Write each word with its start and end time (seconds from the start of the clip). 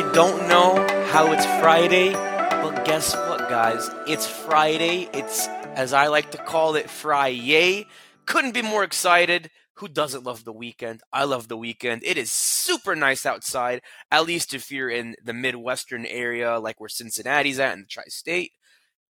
I 0.00 0.12
don't 0.14 0.48
know 0.48 0.76
how 1.10 1.30
it's 1.30 1.44
Friday, 1.44 2.14
but 2.14 2.86
guess 2.86 3.14
what, 3.14 3.50
guys? 3.50 3.90
It's 4.06 4.26
Friday. 4.26 5.10
It's, 5.12 5.46
as 5.74 5.92
I 5.92 6.06
like 6.06 6.30
to 6.30 6.38
call 6.38 6.74
it, 6.74 6.88
Friday. 6.88 7.86
Couldn't 8.24 8.54
be 8.54 8.62
more 8.62 8.82
excited. 8.82 9.50
Who 9.74 9.88
doesn't 9.88 10.24
love 10.24 10.44
the 10.44 10.54
weekend? 10.54 11.02
I 11.12 11.24
love 11.24 11.48
the 11.48 11.56
weekend. 11.58 12.00
It 12.02 12.16
is 12.16 12.32
super 12.32 12.96
nice 12.96 13.26
outside, 13.26 13.82
at 14.10 14.24
least 14.24 14.54
if 14.54 14.70
you're 14.72 14.88
in 14.88 15.16
the 15.22 15.34
Midwestern 15.34 16.06
area, 16.06 16.58
like 16.58 16.80
where 16.80 16.88
Cincinnati's 16.88 17.60
at 17.60 17.74
in 17.74 17.80
the 17.80 17.86
tri 17.86 18.04
state. 18.08 18.52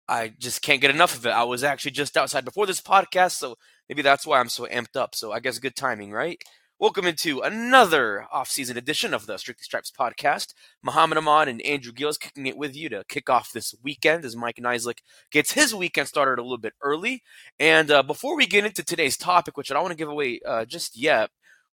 I 0.08 0.32
just 0.38 0.62
can't 0.62 0.80
get 0.80 0.90
enough 0.90 1.14
of 1.14 1.26
it. 1.26 1.32
I 1.32 1.44
was 1.44 1.64
actually 1.64 1.90
just 1.90 2.16
outside 2.16 2.46
before 2.46 2.64
this 2.64 2.80
podcast, 2.80 3.32
so 3.32 3.56
maybe 3.90 4.00
that's 4.00 4.26
why 4.26 4.40
I'm 4.40 4.48
so 4.48 4.64
amped 4.64 4.96
up. 4.96 5.14
So 5.14 5.32
I 5.32 5.40
guess 5.40 5.58
good 5.58 5.76
timing, 5.76 6.12
right? 6.12 6.42
Welcome 6.80 7.06
into 7.06 7.40
another 7.40 8.28
off-season 8.30 8.76
edition 8.76 9.12
of 9.12 9.26
the 9.26 9.36
Strictly 9.36 9.64
Stripes 9.64 9.90
podcast. 9.90 10.54
Mohammad 10.80 11.18
Ahmad 11.18 11.48
and 11.48 11.60
Andrew 11.62 11.90
Gillis 11.90 12.18
kicking 12.18 12.46
it 12.46 12.56
with 12.56 12.76
you 12.76 12.88
to 12.90 13.02
kick 13.08 13.28
off 13.28 13.50
this 13.50 13.74
weekend 13.82 14.24
as 14.24 14.36
Mike 14.36 14.60
Niziolek 14.62 15.00
gets 15.32 15.54
his 15.54 15.74
weekend 15.74 16.06
started 16.06 16.38
a 16.38 16.44
little 16.44 16.56
bit 16.56 16.74
early. 16.80 17.24
And 17.58 17.90
uh, 17.90 18.04
before 18.04 18.36
we 18.36 18.46
get 18.46 18.64
into 18.64 18.84
today's 18.84 19.16
topic, 19.16 19.56
which 19.56 19.72
I 19.72 19.74
don't 19.74 19.82
want 19.82 19.90
to 19.90 19.98
give 19.98 20.08
away 20.08 20.38
uh, 20.46 20.66
just 20.66 20.96
yet, 20.96 21.30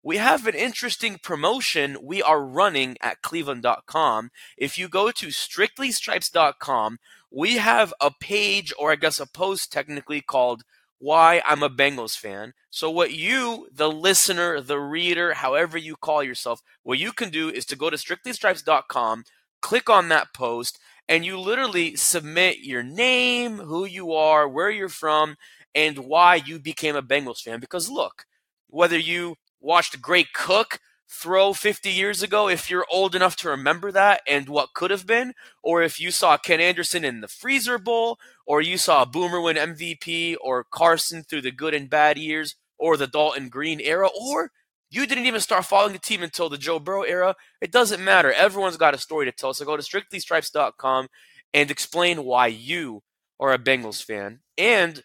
we 0.04 0.18
have 0.18 0.46
an 0.46 0.54
interesting 0.54 1.18
promotion 1.18 1.98
we 2.04 2.22
are 2.22 2.46
running 2.46 2.96
at 3.02 3.24
cleveland.com. 3.24 4.30
If 4.56 4.78
you 4.78 4.88
go 4.88 5.10
to 5.10 5.28
strictlystripes.com, 5.28 7.00
we 7.32 7.58
have 7.58 7.92
a 8.00 8.12
page, 8.12 8.72
or 8.78 8.92
I 8.92 8.98
guess 8.98 9.20
a 9.20 9.26
post 9.26 9.72
technically 9.72 10.22
called 10.22 10.62
why 11.02 11.42
I'm 11.46 11.64
a 11.64 11.70
Bengals 11.70 12.16
fan. 12.16 12.54
So, 12.70 12.90
what 12.92 13.12
you, 13.12 13.68
the 13.74 13.92
listener, 13.92 14.62
the 14.62 14.80
reader, 14.80 15.34
however 15.34 15.78
you 15.78 15.96
call 15.96 16.24
yourself, 16.24 16.62
what 16.84 17.00
you 17.00 17.12
can 17.12 17.32
do 17.32 17.50
is 17.50 17.66
to 17.66 17.76
go 17.76 17.90
to 17.90 17.98
strictlystripes.com, 17.98 19.24
click 19.62 19.90
on 19.90 20.10
that 20.10 20.34
post, 20.34 20.80
and 21.10 21.26
you 21.26 21.40
literally 21.40 21.96
submit 21.96 22.60
your 22.60 22.84
name, 22.84 23.58
who 23.58 23.86
you 23.86 24.14
are, 24.14 24.48
where 24.48 24.70
you're 24.70 24.90
from, 24.90 25.36
and 25.74 25.98
why 25.98 26.36
you 26.36 26.60
became 26.60 26.96
a 26.96 27.02
Bengals 27.02 27.42
fan. 27.42 27.60
Because 27.60 27.90
look, 27.90 28.26
whether 28.68 28.98
you 28.98 29.36
watched 29.60 30.02
Greg 30.02 30.28
Cook 30.34 30.80
throw 31.12 31.54
50 31.54 31.90
years 31.90 32.24
ago, 32.24 32.48
if 32.48 32.70
you're 32.70 32.86
old 32.90 33.16
enough 33.16 33.36
to 33.38 33.50
remember 33.50 33.92
that 33.92 34.22
and 34.26 34.48
what 34.48 34.74
could 34.74 34.92
have 34.92 35.06
been, 35.06 35.34
or 35.62 35.84
if 35.84 36.00
you 36.00 36.10
saw 36.10 36.38
Ken 36.38 36.62
Anderson 36.62 37.04
in 37.04 37.22
the 37.22 37.28
Freezer 37.28 37.78
Bowl, 37.78 38.18
or 38.46 38.62
you 38.62 38.78
saw 38.78 39.04
Boomer 39.04 39.42
win 39.42 39.58
MVP, 39.58 40.36
or 40.42 40.64
Carson 40.64 41.24
through 41.24 41.42
the 41.42 41.52
good 41.52 41.74
and 41.74 41.90
bad 41.90 42.18
years, 42.18 42.56
or 42.78 42.98
the 42.98 43.08
Dalton 43.08 43.50
Green 43.50 43.80
era, 43.80 44.10
or 44.20 44.52
you 44.90 45.06
didn't 45.06 45.26
even 45.26 45.42
start 45.42 45.66
following 45.66 45.94
the 45.94 46.00
team 46.00 46.24
until 46.24 46.50
the 46.50 46.58
Joe 46.58 46.80
Burrow 46.80 47.04
era, 47.04 47.36
it 47.62 47.72
doesn't 47.72 48.04
matter. 48.04 48.32
Everyone's 48.32 48.78
got 48.78 48.94
a 48.94 48.98
story 48.98 49.26
to 49.26 49.32
tell. 49.32 49.54
So 49.54 49.66
go 49.66 49.78
to 49.78 49.84
strictlystripes.com 49.84 51.08
and 51.54 51.72
explain 51.72 52.24
why 52.24 52.48
you 52.48 53.04
are 53.40 53.54
a 53.54 53.60
Bengals 53.60 54.04
fan. 54.04 54.40
And 54.58 55.04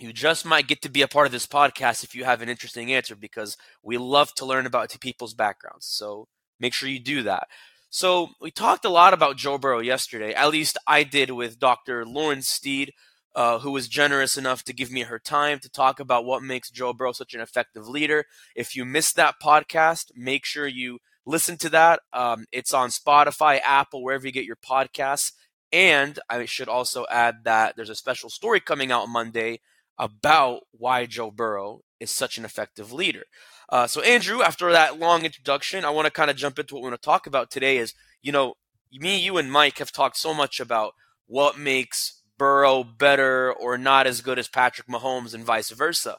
you 0.00 0.12
just 0.12 0.44
might 0.44 0.66
get 0.66 0.82
to 0.82 0.88
be 0.88 1.02
a 1.02 1.08
part 1.08 1.26
of 1.26 1.32
this 1.32 1.46
podcast 1.46 2.02
if 2.02 2.14
you 2.14 2.24
have 2.24 2.42
an 2.42 2.48
interesting 2.48 2.92
answer 2.92 3.14
because 3.14 3.56
we 3.82 3.98
love 3.98 4.34
to 4.34 4.46
learn 4.46 4.66
about 4.66 4.94
people's 5.00 5.34
backgrounds. 5.34 5.86
So 5.86 6.28
make 6.58 6.72
sure 6.72 6.88
you 6.88 7.00
do 7.00 7.22
that. 7.22 7.48
So 7.90 8.30
we 8.40 8.50
talked 8.50 8.86
a 8.86 8.90
lot 8.90 9.12
about 9.12 9.36
Joe 9.36 9.58
Burrow 9.58 9.80
yesterday. 9.80 10.32
At 10.32 10.50
least 10.50 10.78
I 10.86 11.02
did 11.02 11.30
with 11.30 11.58
Dr. 11.58 12.06
Lauren 12.06 12.40
Steed, 12.40 12.92
uh, 13.34 13.58
who 13.58 13.70
was 13.70 13.86
generous 13.86 14.38
enough 14.38 14.64
to 14.64 14.72
give 14.72 14.90
me 14.90 15.02
her 15.02 15.18
time 15.18 15.58
to 15.60 15.70
talk 15.70 16.00
about 16.00 16.24
what 16.24 16.42
makes 16.42 16.70
Joe 16.70 16.94
Burrow 16.94 17.12
such 17.12 17.34
an 17.34 17.40
effective 17.40 17.86
leader. 17.86 18.24
If 18.56 18.74
you 18.74 18.86
missed 18.86 19.16
that 19.16 19.34
podcast, 19.42 20.10
make 20.16 20.46
sure 20.46 20.66
you 20.66 21.00
listen 21.26 21.58
to 21.58 21.68
that. 21.68 22.00
Um, 22.14 22.46
it's 22.50 22.72
on 22.72 22.88
Spotify, 22.88 23.60
Apple, 23.62 24.02
wherever 24.02 24.26
you 24.26 24.32
get 24.32 24.46
your 24.46 24.56
podcasts. 24.56 25.32
And 25.70 26.18
I 26.30 26.46
should 26.46 26.68
also 26.68 27.04
add 27.10 27.44
that 27.44 27.76
there's 27.76 27.90
a 27.90 27.94
special 27.94 28.30
story 28.30 28.60
coming 28.60 28.90
out 28.90 29.08
Monday 29.08 29.60
about 29.98 30.60
why 30.72 31.06
Joe 31.06 31.30
Burrow 31.30 31.80
is 32.00 32.10
such 32.10 32.38
an 32.38 32.44
effective 32.44 32.92
leader. 32.92 33.24
Uh, 33.68 33.86
so, 33.86 34.02
Andrew, 34.02 34.42
after 34.42 34.70
that 34.72 34.98
long 34.98 35.24
introduction, 35.24 35.84
I 35.84 35.90
want 35.90 36.06
to 36.06 36.10
kind 36.10 36.30
of 36.30 36.36
jump 36.36 36.58
into 36.58 36.74
what 36.74 36.82
we 36.82 36.90
want 36.90 37.00
to 37.00 37.06
talk 37.06 37.26
about 37.26 37.50
today. 37.50 37.78
Is 37.78 37.94
you 38.22 38.32
know, 38.32 38.54
me, 38.92 39.18
you, 39.18 39.36
and 39.38 39.50
Mike 39.50 39.78
have 39.78 39.92
talked 39.92 40.16
so 40.16 40.34
much 40.34 40.60
about 40.60 40.92
what 41.26 41.58
makes 41.58 42.22
Burrow 42.38 42.84
better 42.84 43.52
or 43.52 43.78
not 43.78 44.06
as 44.06 44.20
good 44.20 44.38
as 44.38 44.48
Patrick 44.48 44.88
Mahomes, 44.88 45.34
and 45.34 45.44
vice 45.44 45.70
versa. 45.70 46.18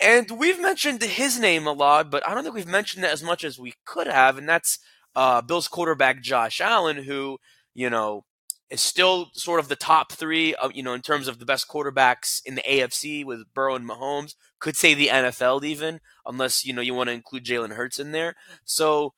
And 0.00 0.30
we've 0.30 0.60
mentioned 0.60 1.02
his 1.02 1.38
name 1.38 1.66
a 1.66 1.72
lot, 1.72 2.10
but 2.10 2.26
I 2.26 2.34
don't 2.34 2.42
think 2.42 2.54
we've 2.54 2.66
mentioned 2.66 3.04
it 3.04 3.12
as 3.12 3.22
much 3.22 3.44
as 3.44 3.58
we 3.58 3.74
could 3.84 4.06
have, 4.06 4.38
and 4.38 4.48
that's 4.48 4.78
uh, 5.14 5.42
Bills 5.42 5.68
quarterback 5.68 6.22
Josh 6.22 6.60
Allen, 6.60 7.04
who 7.04 7.38
you 7.74 7.90
know 7.90 8.24
is 8.70 8.80
still 8.80 9.30
sort 9.32 9.60
of 9.60 9.68
the 9.68 9.76
top 9.76 10.12
three, 10.12 10.54
of, 10.54 10.72
you 10.74 10.82
know, 10.82 10.94
in 10.94 11.02
terms 11.02 11.26
of 11.26 11.38
the 11.38 11.44
best 11.44 11.68
quarterbacks 11.68 12.40
in 12.46 12.54
the 12.54 12.62
AFC 12.62 13.24
with 13.24 13.52
Burrow 13.52 13.74
and 13.74 13.88
Mahomes. 13.88 14.34
Could 14.60 14.76
say 14.76 14.94
the 14.94 15.08
NFL 15.08 15.64
even, 15.64 16.00
unless 16.24 16.64
you 16.64 16.72
know 16.72 16.82
you 16.82 16.94
want 16.94 17.08
to 17.08 17.14
include 17.14 17.44
Jalen 17.44 17.74
Hurts 17.74 17.98
in 17.98 18.12
there. 18.12 18.36
So, 18.64 19.14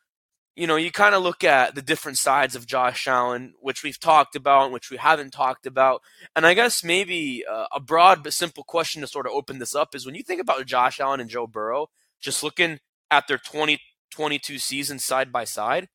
you 0.54 0.66
know, 0.66 0.76
you 0.76 0.90
kind 0.90 1.14
of 1.14 1.22
look 1.22 1.44
at 1.44 1.74
the 1.74 1.82
different 1.82 2.18
sides 2.18 2.54
of 2.54 2.66
Josh 2.66 3.06
Allen, 3.06 3.54
which 3.60 3.82
we've 3.82 3.98
talked 3.98 4.36
about, 4.36 4.64
and 4.64 4.72
which 4.72 4.90
we 4.90 4.96
haven't 4.96 5.32
talked 5.32 5.66
about. 5.66 6.00
And 6.34 6.46
I 6.46 6.54
guess 6.54 6.84
maybe 6.84 7.44
uh, 7.50 7.66
a 7.72 7.80
broad 7.80 8.22
but 8.22 8.34
simple 8.34 8.64
question 8.64 9.02
to 9.02 9.06
sort 9.06 9.26
of 9.26 9.32
open 9.32 9.58
this 9.58 9.74
up 9.74 9.94
is 9.94 10.06
when 10.06 10.14
you 10.14 10.22
think 10.22 10.40
about 10.40 10.66
Josh 10.66 11.00
Allen 11.00 11.20
and 11.20 11.30
Joe 11.30 11.46
Burrow, 11.46 11.88
just 12.20 12.42
looking 12.42 12.78
at 13.10 13.26
their 13.28 13.38
2022 13.38 14.58
seasons 14.58 15.04
side 15.04 15.32
by 15.32 15.44
side, 15.44 15.88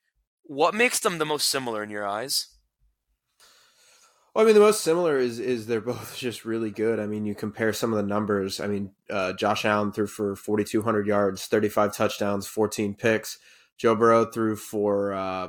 what 0.43 0.75
makes 0.75 0.99
them 0.99 1.17
the 1.17 1.25
most 1.25 1.49
similar 1.49 1.83
in 1.83 1.89
your 1.89 2.07
eyes? 2.07 2.56
Well, 4.37 4.45
I 4.45 4.49
mean, 4.49 4.53
the 4.53 4.61
most 4.61 4.81
similar 4.81 5.17
is 5.17 5.39
is 5.39 5.65
they're 5.65 5.81
both 5.81 6.15
just 6.19 6.45
really 6.45 6.69
good. 6.69 6.99
I 6.99 7.07
mean, 7.07 7.25
you 7.25 7.33
compare 7.33 7.73
some 7.73 7.91
of 7.91 7.97
the 7.97 8.07
numbers. 8.07 8.59
I 8.59 8.67
mean, 8.67 8.91
uh, 9.09 9.33
Josh 9.33 9.65
Allen 9.65 9.91
threw 9.91 10.05
for 10.05 10.35
4,200 10.35 11.07
yards, 11.07 11.47
35 11.47 11.91
touchdowns, 11.95 12.45
14 12.45 12.93
picks. 12.93 13.39
Joe 13.79 13.95
Burrow 13.95 14.25
threw 14.25 14.55
for 14.55 15.11
uh, 15.13 15.47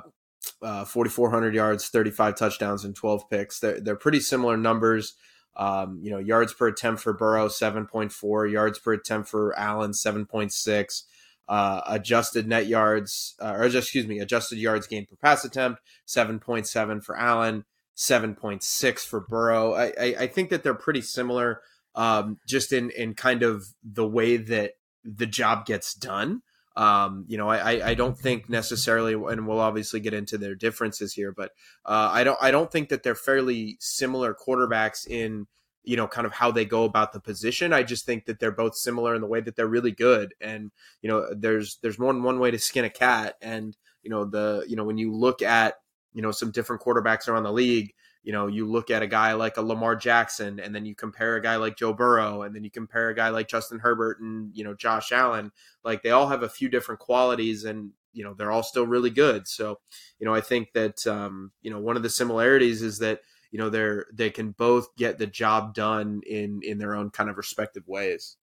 uh, 0.62 0.86
4,400 0.86 1.54
yards, 1.54 1.88
35 1.88 2.34
touchdowns, 2.36 2.82
and 2.82 2.96
12 2.96 3.28
picks. 3.28 3.60
They're, 3.60 3.78
they're 3.78 3.94
pretty 3.94 4.20
similar 4.20 4.56
numbers. 4.56 5.16
Um, 5.54 6.00
you 6.02 6.10
know, 6.10 6.18
yards 6.18 6.54
per 6.54 6.68
attempt 6.68 7.02
for 7.02 7.12
Burrow, 7.12 7.48
7.4. 7.48 8.50
Yards 8.50 8.78
per 8.78 8.94
attempt 8.94 9.28
for 9.28 9.54
Allen, 9.58 9.90
7.6. 9.90 11.02
Uh, 11.46 11.82
adjusted 11.86 12.48
net 12.48 12.66
yards, 12.66 13.34
uh, 13.38 13.52
or 13.54 13.64
excuse 13.64 14.06
me, 14.06 14.18
adjusted 14.18 14.58
yards 14.58 14.86
gained 14.86 15.08
per 15.08 15.16
pass 15.16 15.44
attempt, 15.44 15.82
7.7 16.06 17.04
for 17.04 17.18
Allen. 17.18 17.66
7.6 17.98 19.00
for 19.00 19.20
Burrow. 19.20 19.74
I, 19.74 19.86
I, 19.86 20.14
I, 20.20 20.26
think 20.28 20.50
that 20.50 20.62
they're 20.62 20.72
pretty 20.72 21.00
similar 21.00 21.62
um, 21.96 22.38
just 22.46 22.72
in, 22.72 22.90
in 22.90 23.14
kind 23.14 23.42
of 23.42 23.66
the 23.82 24.06
way 24.06 24.36
that 24.36 24.74
the 25.04 25.26
job 25.26 25.66
gets 25.66 25.94
done. 25.94 26.42
Um, 26.76 27.24
you 27.26 27.36
know, 27.36 27.48
I, 27.48 27.88
I 27.88 27.94
don't 27.94 28.16
think 28.16 28.48
necessarily, 28.48 29.14
and 29.14 29.48
we'll 29.48 29.58
obviously 29.58 29.98
get 29.98 30.14
into 30.14 30.38
their 30.38 30.54
differences 30.54 31.12
here, 31.12 31.32
but 31.32 31.50
uh, 31.84 32.10
I 32.12 32.22
don't 32.22 32.38
I 32.40 32.52
don't 32.52 32.70
think 32.70 32.90
that 32.90 33.02
they're 33.02 33.16
fairly 33.16 33.78
similar 33.80 34.32
quarterbacks 34.32 35.04
in 35.04 35.48
you 35.82 35.96
know 35.96 36.06
kind 36.06 36.24
of 36.24 36.34
how 36.34 36.52
they 36.52 36.64
go 36.64 36.84
about 36.84 37.12
the 37.12 37.18
position. 37.18 37.72
I 37.72 37.82
just 37.82 38.06
think 38.06 38.26
that 38.26 38.38
they're 38.38 38.52
both 38.52 38.76
similar 38.76 39.16
in 39.16 39.20
the 39.20 39.26
way 39.26 39.40
that 39.40 39.56
they're 39.56 39.66
really 39.66 39.90
good, 39.90 40.34
and 40.40 40.70
you 41.02 41.10
know, 41.10 41.34
there's 41.34 41.78
there's 41.82 41.98
more 41.98 42.12
than 42.12 42.22
one 42.22 42.38
way 42.38 42.52
to 42.52 42.60
skin 42.60 42.84
a 42.84 42.90
cat, 42.90 43.34
and 43.42 43.76
you 44.04 44.10
know 44.10 44.24
the 44.24 44.64
you 44.68 44.76
know 44.76 44.84
when 44.84 44.98
you 44.98 45.12
look 45.12 45.42
at 45.42 45.80
you 46.12 46.22
know 46.22 46.30
some 46.30 46.50
different 46.50 46.82
quarterbacks 46.82 47.28
around 47.28 47.42
the 47.42 47.52
league 47.52 47.92
you 48.22 48.32
know 48.32 48.46
you 48.46 48.66
look 48.66 48.90
at 48.90 49.02
a 49.02 49.06
guy 49.06 49.32
like 49.32 49.56
a 49.56 49.62
lamar 49.62 49.94
jackson 49.94 50.58
and 50.58 50.74
then 50.74 50.84
you 50.84 50.94
compare 50.94 51.36
a 51.36 51.42
guy 51.42 51.56
like 51.56 51.76
joe 51.76 51.92
burrow 51.92 52.42
and 52.42 52.54
then 52.54 52.64
you 52.64 52.70
compare 52.70 53.08
a 53.10 53.14
guy 53.14 53.28
like 53.28 53.48
justin 53.48 53.78
herbert 53.78 54.20
and 54.20 54.50
you 54.54 54.64
know 54.64 54.74
josh 54.74 55.12
allen 55.12 55.52
like 55.84 56.02
they 56.02 56.10
all 56.10 56.28
have 56.28 56.42
a 56.42 56.48
few 56.48 56.68
different 56.68 57.00
qualities 57.00 57.64
and 57.64 57.92
you 58.18 58.24
know 58.24 58.34
they're 58.34 58.50
all 58.50 58.62
still 58.64 58.86
really 58.86 59.10
good. 59.10 59.46
So 59.46 59.78
you 60.18 60.26
know 60.26 60.34
i 60.34 60.40
think 60.40 60.72
that 60.72 61.06
um, 61.06 61.52
you 61.62 61.70
know 61.70 61.78
one 61.78 61.96
of 61.96 62.02
the 62.02 62.10
similarities 62.10 62.82
is 62.82 62.98
that 62.98 63.20
you 63.50 63.58
know 63.58 63.70
they're 63.70 64.06
they 64.12 64.30
can 64.30 64.50
both 64.50 64.94
get 64.96 65.18
the 65.18 65.26
job 65.26 65.72
done 65.74 66.20
in 66.26 66.60
in 66.62 66.78
their 66.78 66.94
own 66.94 67.10
kind 67.10 67.30
of 67.30 67.36
respective 67.36 67.86
ways 67.86 68.36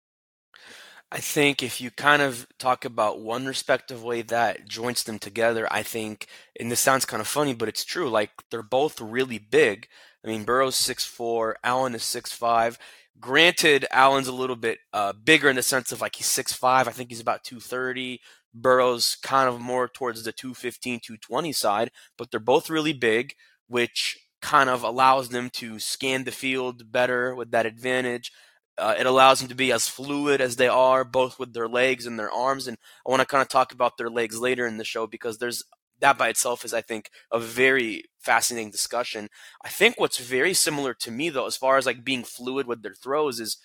I 1.13 1.19
think 1.19 1.61
if 1.61 1.79
you 1.79 1.91
kind 1.91 2.23
of 2.23 2.47
talk 2.57 2.85
about 2.85 3.19
one 3.21 3.45
respective 3.45 4.03
way 4.03 4.23
that 4.23 4.67
joins 4.67 5.03
them 5.03 5.19
together, 5.19 5.67
I 5.71 5.83
think, 5.83 6.25
and 6.59 6.71
this 6.71 6.79
sounds 6.79 7.05
kind 7.05 7.21
of 7.21 7.27
funny, 7.27 7.53
but 7.53 7.69
it's 7.69 7.85
true. 7.85 8.09
Like 8.09 8.31
they're 8.49 8.63
both 8.63 8.99
really 8.99 9.37
big. 9.37 9.87
I 10.25 10.27
mean, 10.29 10.43
Burrow's 10.43 10.75
six 10.75 11.05
four, 11.05 11.57
Allen 11.63 11.93
is 11.93 12.03
six 12.03 12.33
five. 12.33 12.79
Granted, 13.19 13.85
Allen's 13.91 14.27
a 14.27 14.31
little 14.33 14.55
bit 14.55 14.79
uh, 14.91 15.13
bigger 15.13 15.49
in 15.49 15.55
the 15.55 15.61
sense 15.63 15.91
of 15.91 16.01
like 16.01 16.15
he's 16.15 16.25
six 16.25 16.51
five. 16.51 16.87
I 16.87 16.91
think 16.91 17.09
he's 17.11 17.19
about 17.21 17.43
230. 17.43 18.19
Burrow's 18.55 19.15
kind 19.21 19.47
of 19.47 19.61
more 19.61 19.87
towards 19.87 20.23
the 20.23 20.31
215, 20.31 20.99
220 20.99 21.53
side, 21.53 21.91
but 22.17 22.31
they're 22.31 22.39
both 22.39 22.71
really 22.71 22.93
big, 22.93 23.35
which 23.67 24.17
kind 24.41 24.69
of 24.69 24.83
allows 24.83 25.29
them 25.29 25.49
to 25.51 25.79
scan 25.79 26.23
the 26.23 26.31
field 26.31 26.91
better 26.91 27.35
with 27.35 27.51
that 27.51 27.65
advantage. 27.67 28.31
Uh, 28.77 28.95
it 28.97 29.05
allows 29.05 29.39
them 29.39 29.49
to 29.49 29.55
be 29.55 29.71
as 29.71 29.87
fluid 29.87 30.41
as 30.41 30.55
they 30.55 30.67
are, 30.67 31.03
both 31.03 31.37
with 31.37 31.53
their 31.53 31.67
legs 31.67 32.05
and 32.07 32.17
their 32.17 32.31
arms. 32.31 32.67
And 32.67 32.77
I 33.05 33.11
want 33.11 33.19
to 33.21 33.27
kind 33.27 33.41
of 33.41 33.47
talk 33.47 33.71
about 33.71 33.97
their 33.97 34.09
legs 34.09 34.39
later 34.39 34.65
in 34.65 34.77
the 34.77 34.83
show 34.83 35.05
because 35.05 35.37
there's 35.37 35.63
that 35.99 36.17
by 36.17 36.27
itself 36.27 36.65
is, 36.65 36.73
I 36.73 36.81
think, 36.81 37.09
a 37.31 37.39
very 37.39 38.03
fascinating 38.19 38.71
discussion. 38.71 39.29
I 39.63 39.69
think 39.69 39.99
what's 39.99 40.17
very 40.17 40.53
similar 40.53 40.93
to 40.95 41.11
me, 41.11 41.29
though, 41.29 41.45
as 41.45 41.55
far 41.55 41.77
as 41.77 41.85
like 41.85 42.03
being 42.03 42.23
fluid 42.23 42.67
with 42.67 42.83
their 42.83 42.93
throws, 42.93 43.39
is 43.39 43.57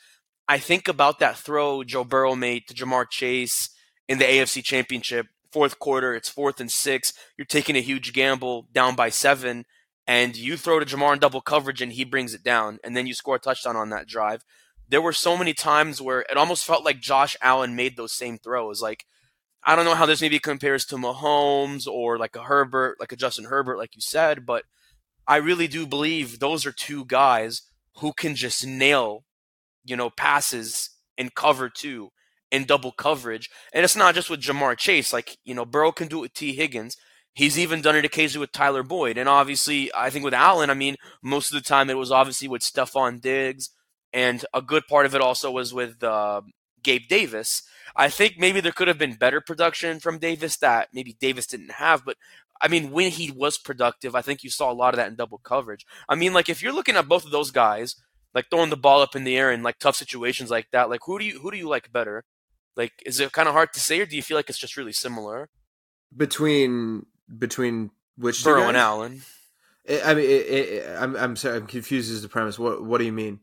I 0.46 0.58
think 0.58 0.88
about 0.88 1.18
that 1.18 1.36
throw 1.36 1.82
Joe 1.84 2.04
Burrow 2.04 2.34
made 2.34 2.68
to 2.68 2.74
Ja'Marr 2.74 3.10
Chase 3.10 3.70
in 4.08 4.18
the 4.18 4.24
AFC 4.24 4.62
Championship, 4.62 5.26
fourth 5.50 5.78
quarter. 5.78 6.14
It's 6.14 6.28
fourth 6.28 6.60
and 6.60 6.70
six. 6.70 7.12
You're 7.36 7.44
taking 7.44 7.76
a 7.76 7.80
huge 7.80 8.12
gamble 8.12 8.68
down 8.72 8.94
by 8.94 9.08
seven, 9.08 9.64
and 10.06 10.36
you 10.36 10.56
throw 10.56 10.78
to 10.78 10.86
Ja'Marr 10.86 11.14
in 11.14 11.18
double 11.18 11.40
coverage, 11.40 11.82
and 11.82 11.92
he 11.92 12.04
brings 12.04 12.34
it 12.34 12.44
down, 12.44 12.78
and 12.84 12.96
then 12.96 13.06
you 13.06 13.14
score 13.14 13.36
a 13.36 13.40
touchdown 13.40 13.76
on 13.76 13.90
that 13.90 14.06
drive. 14.06 14.44
There 14.88 15.02
were 15.02 15.12
so 15.12 15.36
many 15.36 15.54
times 15.54 16.00
where 16.00 16.20
it 16.20 16.36
almost 16.36 16.64
felt 16.64 16.84
like 16.84 17.00
Josh 17.00 17.36
Allen 17.42 17.76
made 17.76 17.96
those 17.96 18.12
same 18.12 18.38
throws. 18.38 18.80
Like, 18.80 19.04
I 19.64 19.76
don't 19.76 19.84
know 19.84 19.94
how 19.94 20.06
this 20.06 20.22
maybe 20.22 20.38
compares 20.38 20.84
to 20.86 20.96
Mahomes 20.96 21.86
or 21.86 22.18
like 22.18 22.36
a 22.36 22.44
Herbert, 22.44 22.96
like 22.98 23.12
a 23.12 23.16
Justin 23.16 23.46
Herbert, 23.46 23.76
like 23.76 23.94
you 23.94 24.00
said, 24.00 24.46
but 24.46 24.64
I 25.26 25.36
really 25.36 25.68
do 25.68 25.86
believe 25.86 26.38
those 26.38 26.64
are 26.64 26.72
two 26.72 27.04
guys 27.04 27.62
who 27.96 28.12
can 28.12 28.34
just 28.34 28.66
nail, 28.66 29.24
you 29.84 29.96
know, 29.96 30.08
passes 30.08 30.90
in 31.18 31.30
cover 31.34 31.68
two 31.68 32.10
in 32.50 32.64
double 32.64 32.92
coverage. 32.92 33.50
And 33.74 33.84
it's 33.84 33.96
not 33.96 34.14
just 34.14 34.30
with 34.30 34.40
Ja'Marr 34.40 34.78
Chase. 34.78 35.12
Like, 35.12 35.36
you 35.44 35.54
know, 35.54 35.66
Burrow 35.66 35.92
can 35.92 36.08
do 36.08 36.18
it 36.18 36.22
with 36.22 36.34
Tee 36.34 36.54
Higgins. 36.54 36.96
He's 37.34 37.58
even 37.58 37.82
done 37.82 37.94
it 37.94 38.04
occasionally 38.04 38.44
with 38.44 38.52
Tyler 38.52 38.82
Boyd. 38.82 39.18
And 39.18 39.28
obviously, 39.28 39.90
I 39.94 40.08
think 40.10 40.24
with 40.24 40.34
Allen, 40.34 40.70
I 40.70 40.74
mean, 40.74 40.96
most 41.22 41.52
of 41.52 41.54
the 41.54 41.68
time 41.68 41.90
it 41.90 41.98
was 41.98 42.10
obviously 42.10 42.48
with 42.48 42.62
Stefon 42.62 43.20
Diggs. 43.20 43.70
And 44.12 44.44
a 44.54 44.62
good 44.62 44.86
part 44.86 45.06
of 45.06 45.14
it 45.14 45.20
also 45.20 45.50
was 45.50 45.74
with 45.74 46.02
uh, 46.02 46.42
Gabe 46.82 47.08
Davis. 47.08 47.62
I 47.94 48.08
think 48.08 48.38
maybe 48.38 48.60
there 48.60 48.72
could 48.72 48.88
have 48.88 48.98
been 48.98 49.14
better 49.14 49.40
production 49.40 50.00
from 50.00 50.18
Davis 50.18 50.56
that 50.58 50.88
maybe 50.92 51.16
Davis 51.20 51.46
didn't 51.46 51.72
have. 51.72 52.04
But 52.04 52.16
I 52.60 52.68
mean, 52.68 52.90
when 52.90 53.10
he 53.10 53.30
was 53.30 53.58
productive, 53.58 54.14
I 54.14 54.22
think 54.22 54.42
you 54.42 54.50
saw 54.50 54.70
a 54.70 54.74
lot 54.74 54.94
of 54.94 54.98
that 54.98 55.08
in 55.08 55.16
double 55.16 55.38
coverage. 55.38 55.86
I 56.08 56.14
mean, 56.14 56.32
like 56.32 56.48
if 56.48 56.62
you're 56.62 56.72
looking 56.72 56.96
at 56.96 57.08
both 57.08 57.24
of 57.24 57.30
those 57.30 57.50
guys, 57.50 57.96
like 58.34 58.46
throwing 58.50 58.70
the 58.70 58.76
ball 58.76 59.00
up 59.00 59.16
in 59.16 59.24
the 59.24 59.36
air 59.36 59.52
in 59.52 59.62
like 59.62 59.78
tough 59.78 59.96
situations 59.96 60.50
like 60.50 60.68
that, 60.72 60.90
like 60.90 61.00
who 61.04 61.18
do 61.18 61.24
you 61.24 61.40
who 61.40 61.50
do 61.50 61.56
you 61.56 61.68
like 61.68 61.92
better? 61.92 62.24
Like, 62.76 62.92
is 63.04 63.18
it 63.18 63.32
kind 63.32 63.48
of 63.48 63.54
hard 63.54 63.72
to 63.72 63.80
say, 63.80 64.00
or 64.00 64.06
do 64.06 64.14
you 64.14 64.22
feel 64.22 64.36
like 64.36 64.48
it's 64.48 64.58
just 64.58 64.76
really 64.76 64.92
similar 64.92 65.50
between 66.16 67.06
between 67.38 67.90
which 68.16 68.44
Burrow 68.44 68.68
and 68.68 68.76
Allen? 68.76 69.22
I 70.04 70.14
mean, 70.14 70.24
it, 70.24 70.46
it, 70.46 70.96
I'm 70.98 71.16
I'm 71.16 71.36
sorry, 71.36 71.56
I'm 71.56 71.66
confused 71.66 72.12
as 72.12 72.22
the 72.22 72.28
premise. 72.28 72.58
What 72.58 72.84
what 72.84 72.98
do 72.98 73.04
you 73.04 73.12
mean? 73.12 73.40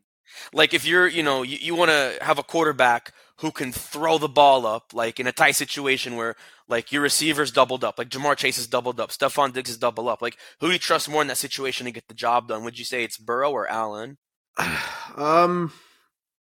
Like, 0.53 0.73
if 0.73 0.85
you're, 0.85 1.07
you 1.07 1.23
know, 1.23 1.43
you, 1.43 1.57
you 1.59 1.75
want 1.75 1.91
to 1.91 2.17
have 2.21 2.39
a 2.39 2.43
quarterback 2.43 3.13
who 3.37 3.51
can 3.51 3.71
throw 3.71 4.17
the 4.17 4.29
ball 4.29 4.65
up, 4.65 4.93
like 4.93 5.19
in 5.19 5.27
a 5.27 5.31
tight 5.31 5.55
situation 5.55 6.15
where, 6.15 6.35
like, 6.67 6.91
your 6.91 7.01
receivers 7.01 7.51
doubled 7.51 7.83
up, 7.83 7.97
like 7.97 8.09
Ja'Marr 8.09 8.37
Chase 8.37 8.57
is 8.57 8.67
doubled 8.67 8.99
up, 8.99 9.09
Stefon 9.09 9.53
Diggs 9.53 9.69
is 9.69 9.77
doubled 9.77 10.07
up. 10.07 10.21
Like, 10.21 10.37
who 10.59 10.67
do 10.67 10.73
you 10.73 10.79
trust 10.79 11.09
more 11.09 11.21
in 11.21 11.27
that 11.27 11.37
situation 11.37 11.85
to 11.85 11.91
get 11.91 12.07
the 12.07 12.13
job 12.13 12.47
done? 12.47 12.63
Would 12.63 12.79
you 12.79 12.85
say 12.85 13.03
it's 13.03 13.17
Burrow 13.17 13.51
or 13.51 13.69
Allen? 13.69 14.17
um, 15.15 15.71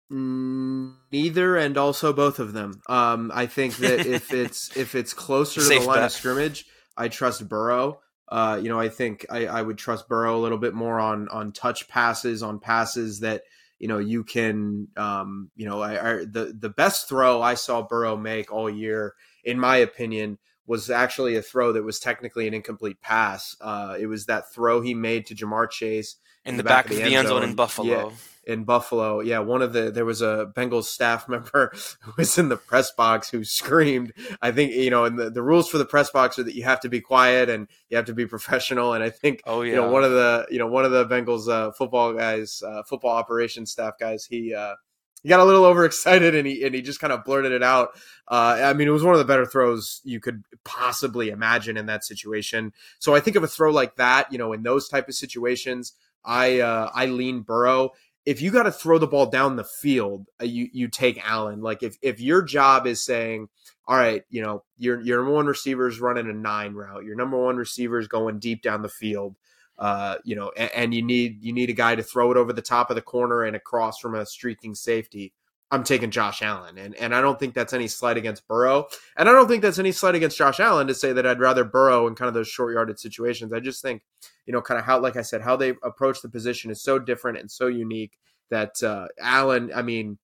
Neither, 0.10 1.58
and 1.58 1.76
also 1.76 2.14
both 2.14 2.38
of 2.38 2.54
them. 2.54 2.82
Um, 2.88 3.32
I 3.34 3.48
think 3.48 3.78
that 3.78 4.06
if 4.06 4.32
it's 4.34 4.76
if 4.78 4.94
it's 4.94 5.14
closer 5.14 5.62
to 5.62 5.68
the 5.68 5.80
line 5.80 5.98
bet. 5.98 6.06
of 6.06 6.12
scrimmage, 6.12 6.66
I 6.96 7.08
trust 7.08 7.48
Burrow. 7.50 8.00
Uh, 8.30 8.60
you 8.62 8.70
know, 8.70 8.80
I 8.80 8.90
think 8.90 9.26
I, 9.32 9.48
I 9.48 9.62
would 9.62 9.78
trust 9.78 10.08
Burrow 10.08 10.38
a 10.38 10.42
little 10.42 10.60
bit 10.60 10.76
more 10.76 11.00
on 11.00 11.30
on 11.30 11.52
touch 11.52 11.88
passes, 11.88 12.44
on 12.44 12.60
passes 12.60 13.22
that 13.22 13.44
you 13.84 13.90
know 13.90 13.98
you 13.98 14.24
can. 14.24 14.88
Um, 14.96 15.52
you 15.58 15.66
know, 15.66 15.82
I, 15.82 15.92
I, 15.92 16.14
the 16.20 16.56
the 16.58 16.70
best 16.70 17.10
throw 17.10 17.42
I 17.42 17.56
saw 17.56 17.82
Burrow 17.82 18.16
make 18.16 18.50
all 18.50 18.70
year, 18.70 19.14
in 19.44 19.60
my 19.60 19.76
opinion, 19.76 20.38
was 20.66 20.90
actually 20.90 21.36
a 21.36 21.42
throw 21.42 21.74
that 21.74 21.84
was 21.84 22.00
technically 22.00 22.48
an 22.48 22.54
incomplete 22.54 23.02
pass. 23.02 23.58
Uh, 23.60 23.98
it 24.00 24.06
was 24.06 24.26
that 24.28 24.54
throw 24.54 24.80
he 24.80 24.94
made 24.94 25.26
to 25.26 25.36
Ja'Marr 25.36 25.70
Chase 25.70 26.16
in, 26.46 26.52
in 26.52 26.58
the, 26.58 26.64
back, 26.64 26.86
back, 26.86 26.92
of 26.92 26.98
the 26.98 27.16
end 27.16 27.28
zone, 27.28 27.42
zone 27.42 27.50
in 27.50 27.56
Buffalo. 27.56 28.10
Yeah 28.10 28.16
in 28.46 28.64
Buffalo. 28.64 29.22
Yeah, 29.22 29.40
one 29.40 29.62
of 29.62 29.74
the 29.74 29.92
there 29.92 30.06
was 30.06 30.22
a 30.22 30.52
Bengals 30.56 30.86
staff 30.86 31.28
member 31.30 31.74
who 32.02 32.14
was 32.18 32.38
in 32.38 32.50
the 32.50 32.58
press 32.58 32.92
box 32.92 33.30
who 33.30 33.44
screamed. 33.44 34.14
I 34.42 34.52
think 34.52 34.74
you 34.74 34.90
know, 34.90 35.06
and 35.06 35.18
the, 35.18 35.30
the 35.30 35.42
rules 35.42 35.70
for 35.70 35.78
the 35.78 35.86
press 35.86 36.10
box 36.10 36.38
are 36.40 36.44
that 36.44 36.56
you 36.56 36.64
have 36.64 36.80
to 36.82 36.90
be 36.90 37.02
quiet 37.02 37.50
and 37.50 37.68
you 37.90 37.98
have 37.98 38.06
to 38.06 38.14
be 38.14 38.26
professional. 38.28 38.94
And 38.94 39.04
I 39.04 39.10
think 39.10 39.42
oh 39.46 39.62
yeah, 39.62 39.72
you 39.72 39.76
know 39.78 39.92
one 39.92 40.04
of 40.04 40.12
the 40.12 40.48
you 40.50 40.60
know 40.60 40.68
one 40.68 40.86
of 40.86 40.92
the 40.92 41.06
Bengals 41.06 41.50
uh, 41.50 41.72
football 41.72 42.14
guys, 42.14 42.62
uh, 42.66 42.84
football 42.84 43.12
operations 43.16 43.72
staff 43.72 43.94
guys, 44.00 44.26
he. 44.26 44.54
Uh, 44.54 44.76
he 45.22 45.30
got 45.30 45.40
a 45.40 45.46
little 45.46 45.64
overexcited 45.74 46.36
and 46.36 46.46
he 46.46 46.66
and 46.66 46.76
he 46.76 46.82
just 46.82 47.00
kind 47.00 47.14
of 47.14 47.24
blurted 47.24 47.54
it 47.54 47.64
out. 47.64 47.92
Uh, 48.28 48.60
I 48.62 48.74
mean, 48.74 48.90
it 48.90 48.92
was 48.92 49.06
one 49.06 49.14
of 49.14 49.20
the 49.20 49.26
better 49.26 49.46
throws 49.46 50.02
you 50.04 50.20
could 50.20 50.44
possibly 50.66 51.30
imagine 51.30 51.78
in 51.78 51.86
that 51.86 52.04
situation. 52.04 52.74
So 53.00 53.16
I 53.16 53.22
think 53.22 53.38
of 53.38 53.44
a 53.44 53.48
throw 53.48 53.72
like 53.72 53.96
that, 53.96 54.34
you 54.34 54.38
know, 54.38 54.52
in 54.52 54.64
those 54.64 54.90
type 54.90 55.08
of 55.08 55.16
situations, 55.16 55.94
I 56.26 56.60
uh, 56.60 56.90
I 56.94 57.08
lean 57.08 57.42
Burrow 57.42 57.92
if 58.26 58.42
you 58.42 58.52
got 58.52 58.64
to 58.64 58.72
throw 58.72 58.98
the 58.98 59.08
ball 59.08 59.26
down 59.26 59.56
the 59.56 59.64
field, 59.64 60.28
uh, 60.42 60.46
you 60.46 60.70
you 60.72 60.88
take 60.88 61.20
Allen. 61.28 61.62
Like 61.62 61.84
if 61.84 61.98
if 62.02 62.20
your 62.22 62.42
job 62.42 62.88
is 62.88 63.04
saying, 63.04 63.50
all 63.88 63.98
right, 63.98 64.24
you 64.30 64.42
know, 64.42 64.64
your 64.78 65.02
your 65.02 65.18
number 65.18 65.34
one 65.34 65.46
receiver 65.46 65.88
is 65.88 66.00
running 66.00 66.30
a 66.30 66.34
nine 66.34 66.74
route, 66.74 67.04
your 67.04 67.16
number 67.16 67.42
one 67.42 67.58
receiver 67.58 68.00
is 68.00 68.08
going 68.08 68.40
deep 68.40 68.62
down 68.62 68.82
the 68.82 68.90
field, 68.90 69.36
uh, 69.78 70.16
you 70.24 70.36
know, 70.36 70.52
and, 70.56 70.72
and 70.74 70.94
you 70.94 71.02
need 71.02 71.44
you 71.44 71.52
need 71.52 71.70
a 71.70 71.74
guy 71.74 71.96
to 71.96 72.04
throw 72.04 72.32
it 72.32 72.38
over 72.38 72.54
the 72.54 72.62
top 72.62 72.90
of 72.90 72.96
the 72.96 73.02
corner 73.02 73.44
and 73.44 73.56
across 73.56 74.00
from 74.00 74.16
a 74.16 74.26
streaking 74.26 74.74
safety. 74.74 75.34
I'm 75.74 75.84
taking 75.84 76.12
Josh 76.12 76.44
Allen. 76.44 76.78
And 76.78 76.94
and 76.98 77.16
I 77.16 77.20
don't 77.20 77.40
think 77.40 77.56
that's 77.56 77.74
any 77.74 77.88
slight 77.88 78.16
against 78.16 78.48
Burrow. 78.48 78.86
And 79.18 79.28
I 79.28 79.32
don't 79.32 79.48
think 79.48 79.64
that's 79.64 79.80
any 79.80 79.92
slight 79.92 80.14
against 80.14 80.38
Josh 80.38 80.60
Allen 80.60 80.86
to 80.86 80.94
say 80.94 81.14
that 81.14 81.26
I'd 81.26 81.40
rather 81.40 81.64
Burrow 81.64 82.06
in 82.06 82.14
kind 82.14 82.28
of 82.28 82.36
those 82.36 82.48
short 82.48 82.76
yarded 82.76 83.00
situations. 83.00 83.52
I 83.52 83.60
just 83.60 83.82
think, 83.82 84.04
you 84.46 84.54
know, 84.54 84.62
kind 84.62 84.80
of 84.80 84.86
how 84.86 85.00
like 85.00 85.16
I 85.16 85.24
said, 85.24 85.42
how 85.42 85.56
they 85.56 85.74
approach 85.82 86.22
the 86.22 86.30
position 86.30 86.70
is 86.70 86.84
so 86.84 87.00
different 87.00 87.40
and 87.40 87.50
so 87.50 87.66
unique 87.66 88.20
that 88.52 88.84
uh 88.84 89.08
Allen, 89.20 89.72
I 89.76 89.82
mean, 89.82 90.20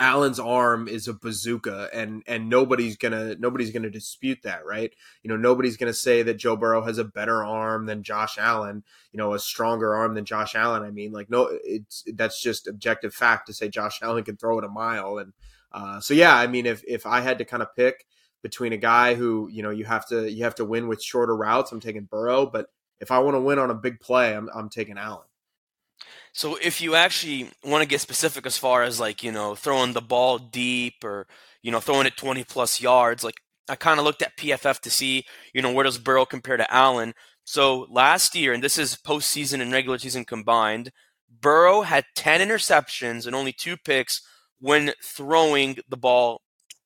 Allen's 0.00 0.38
arm 0.38 0.86
is 0.86 1.08
a 1.08 1.12
bazooka 1.12 1.88
and 1.92 2.22
and 2.26 2.48
nobody's 2.48 2.96
gonna 2.96 3.34
nobody's 3.36 3.72
gonna 3.72 3.90
dispute 3.90 4.38
that, 4.44 4.64
right? 4.64 4.92
You 5.22 5.28
know, 5.30 5.36
nobody's 5.36 5.76
gonna 5.76 5.92
say 5.92 6.22
that 6.22 6.34
Joe 6.34 6.56
Burrow 6.56 6.82
has 6.82 6.98
a 6.98 7.04
better 7.04 7.44
arm 7.44 7.86
than 7.86 8.04
Josh 8.04 8.38
Allen, 8.38 8.84
you 9.12 9.18
know, 9.18 9.34
a 9.34 9.38
stronger 9.40 9.94
arm 9.94 10.14
than 10.14 10.24
Josh 10.24 10.54
Allen. 10.54 10.84
I 10.84 10.90
mean, 10.90 11.10
like 11.10 11.30
no 11.30 11.48
it's 11.64 12.04
that's 12.14 12.40
just 12.40 12.68
objective 12.68 13.12
fact 13.12 13.48
to 13.48 13.52
say 13.52 13.68
Josh 13.68 13.98
Allen 14.02 14.24
can 14.24 14.36
throw 14.36 14.58
it 14.58 14.64
a 14.64 14.68
mile. 14.68 15.18
And 15.18 15.32
uh, 15.72 16.00
so 16.00 16.14
yeah, 16.14 16.34
I 16.34 16.46
mean 16.46 16.66
if 16.66 16.84
if 16.86 17.04
I 17.04 17.20
had 17.20 17.38
to 17.38 17.44
kind 17.44 17.62
of 17.62 17.74
pick 17.74 18.06
between 18.42 18.72
a 18.72 18.76
guy 18.76 19.14
who, 19.14 19.48
you 19.50 19.64
know, 19.64 19.70
you 19.70 19.84
have 19.84 20.06
to 20.08 20.30
you 20.30 20.44
have 20.44 20.54
to 20.56 20.64
win 20.64 20.86
with 20.86 21.02
shorter 21.02 21.36
routes, 21.36 21.72
I'm 21.72 21.80
taking 21.80 22.04
Burrow, 22.04 22.46
but 22.46 22.70
if 23.00 23.10
I 23.10 23.18
want 23.18 23.34
to 23.34 23.40
win 23.40 23.58
on 23.58 23.70
a 23.70 23.74
big 23.74 24.00
play, 24.00 24.34
I'm 24.34 24.48
I'm 24.54 24.68
taking 24.68 24.96
Allen. 24.98 25.26
So 26.32 26.56
if 26.56 26.80
you 26.80 26.94
actually 26.94 27.50
want 27.64 27.82
to 27.82 27.88
get 27.88 28.00
specific 28.00 28.46
as 28.46 28.58
far 28.58 28.82
as 28.82 29.00
like, 29.00 29.22
you 29.22 29.32
know, 29.32 29.54
throwing 29.54 29.92
the 29.92 30.00
ball 30.00 30.38
deep 30.38 31.04
or, 31.04 31.26
you 31.62 31.72
know, 31.72 31.80
throwing 31.80 32.06
it 32.06 32.16
20 32.16 32.44
plus 32.44 32.80
yards, 32.80 33.24
like 33.24 33.36
I 33.68 33.76
kind 33.76 33.98
of 33.98 34.04
looked 34.04 34.22
at 34.22 34.36
PFF 34.36 34.80
to 34.80 34.90
see, 34.90 35.24
you 35.52 35.62
know, 35.62 35.72
where 35.72 35.84
does 35.84 35.98
Burrow 35.98 36.24
compare 36.24 36.56
to 36.56 36.72
Allen. 36.72 37.14
So 37.44 37.86
last 37.90 38.34
year, 38.34 38.52
and 38.52 38.62
this 38.62 38.78
is 38.78 38.96
postseason 38.96 39.60
and 39.60 39.72
regular 39.72 39.98
season 39.98 40.24
combined, 40.24 40.92
Burrow 41.28 41.82
had 41.82 42.04
10 42.14 42.46
interceptions 42.46 43.26
and 43.26 43.34
only 43.34 43.52
two 43.52 43.76
picks 43.76 44.22
when 44.60 44.92
throwing 45.02 45.78
the 45.88 45.96
ball 45.96 46.42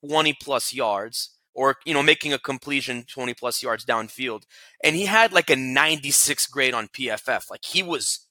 20 0.09 0.35
plus 0.41 0.73
yards 0.73 1.31
or, 1.55 1.77
you 1.85 1.95
know, 1.95 2.03
making 2.03 2.33
a 2.33 2.39
completion 2.39 3.05
20 3.05 3.35
plus 3.35 3.63
yards 3.63 3.85
downfield. 3.85 4.45
And 4.83 4.97
he 4.97 5.07
had 5.07 5.33
like 5.33 5.51
a 5.51 5.57
96 5.57 6.47
grade 6.47 6.75
on 6.75 6.89
PFF. 6.89 7.51
Like 7.51 7.65
he 7.65 7.83
was 7.83 8.27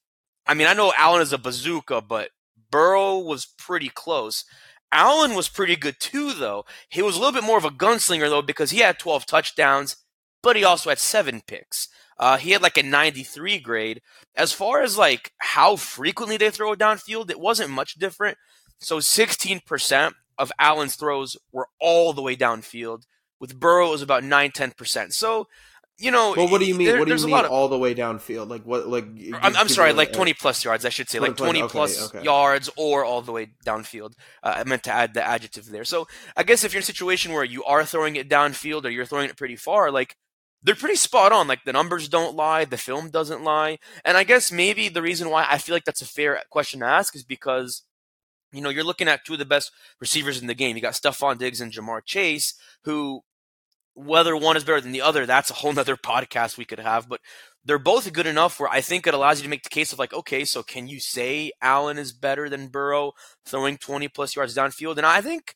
I 0.51 0.53
mean, 0.53 0.67
I 0.67 0.74
know 0.74 0.91
Allen 0.98 1.22
is 1.22 1.31
a 1.31 1.38
bazooka, 1.38 2.01
but 2.01 2.31
Burrow 2.70 3.20
was 3.20 3.46
pretty 3.46 3.88
close. 3.88 4.43
Allen 4.91 5.34
was 5.34 5.48
pretty 5.48 5.77
good 5.77 5.96
too, 5.98 6.34
though. 6.34 6.65
He 6.89 7.01
was 7.01 7.15
a 7.15 7.20
little 7.20 7.31
bit 7.31 7.46
more 7.46 7.58
of 7.58 7.63
a 7.63 7.70
gunslinger, 7.70 8.27
though, 8.29 8.41
because 8.41 8.72
he 8.72 8.79
had 8.79 9.00
12 9.00 9.25
touchdowns, 9.25 9.96
but 10.43 10.58
he 10.58 10.65
also 10.65 10.89
had 10.89 11.00
seven 11.00 11.41
picks. 11.48 11.88
Uh, 12.20 12.36
he 12.36 12.51
had 12.51 12.62
like 12.62 12.75
a 12.75 12.84
93 12.84 13.60
grade. 13.60 14.01
As 14.36 14.51
far 14.51 14.81
as 14.81 14.98
like 14.98 15.31
how 15.38 15.77
frequently 15.77 16.36
they 16.36 16.50
throw 16.50 16.75
downfield, 16.75 17.31
it 17.31 17.39
wasn't 17.39 17.70
much 17.70 17.93
different. 17.93 18.38
So 18.81 18.98
16% 18.98 20.12
of 20.38 20.51
Allen's 20.60 20.98
throws 20.98 21.38
were 21.53 21.70
all 21.79 22.12
the 22.12 22.22
way 22.22 22.36
downfield. 22.36 23.03
With 23.39 23.58
Burrow, 23.58 23.88
it 23.88 23.91
was 23.91 24.01
about 24.01 24.25
9 24.25 24.51
10%. 24.51 25.13
So 25.13 25.48
you 26.01 26.10
know. 26.12 26.34
Well, 26.36 26.50
what 26.50 26.60
do 26.60 26.65
you 26.65 26.75
mean? 26.75 26.88
There, 26.88 27.00
what 27.00 27.08
do 27.08 27.15
you 27.15 27.27
mean 27.27 27.46
of, 27.46 27.51
all 27.51 27.67
the 27.67 27.77
way 27.77 27.93
downfield? 27.93 28.50
Like 28.50 28.63
what? 28.63 28.88
Like 28.88 29.05
I'm, 29.41 29.55
I'm 29.55 29.70
sorry, 29.70 29.93
like 29.93 30.12
20 30.12 30.34
plus 30.34 30.65
yards. 30.65 30.84
I 30.84 30.89
should 30.89 31.10
say, 31.10 31.20
like 31.20 31.38
20 31.38 31.62
okay, 31.63 31.72
plus 31.72 32.10
okay. 32.13 32.24
yards 32.24 32.70
or 32.75 33.05
all 33.05 33.22
the 33.22 33.31
way 33.31 33.51
downfield. 33.65 34.13
Uh, 34.41 34.55
I 34.58 34.63
meant 34.63 34.84
to 34.84 34.91
add 34.91 35.13
the 35.13 35.25
adjective 35.25 35.67
there. 35.67 35.84
So 35.86 36.08
I 36.36 36.43
guess 36.43 36.63
if 36.63 36.74
you're 36.74 36.79
in 36.79 36.84
a 36.84 36.86
situation 36.86 37.34
where 37.34 37.43
you 37.43 37.63
are 37.63 37.86
throwing 37.86 38.15
it 38.15 38.29
downfield 38.29 38.86
or 38.86 38.89
you're 38.89 39.05
throwing 39.05 39.29
it 39.29 39.38
pretty 39.38 39.55
far, 39.55 39.91
like 39.91 40.15
they're 40.63 40.75
pretty 40.75 40.96
spot 40.96 41.31
on. 41.31 41.48
Like 41.48 41.63
the 41.65 41.74
numbers 41.74 42.10
don't 42.10 42.36
lie, 42.36 42.65
the 42.65 42.77
film 42.77 43.10
doesn't 43.12 43.43
lie, 43.43 43.77
and 44.03 44.17
I 44.17 44.24
guess 44.24 44.51
maybe 44.51 44.89
the 44.89 45.03
reason 45.03 45.29
why 45.29 45.46
I 45.50 45.60
feel 45.60 45.75
like 45.75 45.86
that's 45.86 46.01
a 46.01 46.08
fair 46.08 46.41
question 46.50 46.79
to 46.81 46.88
ask 46.88 47.15
is 47.15 47.24
because. 47.24 47.84
You 48.53 48.60
know, 48.60 48.70
you're 48.70 48.84
looking 48.84 49.08
at 49.08 49.24
two 49.24 49.31
of 49.31 49.39
the 49.39 49.46
best 49.46 49.72
receivers 50.01 50.41
in 50.41 50.48
the 50.48 50.53
game. 50.53 50.75
You 50.75 50.81
got 50.81 50.91
Stefon 50.91 51.38
Diggs 51.38 51.62
and 51.62 51.72
Ja'Marr 51.72 52.01
Chase, 52.03 52.53
who 52.84 53.24
whether 53.93 54.36
one 54.36 54.57
is 54.57 54.63
better 54.63 54.81
than 54.81 54.91
the 54.91 55.01
other, 55.01 55.25
that's 55.25 55.50
a 55.50 55.55
whole 55.55 55.74
nother 55.74 55.95
podcast 56.05 56.57
we 56.57 56.65
could 56.65 56.79
have. 56.79 57.10
But 57.10 57.21
they're 57.63 57.79
both 57.79 58.12
good 58.12 58.27
enough 58.27 58.60
where 58.60 58.69
I 58.69 58.81
think 58.81 59.05
it 59.05 59.13
allows 59.13 59.39
you 59.39 59.43
to 59.43 59.50
make 59.50 59.63
the 59.63 59.69
case 59.69 59.93
of 59.93 60.00
like, 60.00 60.13
okay, 60.13 60.45
so 60.45 60.63
can 60.63 60.88
you 60.88 61.00
say 61.00 61.51
Allen 61.62 61.98
is 61.98 62.13
better 62.13 62.50
than 62.50 62.69
Burrow 62.69 63.13
throwing 63.45 63.77
20 63.77 64.07
plus 64.07 64.36
yards 64.36 64.55
downfield? 64.55 64.98
And 64.98 65.05
I 65.05 65.21
think 65.21 65.55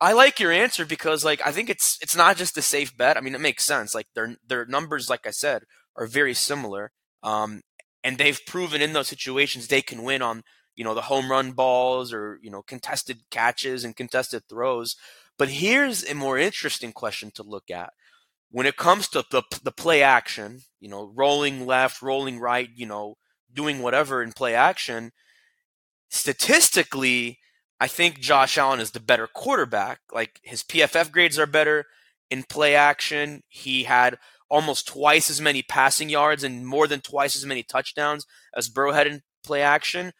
I 0.00 0.12
like 0.12 0.40
your 0.40 0.52
answer 0.52 0.84
because 0.84 1.24
like 1.24 1.40
I 1.46 1.52
think 1.52 1.70
it's 1.70 1.98
it's 2.02 2.16
not 2.16 2.36
just 2.36 2.58
a 2.58 2.62
safe 2.62 2.96
bet. 2.96 3.16
I 3.16 3.20
mean, 3.20 3.34
it 3.34 3.40
makes 3.40 3.64
sense. 3.64 3.94
Like 3.94 4.06
their 4.14 4.36
their 4.46 4.66
numbers, 4.66 5.08
like 5.08 5.26
I 5.26 5.30
said, 5.30 5.62
are 5.96 6.06
very 6.06 6.34
similar. 6.34 6.90
Um, 7.22 7.62
and 8.02 8.18
they've 8.18 8.40
proven 8.46 8.82
in 8.82 8.92
those 8.92 9.08
situations 9.08 9.66
they 9.68 9.80
can 9.80 10.02
win 10.02 10.20
on 10.20 10.42
you 10.76 10.84
know 10.84 10.94
the 10.94 11.02
home 11.02 11.30
run 11.30 11.52
balls 11.52 12.12
or 12.12 12.38
you 12.42 12.50
know 12.50 12.62
contested 12.62 13.20
catches 13.30 13.84
and 13.84 13.96
contested 13.96 14.42
throws. 14.48 14.96
But 15.38 15.48
here's 15.48 16.08
a 16.08 16.14
more 16.14 16.38
interesting 16.38 16.92
question 16.92 17.30
to 17.34 17.42
look 17.42 17.70
at 17.70 17.92
when 18.54 18.66
it 18.66 18.76
comes 18.76 19.08
to 19.08 19.24
the, 19.32 19.42
the 19.64 19.72
play 19.72 20.00
action, 20.00 20.60
you 20.78 20.88
know, 20.88 21.10
rolling 21.12 21.66
left, 21.66 22.00
rolling 22.00 22.38
right, 22.38 22.70
you 22.72 22.86
know, 22.86 23.16
doing 23.52 23.82
whatever 23.82 24.22
in 24.22 24.30
play 24.30 24.54
action, 24.54 25.10
statistically, 26.08 27.40
I 27.80 27.88
think 27.88 28.20
Josh 28.20 28.56
Allen 28.56 28.78
is 28.78 28.92
the 28.92 29.00
better 29.00 29.26
quarterback. 29.26 29.98
Like 30.12 30.38
his 30.44 30.62
PFF 30.62 31.10
grades 31.10 31.36
are 31.36 31.46
better 31.46 31.86
in 32.30 32.44
play 32.44 32.76
action. 32.76 33.42
He 33.48 33.82
had 33.82 34.18
almost 34.48 34.86
twice 34.86 35.28
as 35.28 35.40
many 35.40 35.62
passing 35.62 36.08
yards 36.08 36.44
and 36.44 36.64
more 36.64 36.86
than 36.86 37.00
twice 37.00 37.34
as 37.34 37.44
many 37.44 37.64
touchdowns 37.64 38.24
as 38.56 38.68
Burrow 38.68 38.92
had 38.92 39.08
in 39.08 39.22
play 39.42 39.62
action. 39.62 40.12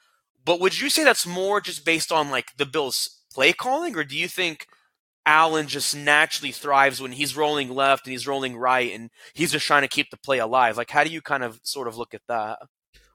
But 0.44 0.59
would 0.59 0.80
you 0.80 0.90
say 0.90 1.04
that's 1.04 1.25
more 1.25 1.61
just 1.61 1.85
based 1.85 2.11
on 2.11 2.33
like 2.33 2.56
the 2.56 2.66
Bills' 2.66 3.21
play 3.33 3.52
calling, 3.52 3.97
or 3.97 4.02
do 4.02 4.16
you 4.16 4.26
think 4.26 4.66
Allen 5.26 5.66
just 5.66 5.97
naturally 5.97 6.52
thrives 6.52 7.00
when 7.00 7.12
he's 7.12 7.37
rolling 7.37 7.71
left 7.71 8.07
and 8.07 8.12
he's 8.12 8.26
rolling 8.26 8.57
right 8.57 8.93
and 8.93 9.11
he's 9.35 9.52
just 9.52 9.66
trying 9.66 9.83
to 9.83 9.88
keep 9.88 10.11
the 10.11 10.16
play 10.16 10.38
alive. 10.38 10.76
Like, 10.76 10.90
how 10.90 11.04
do 11.04 11.11
you 11.11 11.23
kind 11.23 11.43
of 11.43 11.61
sort 11.62 11.88
of 11.88 11.97
look 11.97 12.14
at 12.14 12.23
that? 12.28 12.59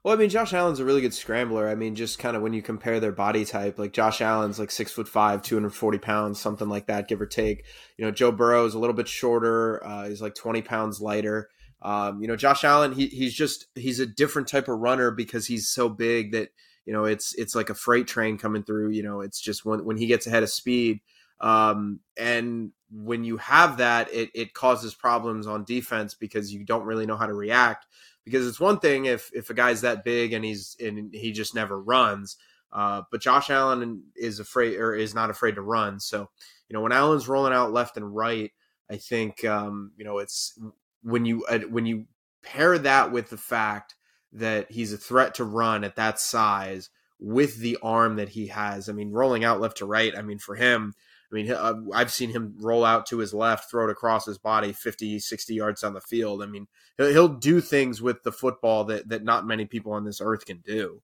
Well, 0.03 0.13
I 0.13 0.17
mean, 0.17 0.29
Josh 0.29 0.53
Allen's 0.53 0.79
a 0.79 0.85
really 0.85 1.01
good 1.01 1.13
scrambler. 1.13 1.67
I 1.67 1.75
mean, 1.75 1.93
just 1.93 2.19
kind 2.19 2.37
of 2.37 2.41
when 2.41 2.53
you 2.53 2.61
compare 2.61 3.01
their 3.01 3.11
body 3.11 3.43
type, 3.43 3.77
like 3.77 3.91
Josh 3.91 4.21
Allen's 4.21 4.57
like 4.57 4.71
six 4.71 4.93
foot 4.93 5.09
five, 5.09 5.41
240 5.41 5.97
pounds, 5.97 6.39
something 6.39 6.69
like 6.69 6.87
that, 6.87 7.09
give 7.09 7.19
or 7.19 7.25
take. 7.25 7.65
You 7.97 8.05
know, 8.05 8.11
Joe 8.11 8.31
Burrow 8.31 8.65
is 8.65 8.75
a 8.75 8.79
little 8.79 8.95
bit 8.95 9.09
shorter. 9.09 9.85
Uh, 9.85 10.07
he's 10.07 10.21
like 10.21 10.35
20 10.35 10.61
pounds 10.61 11.01
lighter. 11.01 11.49
Um, 11.81 12.21
you 12.21 12.29
know, 12.29 12.37
Josh 12.37 12.63
Allen, 12.63 12.93
he, 12.93 13.07
he's 13.07 13.33
just, 13.33 13.67
he's 13.75 13.99
a 13.99 14.05
different 14.05 14.47
type 14.47 14.69
of 14.69 14.79
runner 14.79 15.11
because 15.11 15.47
he's 15.47 15.67
so 15.67 15.89
big 15.89 16.31
that, 16.31 16.49
you 16.85 16.93
know, 16.93 17.03
it's, 17.03 17.35
it's 17.35 17.55
like 17.55 17.69
a 17.69 17.75
freight 17.75 18.07
train 18.07 18.37
coming 18.37 18.63
through, 18.63 18.91
you 18.91 19.03
know, 19.03 19.19
it's 19.19 19.39
just 19.39 19.65
when, 19.65 19.83
when 19.83 19.97
he 19.97 20.07
gets 20.07 20.27
ahead 20.27 20.43
of 20.43 20.49
speed, 20.49 21.01
um, 21.41 21.99
and 22.17 22.71
when 22.91 23.23
you 23.23 23.37
have 23.37 23.77
that, 23.77 24.11
it, 24.13 24.29
it 24.33 24.53
causes 24.53 24.93
problems 24.93 25.47
on 25.47 25.63
defense 25.63 26.13
because 26.13 26.51
you 26.51 26.65
don't 26.65 26.85
really 26.85 27.05
know 27.05 27.17
how 27.17 27.27
to 27.27 27.33
react. 27.33 27.85
Because 28.25 28.47
it's 28.47 28.59
one 28.59 28.79
thing 28.79 29.05
if 29.05 29.31
if 29.33 29.49
a 29.49 29.53
guy's 29.53 29.81
that 29.81 30.03
big 30.03 30.33
and 30.33 30.43
he's 30.45 30.75
and 30.79 31.13
he 31.13 31.31
just 31.31 31.55
never 31.55 31.81
runs, 31.81 32.37
uh, 32.71 33.01
but 33.11 33.21
Josh 33.21 33.49
Allen 33.49 34.03
is 34.15 34.39
afraid 34.39 34.77
or 34.77 34.93
is 34.93 35.15
not 35.15 35.29
afraid 35.29 35.55
to 35.55 35.61
run. 35.61 35.99
So 35.99 36.29
you 36.67 36.73
know 36.73 36.81
when 36.81 36.91
Allen's 36.91 37.27
rolling 37.27 37.53
out 37.53 37.71
left 37.71 37.97
and 37.97 38.15
right, 38.15 38.51
I 38.89 38.97
think 38.97 39.43
um, 39.45 39.93
you 39.97 40.05
know 40.05 40.19
it's 40.19 40.59
when 41.01 41.25
you 41.25 41.43
uh, 41.45 41.59
when 41.59 41.85
you 41.87 42.05
pair 42.43 42.77
that 42.77 43.11
with 43.11 43.29
the 43.29 43.37
fact 43.37 43.95
that 44.33 44.71
he's 44.71 44.93
a 44.93 44.97
threat 44.97 45.33
to 45.35 45.43
run 45.43 45.83
at 45.83 45.95
that 45.95 46.19
size 46.19 46.89
with 47.19 47.57
the 47.57 47.77
arm 47.81 48.17
that 48.17 48.29
he 48.29 48.47
has. 48.47 48.89
I 48.89 48.93
mean, 48.93 49.11
rolling 49.11 49.43
out 49.43 49.59
left 49.59 49.77
to 49.77 49.85
right. 49.85 50.15
I 50.15 50.21
mean, 50.21 50.39
for 50.39 50.55
him, 50.55 50.93
I 51.31 51.35
mean, 51.35 51.51
uh, 51.51 51.75
I've 51.93 52.11
seen 52.11 52.31
him 52.31 52.55
roll 52.59 52.83
out 52.83 53.05
to 53.07 53.19
his 53.19 53.33
left, 53.33 53.69
throw 53.69 53.87
it 53.87 53.91
across 53.91 54.25
his 54.25 54.39
body 54.39 54.73
50, 54.73 55.19
60 55.19 55.53
yards 55.53 55.81
down 55.81 55.93
the 55.93 56.01
field. 56.01 56.41
I 56.41 56.47
mean, 56.47 56.67
he'll 56.97 57.27
do 57.27 57.61
things 57.61 58.01
with 58.01 58.23
the 58.23 58.31
football 58.31 58.83
that, 58.85 59.09
that 59.09 59.23
not 59.23 59.45
many 59.45 59.65
people 59.65 59.91
on 59.91 60.05
this 60.05 60.21
earth 60.21 60.45
can 60.45 60.59
do. 60.65 61.01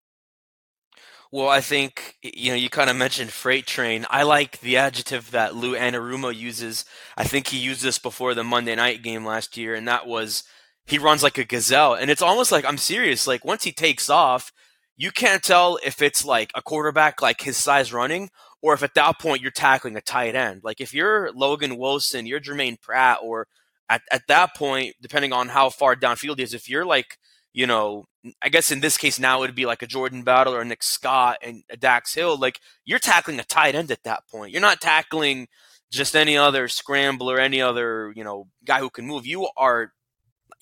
Well, 1.31 1.49
I 1.49 1.59
think 1.59 2.15
you 2.21 2.51
know 2.51 2.55
you 2.55 2.69
kind 2.69 2.89
of 2.89 2.95
mentioned 2.95 3.31
freight 3.31 3.65
train. 3.65 4.05
I 4.09 4.23
like 4.23 4.59
the 4.61 4.77
adjective 4.77 5.31
that 5.31 5.55
Lou 5.55 5.75
Anarumo 5.75 6.33
uses. 6.33 6.85
I 7.17 7.23
think 7.23 7.47
he 7.47 7.57
used 7.57 7.81
this 7.81 7.99
before 7.99 8.33
the 8.33 8.43
Monday 8.43 8.75
night 8.75 9.03
game 9.03 9.25
last 9.25 9.57
year, 9.57 9.75
and 9.75 9.87
that 9.87 10.07
was 10.07 10.43
he 10.85 10.97
runs 10.97 11.23
like 11.23 11.37
a 11.37 11.43
gazelle. 11.43 11.93
And 11.93 12.09
it's 12.09 12.21
almost 12.21 12.51
like 12.51 12.63
I'm 12.63 12.77
serious. 12.77 13.27
Like 13.27 13.43
once 13.43 13.63
he 13.63 13.71
takes 13.71 14.09
off, 14.09 14.53
you 14.95 15.11
can't 15.11 15.43
tell 15.43 15.77
if 15.83 16.01
it's 16.01 16.23
like 16.23 16.51
a 16.55 16.61
quarterback 16.61 17.21
like 17.21 17.41
his 17.41 17.57
size 17.57 17.91
running 17.91 18.29
or 18.61 18.73
if 18.73 18.83
at 18.83 18.95
that 18.95 19.19
point 19.19 19.41
you're 19.41 19.51
tackling 19.51 19.95
a 19.95 20.01
tight 20.01 20.35
end. 20.35 20.61
Like 20.63 20.81
if 20.81 20.93
you're 20.93 21.31
Logan 21.33 21.77
Wilson, 21.77 22.25
you're 22.25 22.39
Germaine 22.39 22.77
Pratt, 22.81 23.19
or 23.21 23.47
at, 23.89 24.01
at 24.11 24.27
that 24.27 24.55
point, 24.55 24.95
depending 25.01 25.33
on 25.33 25.49
how 25.49 25.69
far 25.69 25.95
downfield 25.95 26.39
is, 26.39 26.53
if 26.53 26.69
you're 26.69 26.85
like, 26.85 27.17
you 27.53 27.67
know, 27.67 28.05
I 28.41 28.49
guess 28.49 28.71
in 28.71 28.79
this 28.79 28.97
case 28.97 29.19
now 29.19 29.37
it 29.37 29.41
would 29.41 29.55
be 29.55 29.65
like 29.65 29.81
a 29.81 29.87
Jordan 29.87 30.23
Battle 30.23 30.53
or 30.53 30.61
a 30.61 30.65
Nick 30.65 30.83
Scott 30.83 31.37
and 31.41 31.63
a 31.69 31.77
Dax 31.77 32.13
Hill, 32.13 32.37
like 32.37 32.59
you're 32.83 32.99
tackling 32.99 33.39
a 33.39 33.43
tight 33.43 33.75
end 33.75 33.91
at 33.91 34.03
that 34.03 34.23
point. 34.29 34.51
You're 34.51 34.61
not 34.61 34.81
tackling 34.81 35.47
just 35.91 36.15
any 36.15 36.37
other 36.37 36.67
scrambler, 36.67 37.39
any 37.39 37.61
other, 37.61 38.11
you 38.15 38.23
know, 38.23 38.47
guy 38.65 38.79
who 38.79 38.89
can 38.89 39.05
move. 39.05 39.25
You 39.25 39.47
are 39.55 39.91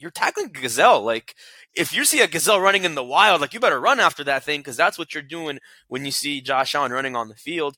you're 0.03 0.11
tackling 0.11 0.47
a 0.47 0.61
gazelle. 0.61 1.01
Like 1.01 1.33
if 1.73 1.93
you 1.93 2.05
see 2.05 2.21
a 2.21 2.27
gazelle 2.27 2.59
running 2.59 2.83
in 2.83 2.93
the 2.93 3.03
wild, 3.03 3.41
like 3.41 3.53
you 3.53 3.59
better 3.59 3.79
run 3.79 3.99
after 3.99 4.23
that 4.25 4.43
thing 4.43 4.59
because 4.59 4.77
that's 4.77 4.99
what 4.99 5.13
you're 5.13 5.23
doing 5.23 5.59
when 5.87 6.05
you 6.05 6.11
see 6.11 6.41
Josh 6.41 6.75
Allen 6.75 6.91
running 6.91 7.15
on 7.15 7.29
the 7.29 7.35
field. 7.35 7.77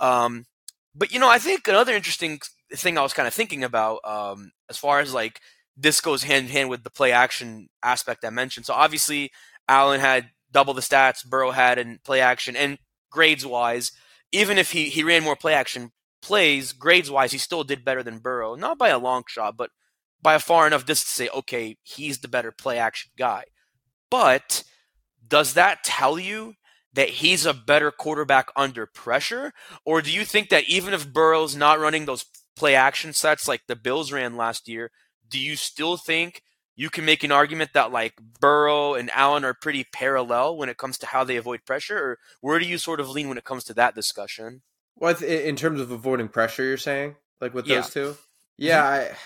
Um, 0.00 0.46
but 0.94 1.12
you 1.12 1.20
know, 1.20 1.28
I 1.28 1.38
think 1.38 1.68
another 1.68 1.94
interesting 1.94 2.40
thing 2.72 2.98
I 2.98 3.02
was 3.02 3.12
kind 3.12 3.28
of 3.28 3.34
thinking 3.34 3.62
about, 3.62 4.00
um, 4.04 4.50
as 4.68 4.78
far 4.78 5.00
as 5.00 5.14
like 5.14 5.40
this 5.76 6.00
goes 6.00 6.22
hand 6.22 6.46
in 6.46 6.52
hand 6.52 6.70
with 6.70 6.82
the 6.82 6.90
play 6.90 7.12
action 7.12 7.68
aspect 7.82 8.24
I 8.24 8.30
mentioned. 8.30 8.66
So 8.66 8.74
obviously, 8.74 9.30
Allen 9.68 10.00
had 10.00 10.30
double 10.50 10.74
the 10.74 10.80
stats 10.80 11.24
Burrow 11.24 11.50
had 11.50 11.78
in 11.78 12.00
play 12.04 12.20
action, 12.20 12.56
and 12.56 12.78
grades 13.10 13.44
wise, 13.46 13.92
even 14.32 14.58
if 14.58 14.72
he 14.72 14.88
he 14.88 15.04
ran 15.04 15.22
more 15.22 15.36
play 15.36 15.52
action 15.52 15.92
plays, 16.22 16.72
grades 16.72 17.10
wise, 17.10 17.32
he 17.32 17.38
still 17.38 17.62
did 17.62 17.84
better 17.84 18.02
than 18.02 18.18
Burrow, 18.18 18.56
not 18.56 18.78
by 18.78 18.88
a 18.88 18.98
long 18.98 19.22
shot, 19.28 19.56
but 19.56 19.70
by 20.22 20.34
a 20.34 20.40
far 20.40 20.66
enough 20.66 20.86
distance 20.86 21.14
to 21.14 21.24
say, 21.24 21.28
okay, 21.34 21.76
he's 21.82 22.18
the 22.18 22.28
better 22.28 22.52
play 22.52 22.78
action 22.78 23.10
guy. 23.16 23.44
But 24.10 24.64
does 25.26 25.54
that 25.54 25.84
tell 25.84 26.18
you 26.18 26.54
that 26.92 27.08
he's 27.08 27.44
a 27.44 27.54
better 27.54 27.90
quarterback 27.90 28.48
under 28.56 28.86
pressure? 28.86 29.52
Or 29.84 30.00
do 30.02 30.10
you 30.10 30.24
think 30.24 30.48
that 30.48 30.64
even 30.64 30.94
if 30.94 31.12
Burrow's 31.12 31.54
not 31.54 31.78
running 31.78 32.06
those 32.06 32.24
play 32.56 32.74
action 32.74 33.12
sets 33.12 33.46
like 33.46 33.62
the 33.66 33.76
Bills 33.76 34.12
ran 34.12 34.36
last 34.36 34.68
year, 34.68 34.90
do 35.28 35.38
you 35.38 35.56
still 35.56 35.96
think 35.96 36.42
you 36.74 36.90
can 36.90 37.04
make 37.04 37.24
an 37.24 37.32
argument 37.32 37.70
that 37.74 37.92
like 37.92 38.14
Burrow 38.40 38.94
and 38.94 39.10
Allen 39.10 39.44
are 39.44 39.54
pretty 39.54 39.84
parallel 39.92 40.56
when 40.56 40.68
it 40.68 40.76
comes 40.78 40.98
to 40.98 41.06
how 41.06 41.24
they 41.24 41.36
avoid 41.36 41.64
pressure? 41.64 41.98
Or 41.98 42.18
where 42.40 42.58
do 42.58 42.66
you 42.66 42.78
sort 42.78 43.00
of 43.00 43.10
lean 43.10 43.28
when 43.28 43.38
it 43.38 43.44
comes 43.44 43.64
to 43.64 43.74
that 43.74 43.94
discussion? 43.94 44.62
Well, 44.96 45.16
in 45.22 45.56
terms 45.56 45.80
of 45.80 45.90
avoiding 45.90 46.28
pressure, 46.28 46.64
you're 46.64 46.76
saying 46.78 47.16
like 47.40 47.52
with 47.52 47.66
yeah. 47.66 47.80
those 47.80 47.90
two? 47.90 48.16
Yeah, 48.56 48.82
mm-hmm. 48.82 49.12
I 49.12 49.16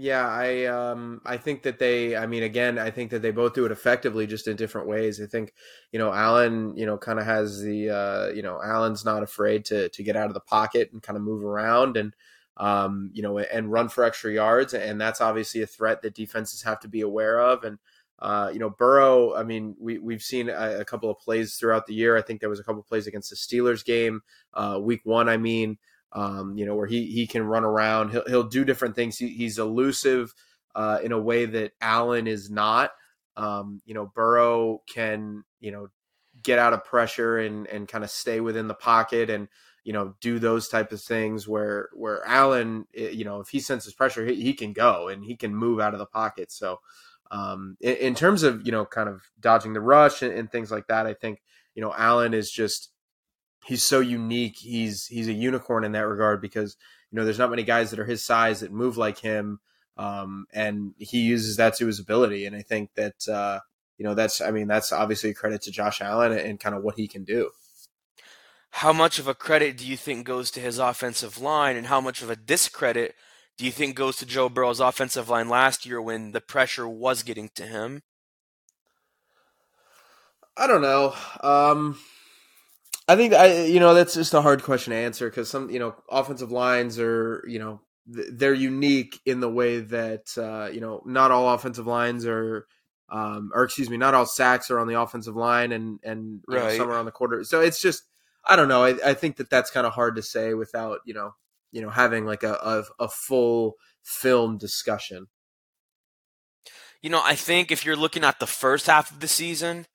yeah, 0.00 0.28
I 0.28 0.66
um 0.66 1.20
I 1.26 1.36
think 1.38 1.64
that 1.64 1.80
they 1.80 2.16
I 2.16 2.26
mean 2.26 2.44
again, 2.44 2.78
I 2.78 2.88
think 2.88 3.10
that 3.10 3.20
they 3.20 3.32
both 3.32 3.54
do 3.54 3.64
it 3.66 3.72
effectively 3.72 4.28
just 4.28 4.46
in 4.46 4.54
different 4.54 4.86
ways. 4.86 5.20
I 5.20 5.26
think, 5.26 5.52
you 5.90 5.98
know, 5.98 6.12
Allen, 6.12 6.76
you 6.76 6.86
know, 6.86 6.96
kind 6.96 7.18
of 7.18 7.24
has 7.24 7.60
the 7.60 7.90
uh, 7.90 8.28
you 8.28 8.42
know, 8.42 8.60
Allen's 8.62 9.04
not 9.04 9.24
afraid 9.24 9.64
to 9.66 9.88
to 9.88 10.02
get 10.04 10.14
out 10.14 10.28
of 10.28 10.34
the 10.34 10.40
pocket 10.40 10.90
and 10.92 11.02
kind 11.02 11.16
of 11.16 11.24
move 11.24 11.44
around 11.44 11.96
and 11.96 12.14
um, 12.58 13.10
you 13.12 13.22
know, 13.22 13.38
and 13.38 13.72
run 13.72 13.88
for 13.88 14.04
extra 14.04 14.32
yards 14.32 14.72
and 14.72 15.00
that's 15.00 15.20
obviously 15.20 15.62
a 15.62 15.66
threat 15.66 16.00
that 16.02 16.14
defenses 16.14 16.62
have 16.62 16.78
to 16.80 16.88
be 16.88 17.00
aware 17.00 17.40
of 17.40 17.64
and 17.64 17.78
uh, 18.20 18.50
you 18.52 18.58
know, 18.60 18.70
Burrow, 18.70 19.34
I 19.34 19.42
mean, 19.42 19.76
we, 19.80 19.98
we've 19.98 20.22
seen 20.22 20.48
a, 20.48 20.80
a, 20.80 20.84
couple 20.84 21.08
of 21.08 21.20
plays 21.20 21.54
throughout 21.54 21.86
the 21.86 21.94
year. 21.94 22.16
I 22.16 22.22
think 22.22 22.40
there 22.40 22.48
was 22.48 22.58
a 22.58 22.64
couple 22.64 22.80
of 22.80 22.88
plays 22.88 23.06
against 23.06 23.30
the 23.30 23.36
Steelers 23.36 23.84
game, 23.84 24.22
uh, 24.54 24.76
week 24.82 25.02
one, 25.04 25.28
I 25.28 25.36
mean, 25.36 25.78
um, 26.12 26.56
you 26.56 26.64
know, 26.66 26.74
where 26.74 26.86
he 26.86 27.06
he 27.06 27.26
can 27.26 27.42
run 27.42 27.64
around. 27.64 28.10
He'll 28.10 28.24
he'll 28.26 28.44
do 28.44 28.64
different 28.64 28.94
things. 28.94 29.18
He, 29.18 29.28
he's 29.28 29.58
elusive 29.58 30.34
uh, 30.74 30.98
in 31.02 31.12
a 31.12 31.20
way 31.20 31.46
that 31.46 31.72
Allen 31.80 32.26
is 32.26 32.50
not. 32.50 32.92
Um, 33.36 33.80
you 33.84 33.94
know, 33.94 34.10
Burrow 34.14 34.82
can 34.92 35.44
you 35.60 35.70
know 35.70 35.88
get 36.42 36.58
out 36.58 36.72
of 36.72 36.84
pressure 36.84 37.38
and 37.38 37.66
and 37.66 37.88
kind 37.88 38.04
of 38.04 38.10
stay 38.10 38.40
within 38.40 38.68
the 38.68 38.74
pocket 38.74 39.28
and 39.30 39.48
you 39.84 39.92
know 39.92 40.14
do 40.20 40.38
those 40.38 40.68
type 40.68 40.92
of 40.92 41.00
things 41.00 41.46
where 41.48 41.88
where 41.94 42.26
Allen 42.26 42.86
eh, 42.96 43.10
you 43.10 43.24
know 43.24 43.40
if 43.40 43.48
he 43.48 43.60
senses 43.60 43.94
pressure 43.94 44.26
he, 44.26 44.34
he 44.34 44.54
can 44.54 44.72
go 44.72 45.08
and 45.08 45.24
he 45.24 45.36
can 45.36 45.54
move 45.54 45.80
out 45.80 45.94
of 45.94 45.98
the 45.98 46.06
pocket. 46.06 46.50
So 46.52 46.80
um, 47.30 47.76
in, 47.80 47.96
in, 47.96 48.14
terms 48.14 48.42
of 48.42 48.64
you 48.64 48.72
know 48.72 48.84
kind 48.86 49.08
of 49.08 49.22
dodging 49.38 49.74
the 49.74 49.80
rush 49.80 50.22
and, 50.22 50.32
and 50.32 50.50
things 50.50 50.70
like 50.70 50.86
that, 50.86 51.06
I 51.06 51.14
think 51.14 51.42
you 51.74 51.82
know 51.82 51.92
Allen 51.96 52.34
is 52.34 52.50
just 52.50 52.90
he's 53.64 53.82
so 53.82 54.00
unique. 54.00 54.56
He's 54.56 55.06
he's 55.06 55.28
a 55.28 55.32
unicorn 55.32 55.84
in 55.84 55.92
that 55.92 56.06
regard 56.06 56.40
because 56.40 56.76
you 57.10 57.16
know 57.16 57.24
there's 57.24 57.38
not 57.38 57.50
many 57.50 57.62
guys 57.62 57.90
that 57.90 57.98
are 57.98 58.04
his 58.04 58.24
size 58.24 58.60
that 58.60 58.72
move 58.72 58.96
like 58.96 59.18
him, 59.18 59.60
um, 59.96 60.46
and 60.52 60.94
he 60.98 61.20
uses 61.20 61.56
that 61.56 61.76
to 61.76 61.86
his 61.86 61.98
ability. 61.98 62.46
And 62.46 62.56
I 62.56 62.62
think 62.62 62.94
that 62.94 63.28
uh, 63.28 63.60
you 63.96 64.04
know 64.04 64.14
that's 64.14 64.40
I 64.40 64.50
mean 64.50 64.68
that's 64.68 64.92
obviously 64.92 65.30
a 65.30 65.34
credit 65.34 65.62
to 65.62 65.70
Josh 65.70 66.00
Allen 66.00 66.32
and 66.32 66.60
kind 66.60 66.74
of 66.74 66.82
what 66.82 66.96
he 66.96 67.08
can 67.08 67.24
do. 67.24 67.50
How 68.70 68.92
much 68.92 69.18
of 69.18 69.26
a 69.26 69.34
credit 69.34 69.76
do 69.78 69.86
you 69.86 69.96
think 69.96 70.26
goes 70.26 70.50
to 70.52 70.60
his 70.60 70.78
offensive 70.78 71.40
line, 71.40 71.76
and 71.76 71.86
how 71.86 72.00
much 72.00 72.22
of 72.22 72.30
a 72.30 72.36
discredit 72.36 73.14
do 73.56 73.64
you 73.64 73.72
think 73.72 73.96
goes 73.96 74.16
to 74.16 74.26
Joe 74.26 74.48
Burrow's 74.48 74.78
offensive 74.78 75.28
line 75.28 75.48
last 75.48 75.84
year 75.84 76.00
when 76.00 76.30
the 76.30 76.40
pressure 76.40 76.88
was 76.88 77.24
getting 77.24 77.50
to 77.56 77.64
him? 77.64 78.02
I 80.56 80.66
don't 80.66 80.82
know. 80.82 81.14
Um, 81.40 81.98
I 83.08 83.16
think 83.16 83.32
I 83.32 83.64
you 83.64 83.80
know 83.80 83.94
that's 83.94 84.14
just 84.14 84.34
a 84.34 84.42
hard 84.42 84.62
question 84.62 84.92
to 84.92 84.96
answer 84.96 85.28
because 85.28 85.48
some 85.48 85.70
you 85.70 85.78
know 85.78 85.96
offensive 86.10 86.52
lines 86.52 86.98
are 86.98 87.42
you 87.48 87.58
know 87.58 87.80
they're 88.06 88.54
unique 88.54 89.20
in 89.26 89.40
the 89.40 89.50
way 89.50 89.80
that 89.80 90.26
uh, 90.36 90.70
you 90.72 90.80
know 90.80 91.02
not 91.04 91.30
all 91.30 91.52
offensive 91.54 91.86
lines 91.86 92.26
are 92.26 92.66
um, 93.10 93.50
or 93.54 93.64
excuse 93.64 93.88
me 93.88 93.96
not 93.96 94.14
all 94.14 94.26
sacks 94.26 94.70
are 94.70 94.78
on 94.78 94.86
the 94.86 95.00
offensive 95.00 95.36
line 95.36 95.72
and 95.72 95.98
and 96.04 96.42
right. 96.46 96.64
know, 96.64 96.76
some 96.76 96.90
are 96.90 96.98
on 96.98 97.06
the 97.06 97.10
quarter 97.10 97.42
so 97.44 97.60
it's 97.60 97.80
just 97.80 98.04
I 98.44 98.56
don't 98.56 98.68
know 98.68 98.84
I, 98.84 98.96
I 99.04 99.14
think 99.14 99.36
that 99.36 99.48
that's 99.48 99.70
kind 99.70 99.86
of 99.86 99.94
hard 99.94 100.16
to 100.16 100.22
say 100.22 100.52
without 100.52 101.00
you 101.06 101.14
know 101.14 101.32
you 101.72 101.80
know 101.80 101.90
having 101.90 102.26
like 102.26 102.42
a, 102.42 102.54
a, 102.54 103.04
a 103.04 103.08
full 103.08 103.76
film 104.02 104.58
discussion. 104.58 105.28
You 107.02 107.10
know, 107.10 107.22
I 107.22 107.36
think 107.36 107.70
if 107.70 107.84
you're 107.84 107.96
looking 107.96 108.24
at 108.24 108.40
the 108.40 108.46
first 108.46 108.86
half 108.86 109.12
of 109.12 109.20
the 109.20 109.28
season, 109.28 109.86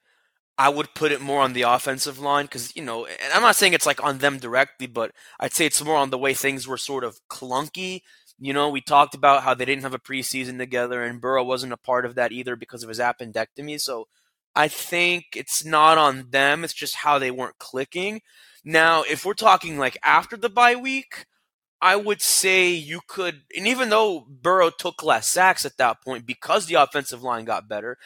I 0.57 0.69
would 0.69 0.93
put 0.93 1.11
it 1.11 1.21
more 1.21 1.41
on 1.41 1.53
the 1.53 1.63
offensive 1.63 2.19
line 2.19 2.45
because, 2.45 2.75
you 2.75 2.83
know, 2.83 3.05
and 3.05 3.33
I'm 3.33 3.41
not 3.41 3.55
saying 3.55 3.73
it's 3.73 3.87
like 3.87 4.03
on 4.03 4.19
them 4.19 4.37
directly, 4.37 4.85
but 4.85 5.11
I'd 5.39 5.53
say 5.53 5.65
it's 5.65 5.83
more 5.83 5.97
on 5.97 6.11
the 6.11 6.17
way 6.17 6.33
things 6.33 6.67
were 6.67 6.77
sort 6.77 7.03
of 7.03 7.19
clunky. 7.29 8.01
You 8.39 8.53
know, 8.53 8.69
we 8.69 8.81
talked 8.81 9.15
about 9.15 9.43
how 9.43 9.53
they 9.53 9.65
didn't 9.65 9.83
have 9.83 9.93
a 9.93 9.99
preseason 9.99 10.57
together, 10.57 11.01
and 11.03 11.21
Burrow 11.21 11.43
wasn't 11.43 11.73
a 11.73 11.77
part 11.77 12.05
of 12.05 12.15
that 12.15 12.31
either 12.31 12.55
because 12.55 12.83
of 12.83 12.89
his 12.89 12.99
appendectomy. 12.99 13.79
So 13.79 14.07
I 14.55 14.67
think 14.67 15.25
it's 15.35 15.65
not 15.65 15.97
on 15.97 16.29
them, 16.29 16.63
it's 16.63 16.73
just 16.73 16.97
how 16.97 17.17
they 17.17 17.31
weren't 17.31 17.57
clicking. 17.57 18.21
Now, 18.63 19.03
if 19.03 19.25
we're 19.25 19.33
talking 19.33 19.77
like 19.77 19.97
after 20.03 20.37
the 20.37 20.49
bye 20.49 20.75
week, 20.75 21.25
I 21.81 21.95
would 21.95 22.21
say 22.21 22.69
you 22.69 23.01
could, 23.07 23.41
and 23.55 23.67
even 23.67 23.89
though 23.89 24.25
Burrow 24.29 24.69
took 24.69 25.03
less 25.03 25.27
sacks 25.27 25.65
at 25.65 25.77
that 25.77 26.01
point 26.01 26.25
because 26.25 26.65
the 26.65 26.75
offensive 26.75 27.23
line 27.23 27.43
got 27.45 27.67
better, 27.67 27.97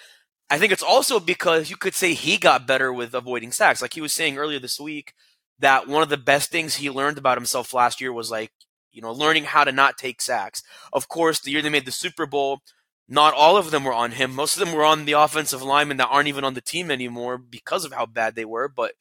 I 0.50 0.58
think 0.58 0.72
it's 0.72 0.84
also 0.84 1.20
because 1.20 1.70
you 1.70 1.76
could 1.76 1.94
say 1.94 2.14
he 2.14 2.38
got 2.38 2.68
better 2.68 2.94
with 2.94 3.14
avoiding 3.14 3.52
sacks. 3.52 3.82
Like 3.82 3.94
he 3.94 4.02
was 4.02 4.14
saying 4.14 4.38
earlier 4.38 4.60
this 4.60 4.80
week 4.80 5.14
that 5.60 5.88
one 5.88 6.04
of 6.04 6.10
the 6.10 6.18
best 6.18 6.52
things 6.52 6.76
he 6.76 6.90
learned 6.90 7.18
about 7.18 7.38
himself 7.38 7.74
last 7.74 8.00
year 8.00 8.14
was 8.14 8.32
like, 8.32 8.52
you 8.92 9.02
know, 9.02 9.12
learning 9.12 9.44
how 9.44 9.64
to 9.64 9.72
not 9.72 9.98
take 9.98 10.22
sacks. 10.22 10.64
Of 10.94 11.08
course, 11.10 11.40
the 11.40 11.52
year 11.52 11.62
they 11.62 11.70
made 11.70 11.86
the 11.86 11.92
Super 11.92 12.26
Bowl, 12.26 12.62
not 13.08 13.34
all 13.34 13.58
of 13.58 13.72
them 13.72 13.84
were 13.84 13.94
on 13.94 14.12
him. 14.12 14.34
Most 14.34 14.58
of 14.58 14.66
them 14.66 14.76
were 14.76 14.86
on 14.86 15.06
the 15.06 15.14
offensive 15.14 15.62
linemen 15.62 15.98
that 15.98 16.08
aren't 16.10 16.28
even 16.30 16.44
on 16.44 16.54
the 16.54 16.62
team 16.62 16.90
anymore 16.90 17.38
because 17.38 17.86
of 17.86 17.94
how 17.94 18.06
bad 18.06 18.36
they 18.36 18.46
were. 18.46 18.68
But 18.68 18.94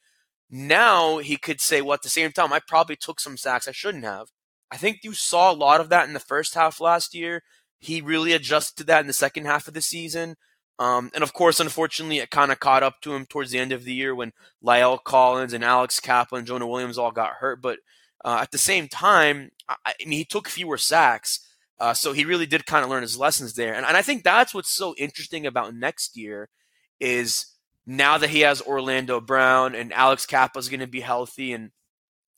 now 0.51 1.19
he 1.19 1.37
could 1.37 1.61
say, 1.61 1.81
well, 1.81 1.95
at 1.95 2.03
the 2.03 2.09
same 2.09 2.33
time, 2.33 2.53
I 2.53 2.61
probably 2.61 2.97
took 2.97 3.21
some 3.21 3.37
sacks 3.37 3.69
I 3.69 3.73
shouldn't 3.73 4.05
have. 4.05 4.29
I 4.71 4.77
think 4.77 4.99
you 5.03 5.13
saw 5.13 5.51
a 5.51 5.55
lot 5.55 5.81
of 5.81 5.89
that 5.91 6.09
in 6.09 6.15
the 6.15 6.21
first 6.21 6.55
half 6.55 6.81
last 6.81 7.15
year. 7.15 7.43
He 7.79 8.01
really 8.01 8.33
adjusted 8.33 8.77
to 8.79 8.85
that 8.85 9.01
in 9.01 9.07
the 9.07 9.13
second 9.13 9.47
half 9.47 9.69
of 9.69 9.75
the 9.75 9.81
season. 9.81 10.37
Um, 10.79 11.11
and 11.15 11.23
of 11.23 11.33
course, 11.33 11.59
unfortunately, 11.59 12.19
it 12.19 12.31
kind 12.31 12.53
of 12.53 12.61
caught 12.61 12.83
up 12.83 13.01
to 13.03 13.15
him 13.15 13.27
towards 13.27 13.51
the 13.51 13.59
end 13.59 13.73
of 13.73 13.85
the 13.85 13.95
year 13.95 14.15
when 14.15 14.33
La'el 14.63 15.03
Collins 15.03 15.53
and 15.53 15.65
Alex 15.65 16.01
Cappa 16.01 16.37
and 16.37 16.47
Jonah 16.47 16.67
Williams 16.67 16.99
all 16.99 17.13
got 17.13 17.35
hurt. 17.35 17.63
But 17.63 17.79
uh, 18.25 18.39
at 18.43 18.51
the 18.51 18.59
same 18.59 18.89
time, 18.89 19.53
I, 19.69 19.77
I, 19.87 19.95
mean, 20.01 20.19
he 20.19 20.25
took 20.25 20.49
fewer 20.49 20.77
sacks. 20.77 21.41
Uh, 21.79 21.95
so 21.95 22.13
he 22.13 22.25
really 22.25 22.47
did 22.47 22.67
kind 22.67 22.85
of 22.85 22.91
learn 22.91 23.03
his 23.03 23.19
lessons 23.19 23.55
there. 23.55 23.75
And, 23.75 23.85
and 23.87 23.97
I 23.97 24.03
think 24.03 24.23
that's 24.23 24.55
what's 24.55 24.71
so 24.71 24.95
interesting 24.97 25.47
about 25.47 25.75
next 25.75 26.17
year 26.17 26.49
is 27.01 27.47
now 27.87 28.19
that 28.19 28.31
he 28.31 28.41
has 28.41 28.63
Orlando 28.63 29.21
Brown 29.21 29.75
and 29.75 29.93
Alex 29.93 30.27
Cappa 30.27 30.59
is 30.59 30.69
going 30.69 30.81
to 30.81 30.87
be 30.87 31.01
healthy 31.01 31.53
and 31.53 31.71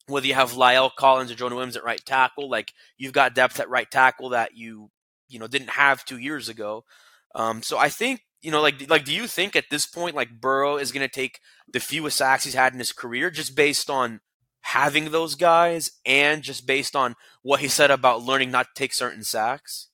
whether 0.06 0.26
you 0.26 0.34
have 0.34 0.52
La'el 0.52 0.94
Collins 0.94 1.30
or 1.30 1.34
Jonah 1.34 1.54
Williams 1.54 1.76
at 1.76 1.84
right 1.84 2.02
tackle, 2.04 2.48
like 2.48 2.72
you've 2.96 3.12
got 3.12 3.34
depth 3.34 3.60
at 3.60 3.68
right 3.68 3.88
tackle 3.90 4.30
that 4.30 4.56
you, 4.56 4.90
you 5.28 5.38
know, 5.38 5.46
didn't 5.46 5.70
have 5.70 6.04
two 6.04 6.18
years 6.18 6.48
ago. 6.48 6.84
Um, 7.34 7.62
so 7.62 7.78
I 7.78 7.90
think 7.90 8.22
you 8.42 8.50
know, 8.50 8.62
like, 8.62 8.88
like, 8.88 9.04
do 9.04 9.12
you 9.12 9.26
think 9.26 9.56
at 9.56 9.70
this 9.70 9.86
point, 9.86 10.14
like 10.14 10.40
Burrow 10.40 10.76
is 10.76 10.92
going 10.92 11.06
to 11.06 11.12
take 11.12 11.40
the 11.70 11.80
fewest 11.80 12.16
sacks 12.16 12.44
he's 12.44 12.54
had 12.54 12.72
in 12.72 12.78
his 12.78 12.92
career, 12.92 13.30
just 13.30 13.56
based 13.56 13.90
on 13.90 14.20
having 14.60 15.10
those 15.10 15.34
guys, 15.34 15.90
and 16.06 16.42
just 16.42 16.66
based 16.66 16.94
on 16.94 17.14
what 17.42 17.60
he 17.60 17.68
said 17.68 17.90
about 17.90 18.22
learning 18.22 18.50
not 18.50 18.66
to 18.66 18.74
take 18.74 18.92
certain 18.92 19.24
sacks? 19.24 19.88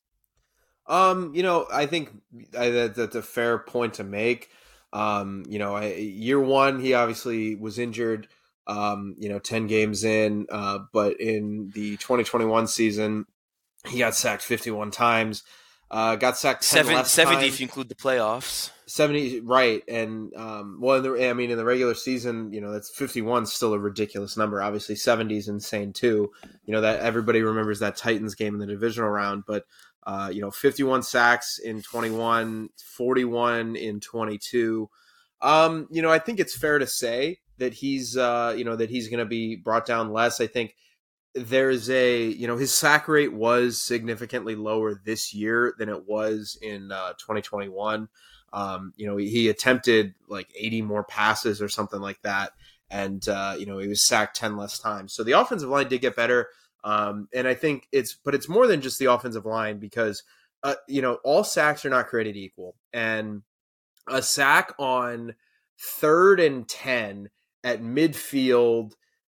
Um, 0.87 1.35
you 1.35 1.43
know, 1.43 1.67
I 1.73 1.87
think 1.87 2.11
I, 2.59 2.69
that, 2.71 2.95
that's 2.95 3.17
a 3.17 3.23
fair 3.23 3.59
point 3.59 3.95
to 3.95 4.05
make. 4.05 4.51
Um, 4.93 5.45
you 5.49 5.59
know, 5.59 5.75
I, 5.75 5.95
year 5.95 6.41
one, 6.41 6.81
he 6.81 6.95
obviously 6.95 7.55
was 7.55 7.79
injured. 7.79 8.29
Um, 8.67 9.17
you 9.19 9.29
know, 9.29 9.39
ten 9.39 9.67
games 9.67 10.05
in, 10.05 10.47
uh, 10.51 10.79
but 10.93 11.21
in 11.21 11.71
the 11.75 11.97
2021 11.99 12.67
season, 12.67 13.27
he 13.87 13.99
got 13.99 14.15
sacked 14.15 14.43
51 14.43 14.91
times. 14.91 15.43
Uh, 15.95 16.17
got 16.17 16.37
sacked 16.37 16.65
Seven, 16.65 17.05
70 17.05 17.37
time. 17.37 17.45
if 17.45 17.61
you 17.61 17.65
include 17.65 17.89
the 17.89 17.95
playoffs. 17.95 18.71
70, 18.87 19.43
right. 19.43 19.81
And, 19.87 20.35
um, 20.35 20.79
well, 20.81 21.01
the, 21.01 21.31
I 21.31 21.33
mean, 21.35 21.53
in 21.53 21.57
the 21.57 21.65
regular 21.65 21.95
season, 21.95 22.53
you 22.53 22.61
know, 22.61 22.73
that's 22.73 22.91
51 22.91 23.47
still 23.47 23.75
a 23.75 23.79
ridiculous 23.79 24.37
number. 24.37 24.61
Obviously, 24.61 24.97
70 24.97 25.37
is 25.37 25.47
insane 25.47 25.93
too. 25.93 26.33
You 26.65 26.73
know, 26.73 26.81
that 26.81 26.99
everybody 26.99 27.43
remembers 27.43 27.79
that 27.79 27.97
Titans 27.97 28.35
game 28.35 28.55
in 28.55 28.61
the 28.61 28.67
divisional 28.67 29.09
round, 29.09 29.45
but, 29.47 29.67
uh, 30.05 30.31
you 30.33 30.41
know, 30.41 30.51
51 30.51 31.05
sacks 31.05 31.59
in 31.59 31.81
21, 31.81 32.71
41 32.77 33.77
in 33.77 34.01
22. 34.01 34.91
Um, 35.43 35.87
you 35.93 36.03
know, 36.03 36.11
I 36.11 36.19
think 36.19 36.41
it's 36.41 36.57
fair 36.57 36.81
to 36.81 36.89
say 36.89 37.39
that 37.59 37.73
he's, 37.73 38.17
uh, 38.17 38.53
you 38.57 38.65
know, 38.65 38.75
that 38.75 38.91
he's 38.91 39.09
going 39.09 39.21
to 39.21 39.27
be 39.27 39.55
brought 39.55 39.87
down 39.87 40.13
less. 40.13 40.41
I 40.41 40.49
think 40.49 40.75
there's 41.35 41.91
a 41.91 42.27
you 42.27 42.47
know 42.47 42.57
his 42.57 42.73
sack 42.73 43.09
rate 43.09 43.33
was 43.33 43.81
significantly 43.81 44.55
lower 44.55 45.01
this 45.05 45.35
year 45.35 45.75
than 45.79 45.89
it 45.89 46.07
was 46.07 46.57
in 46.63 46.93
uh, 46.93 47.13
2021 47.15 48.09
um, 48.53 48.93
you 48.97 49.07
know 49.07 49.17
he, 49.17 49.29
he, 49.29 49.49
attempted 49.49 50.15
like 50.29 50.49
80 50.57 50.83
more 50.83 51.03
passes 51.03 51.61
or 51.61 51.69
something 51.69 52.01
like 52.01 52.23
that 52.23 52.53
and 52.91 53.29
uh, 53.29 53.57
you 53.59 53.67
know 53.67 53.79
he 53.79 53.89
was 53.89 54.03
sacked 54.03 54.37
10 54.37 54.57
less 54.57 54.79
times. 54.79 55.13
So 55.13 55.25
the 55.25 55.33
offensive 55.33 55.69
line 55.69 55.89
did 55.89 56.01
get 56.01 56.15
better 56.15 56.49
um, 56.85 57.29
and 57.35 57.49
i 57.49 57.55
think 57.55 57.89
it's 57.91 58.15
but 58.15 58.35
it's 58.35 58.49
more 58.49 58.67
than 58.67 58.81
just 58.81 58.99
the 58.99 59.07
offensive 59.07 59.47
line 59.47 59.79
because 59.79 60.23
uh, 60.63 60.75
you 60.87 61.03
know 61.03 61.15
all 61.25 61.43
sacks 61.43 61.85
are 61.85 61.91
not 61.91 62.07
created 62.07 62.37
equal 62.37 62.77
and 62.93 63.43
a 64.09 64.23
sack 64.23 64.73
on 64.79 65.35
third 65.79 66.39
and 66.39 66.69
10 66.69 67.31
at 67.65 67.83
midfield 67.83 68.93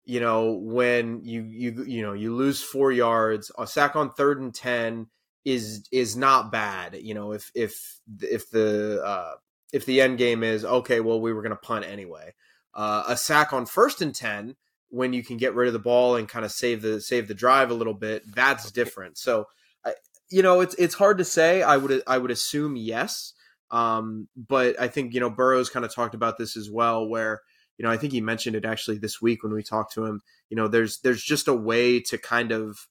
you 0.09 0.19
know, 0.19 0.53
when 0.53 1.23
you 1.23 1.43
you 1.43 1.83
you 1.85 2.01
know 2.01 2.13
you 2.13 2.35
lose 2.35 2.63
four 2.63 2.91
yards, 2.91 3.51
a 3.59 3.67
sack 3.67 3.95
on 3.95 4.09
third 4.09 4.41
and 4.41 4.53
ten 4.53 5.05
is 5.45 5.87
is 5.91 6.17
not 6.17 6.51
bad. 6.51 6.97
You 6.99 7.13
know, 7.13 7.31
if 7.31 7.51
if 7.53 7.99
if 8.19 8.49
the 8.49 9.03
uh, 9.05 9.33
if 9.71 9.85
the 9.85 10.01
end 10.01 10.17
game 10.17 10.41
is 10.43 10.65
okay, 10.65 10.99
well, 10.99 11.21
we 11.21 11.31
were 11.31 11.43
going 11.43 11.51
to 11.51 11.57
punt 11.57 11.85
anyway. 11.85 12.33
Uh, 12.73 13.03
a 13.07 13.15
sack 13.15 13.53
on 13.53 13.67
first 13.67 14.01
and 14.01 14.15
ten 14.15 14.55
when 14.89 15.13
you 15.13 15.23
can 15.23 15.37
get 15.37 15.53
rid 15.53 15.67
of 15.67 15.73
the 15.73 15.79
ball 15.79 16.15
and 16.15 16.27
kind 16.27 16.43
of 16.43 16.51
save 16.51 16.81
the 16.81 16.99
save 16.99 17.27
the 17.27 17.35
drive 17.35 17.69
a 17.69 17.75
little 17.75 17.93
bit, 17.93 18.23
that's 18.33 18.71
different. 18.71 19.15
So, 19.15 19.45
I, 19.85 19.93
you 20.31 20.41
know, 20.41 20.61
it's 20.61 20.73
it's 20.79 20.95
hard 20.95 21.19
to 21.19 21.25
say. 21.25 21.61
I 21.61 21.77
would 21.77 22.01
I 22.07 22.17
would 22.17 22.31
assume 22.31 22.75
yes, 22.75 23.33
um, 23.69 24.27
but 24.35 24.81
I 24.81 24.87
think 24.87 25.13
you 25.13 25.19
know 25.19 25.29
Burrows 25.29 25.69
kind 25.69 25.85
of 25.85 25.93
talked 25.93 26.15
about 26.15 26.39
this 26.39 26.57
as 26.57 26.71
well, 26.71 27.07
where 27.07 27.41
you 27.79 27.85
know, 27.85 27.91
I 27.91 27.97
think 27.97 28.11
he 28.11 28.19
mentioned 28.19 28.57
it 28.57 28.65
actually 28.65 28.97
this 28.97 29.21
week 29.21 29.41
when 29.41 29.53
we 29.53 29.63
talked 29.63 29.93
to 29.93 30.05
him. 30.05 30.21
You 30.49 30.57
know, 30.57 30.67
there's 30.67 30.99
there's 30.99 31.23
just 31.23 31.47
a 31.47 31.53
way 31.53 32.01
to 32.01 32.17
kind 32.17 32.51
of 32.51 32.87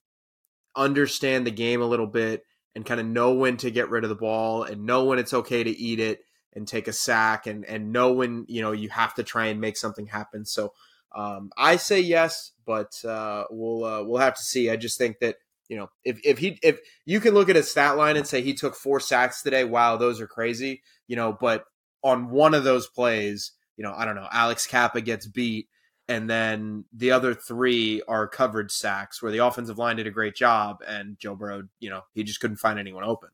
understand 0.74 1.46
the 1.46 1.51
game 1.51 1.83
a 1.83 1.87
little 1.87 2.07
bit 2.07 2.42
and 2.74 2.87
kind 2.87 2.98
of 2.98 3.07
know 3.07 3.35
when 3.35 3.59
to 3.59 3.70
get 3.70 3.90
rid 3.90 4.05
of 4.05 4.09
the 4.09 4.16
ball 4.16 4.62
and 4.62 4.87
know 4.87 5.05
when 5.05 5.18
it's 5.18 5.35
okay 5.35 5.62
to 5.62 5.70
eat 5.70 6.01
it 6.01 6.20
and 6.55 6.66
take 6.66 6.88
a 6.88 6.92
sack 6.94 7.46
and 7.46 7.66
and 7.66 7.92
know 7.92 8.14
when 8.14 8.46
you 8.48 8.62
know 8.62 8.72
you 8.72 8.88
have 8.88 9.14
to 9.14 9.22
try 9.22 9.46
and 9.46 9.61
make 9.61 9.77
something 9.77 10.07
happen. 10.07 10.46
So 10.46 10.72
um, 11.14 11.51
I 11.59 11.77
say 11.77 12.01
yes, 12.01 12.53
but 12.64 13.05
uh, 13.05 13.44
we'll 13.51 13.85
uh, 13.85 14.03
we'll 14.05 14.22
have 14.22 14.37
to 14.37 14.42
see. 14.42 14.70
I 14.70 14.77
just 14.77 14.96
think 14.96 15.18
that 15.18 15.37
you 15.68 15.77
know 15.77 15.90
if 16.03 16.18
if 16.24 16.38
he 16.38 16.59
if 16.62 16.81
you 17.05 17.20
can 17.20 17.35
look 17.35 17.51
at 17.51 17.57
his 17.57 17.70
stat 17.70 17.98
line 17.98 18.16
and 18.16 18.27
say 18.27 18.40
he 18.40 18.55
took 18.55 18.74
four 18.74 19.01
sacks 19.01 19.42
today, 19.42 19.64
wow, 19.64 19.98
those 19.98 20.18
are 20.18 20.27
crazy. 20.27 20.81
You 21.09 21.16
know, 21.16 21.37
but 21.38 21.66
on 22.03 22.31
one 22.31 22.55
of 22.55 22.64
those 22.64 22.87
plays 22.87 23.53
you 23.79 23.85
know, 23.85 23.95
I 23.97 24.05
don't 24.05 24.17
know, 24.17 24.29
Alex 24.31 24.67
Cappa 24.67 25.01
gets 25.01 25.27
beat, 25.27 25.69
and 26.09 26.29
then 26.29 26.85
the 26.93 27.12
other 27.12 27.33
three 27.33 28.03
are 28.09 28.29
coverage 28.29 28.73
sacks 28.73 29.23
where 29.23 29.33
the 29.33 29.38
offensive 29.38 29.79
line 29.79 29.97
did 29.97 30.07
a 30.07 30.11
great 30.11 30.35
job, 30.35 30.83
and 30.87 31.19
Joe 31.19 31.35
Burrow, 31.35 31.62
you 31.81 31.88
know, 31.88 32.03
he 32.12 32.25
just 32.25 32.41
couldn't 32.41 32.57
find 32.57 32.79
anyone 32.79 33.05
open. 33.05 33.31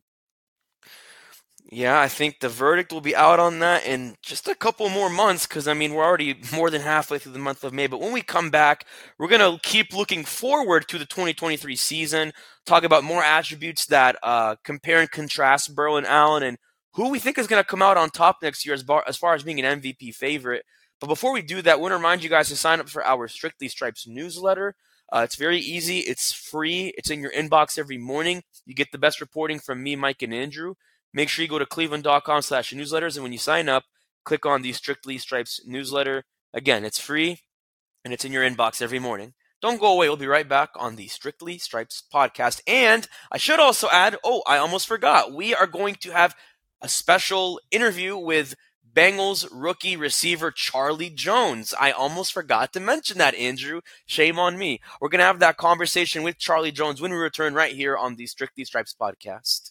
Yeah, 1.71 1.99
I 1.99 2.09
think 2.09 2.41
the 2.41 2.51
verdict 2.51 2.93
will 2.93 3.01
be 3.01 3.17
out 3.17 3.41
on 3.41 3.61
that 3.61 3.87
in 3.87 4.17
just 4.23 4.47
a 4.49 4.55
couple 4.55 4.89
more 4.91 5.09
months 5.09 5.47
because, 5.47 5.67
I 5.67 5.73
mean, 5.73 5.95
we're 5.95 6.05
already 6.05 6.39
more 6.53 6.69
than 6.69 6.83
halfway 6.83 7.19
through 7.19 7.33
the 7.33 7.39
month 7.39 7.65
of 7.65 7.73
May. 7.73 7.87
But 7.87 8.01
when 8.01 8.13
we 8.13 8.21
come 8.21 8.51
back, 8.51 8.87
we're 9.19 9.29
going 9.29 9.41
to 9.41 9.59
keep 9.67 9.95
looking 9.95 10.25
forward 10.25 10.87
to 10.89 10.99
the 10.99 11.07
2023 11.07 11.75
season, 11.75 12.33
talk 12.67 12.85
about 12.85 13.03
more 13.03 13.23
attributes 13.23 13.87
that 13.87 14.17
uh, 14.23 14.57
compare 14.63 15.01
and 15.01 15.11
contrast 15.11 15.75
Burrow 15.75 15.97
and 15.97 16.07
Allen, 16.07 16.43
and 16.43 16.59
who 16.95 17.11
we 17.11 17.19
think 17.19 17.39
is 17.39 17.47
going 17.47 17.63
to 17.63 17.69
come 17.69 17.83
out 17.83 17.97
on 17.97 18.11
top 18.11 18.39
next 18.43 18.65
year 18.65 18.75
as, 18.75 18.83
bar, 18.83 19.05
as 19.07 19.17
far 19.17 19.35
as 19.35 19.43
being 19.43 19.61
an 19.61 19.81
MVP 19.81 20.15
favorite. 20.15 20.65
But 21.01 21.09
before 21.09 21.33
we 21.33 21.43
do 21.43 21.61
that, 21.63 21.73
I 21.73 21.77
want 21.77 21.93
to 21.93 21.97
remind 21.97 22.23
you 22.23 22.31
guys 22.31 22.49
to 22.49 22.57
sign 22.57 22.81
up 22.81 22.89
for 22.89 23.05
our 23.05 23.29
Strictly 23.29 23.69
Stripes 23.69 24.07
newsletter. 24.07 24.75
Uh, 25.13 25.21
it's 25.21 25.37
very 25.37 25.59
easy. 25.59 25.99
It's 25.99 26.33
free. 26.33 26.95
It's 26.97 27.11
in 27.11 27.21
your 27.21 27.33
inbox 27.33 27.79
every 27.79 27.99
morning. 27.99 28.43
You 28.65 28.75
get 28.75 28.91
the 28.93 28.99
best 28.99 29.21
reporting 29.21 29.59
from 29.59 29.83
me, 29.83 29.97
Mike, 29.97 30.23
and 30.23 30.33
Andrew. 30.33 30.75
Make 31.13 31.29
sure 31.29 31.43
you 31.43 31.49
go 31.49 31.59
to 31.59 31.67
cleveland.com 31.67 32.43
slash 32.43 32.73
newsletters. 32.73 33.17
And 33.17 33.23
when 33.23 33.33
you 33.33 33.39
sign 33.39 33.69
up, 33.69 33.85
click 34.25 34.47
on 34.47 34.63
the 34.63 34.73
Strictly 34.73 35.19
Stripes 35.19 35.61
newsletter. 35.67 36.25
Again, 36.53 36.85
it's 36.85 36.99
free 36.99 37.41
and 38.05 38.15
it's 38.15 38.25
in 38.25 38.33
your 38.33 38.49
inbox 38.49 38.81
every 38.81 38.99
morning. 38.99 39.35
Don't 39.61 39.81
go 39.81 39.93
away. 39.93 40.09
We'll 40.09 40.17
be 40.17 40.27
right 40.27 40.49
back 40.49 40.71
on 40.77 40.97
the 40.97 41.09
Strictly 41.09 41.59
Stripes 41.59 42.03
podcast. 42.13 42.61
And 42.67 43.07
I 43.33 43.39
should 43.39 43.61
also 43.61 43.89
add 43.91 44.17
oh, 44.25 44.43
I 44.47 44.59
almost 44.59 44.87
forgot. 44.87 45.33
We 45.33 45.55
are 45.55 45.67
going 45.67 45.95
to 45.97 46.11
have 46.11 46.35
a 46.85 46.89
special 46.89 47.59
interview 47.71 48.15
with 48.15 48.55
Bengals 48.95 49.49
rookie 49.51 49.97
receiver 49.97 50.51
Charlie 50.51 51.09
Jones. 51.09 51.73
I 51.81 51.93
almost 51.93 52.31
forgot 52.35 52.75
to 52.75 52.81
mention 52.81 53.17
that, 53.17 53.35
Andrew. 53.37 53.81
Shame 54.05 54.39
on 54.39 54.59
me. 54.59 54.83
We're 55.01 55.09
going 55.09 55.21
to 55.21 55.25
have 55.25 55.39
that 55.39 55.57
conversation 55.57 56.23
with 56.23 56.37
Charlie 56.37 56.73
Jones 56.73 57.01
when 57.01 57.11
we 57.11 57.17
return 57.17 57.55
right 57.55 57.73
here 57.73 57.97
on 57.97 58.17
the 58.17 58.27
Strictly 58.27 58.67
Stripes 58.67 58.95
podcast. 59.01 59.71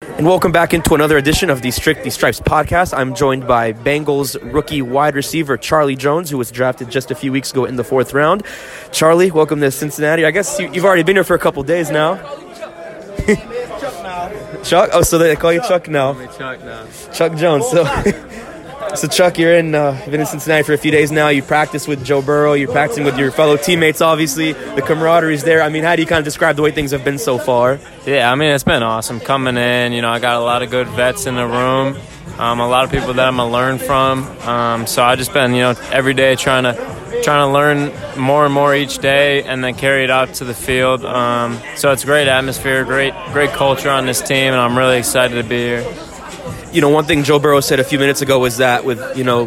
And 0.00 0.26
welcome 0.26 0.50
back 0.50 0.72
into 0.72 0.94
another 0.94 1.18
edition 1.18 1.50
of 1.50 1.60
the 1.60 1.70
Strictly 1.70 2.08
Stripes 2.08 2.40
podcast. 2.40 2.96
I'm 2.96 3.14
joined 3.14 3.46
by 3.46 3.74
Bengals 3.74 4.34
rookie 4.50 4.80
wide 4.80 5.16
receiver 5.16 5.58
Charlie 5.58 5.94
Jones, 5.94 6.30
who 6.30 6.38
was 6.38 6.50
drafted 6.50 6.88
just 6.88 7.10
a 7.10 7.14
few 7.14 7.32
weeks 7.32 7.52
ago 7.52 7.66
in 7.66 7.76
the 7.76 7.84
fourth 7.84 8.14
round. 8.14 8.46
Charlie, 8.92 9.30
welcome 9.30 9.60
to 9.60 9.70
Cincinnati. 9.70 10.24
I 10.24 10.30
guess 10.30 10.58
you, 10.58 10.68
have 10.72 10.86
already 10.86 11.02
been 11.02 11.16
here 11.16 11.24
for 11.24 11.34
a 11.34 11.38
couple 11.38 11.62
days 11.64 11.90
now. 11.90 12.14
Chuck? 14.64 14.90
Oh, 14.92 15.02
so 15.02 15.18
they 15.18 15.36
call 15.36 15.52
you 15.52 15.60
Chuck 15.60 15.88
now. 15.88 16.14
Chuck 16.38 16.60
now. 16.64 16.86
Chuck 17.12 17.34
Jones. 17.36 17.66
So, 17.70 17.84
so 18.94 19.08
Chuck, 19.08 19.38
you're 19.38 19.54
in. 19.54 19.74
Uh, 19.74 20.00
been 20.10 20.20
in 20.20 20.26
Cincinnati 20.26 20.62
for 20.62 20.72
a 20.72 20.78
few 20.78 20.90
days 20.90 21.10
now. 21.10 21.28
You 21.28 21.42
practice 21.42 21.88
with 21.88 22.04
Joe 22.04 22.22
Burrow. 22.22 22.52
You're 22.52 22.70
practicing 22.70 23.04
with 23.04 23.18
your 23.18 23.30
fellow 23.30 23.56
teammates. 23.56 24.00
Obviously, 24.00 24.52
the 24.52 24.82
camaraderie's 24.82 25.42
there. 25.42 25.62
I 25.62 25.68
mean, 25.68 25.84
how 25.84 25.96
do 25.96 26.02
you 26.02 26.08
kind 26.08 26.18
of 26.18 26.24
describe 26.24 26.56
the 26.56 26.62
way 26.62 26.70
things 26.70 26.90
have 26.92 27.04
been 27.04 27.18
so 27.18 27.38
far? 27.38 27.78
Yeah, 28.06 28.30
I 28.30 28.34
mean, 28.34 28.50
it's 28.50 28.64
been 28.64 28.82
awesome 28.82 29.20
coming 29.20 29.56
in. 29.56 29.92
You 29.92 30.02
know, 30.02 30.10
I 30.10 30.18
got 30.18 30.36
a 30.36 30.44
lot 30.44 30.62
of 30.62 30.70
good 30.70 30.88
vets 30.88 31.26
in 31.26 31.34
the 31.34 31.46
room. 31.46 31.96
Um, 32.38 32.60
a 32.60 32.68
lot 32.68 32.84
of 32.84 32.90
people 32.90 33.14
that 33.14 33.28
I'm 33.28 33.36
gonna 33.36 33.52
learn 33.52 33.78
from. 33.78 34.24
Um, 34.40 34.86
so 34.86 35.02
I 35.02 35.16
just 35.16 35.32
been, 35.32 35.54
you 35.54 35.60
know, 35.60 35.74
every 35.92 36.14
day 36.14 36.34
trying 36.34 36.64
to 36.64 36.74
trying 37.22 37.48
to 37.48 37.52
learn 37.52 37.92
more 38.18 38.44
and 38.44 38.52
more 38.52 38.74
each 38.74 38.98
day 38.98 39.44
and 39.44 39.62
then 39.62 39.74
carry 39.74 40.04
it 40.04 40.10
out 40.10 40.34
to 40.34 40.44
the 40.44 40.54
field. 40.54 41.04
Um, 41.04 41.60
so 41.76 41.92
it's 41.92 42.04
great 42.04 42.28
atmosphere, 42.28 42.84
great 42.84 43.14
great 43.32 43.50
culture 43.50 43.88
on 43.88 44.06
this 44.06 44.20
team, 44.20 44.52
and 44.52 44.56
I'm 44.56 44.76
really 44.76 44.98
excited 44.98 45.40
to 45.40 45.48
be 45.48 45.58
here. 45.58 46.13
You 46.74 46.80
know, 46.80 46.88
one 46.88 47.04
thing 47.04 47.22
Joe 47.22 47.38
Burrow 47.38 47.60
said 47.60 47.78
a 47.78 47.84
few 47.84 48.00
minutes 48.00 48.20
ago 48.20 48.40
was 48.40 48.56
that 48.56 48.84
with 48.84 49.16
you 49.16 49.22
know 49.22 49.46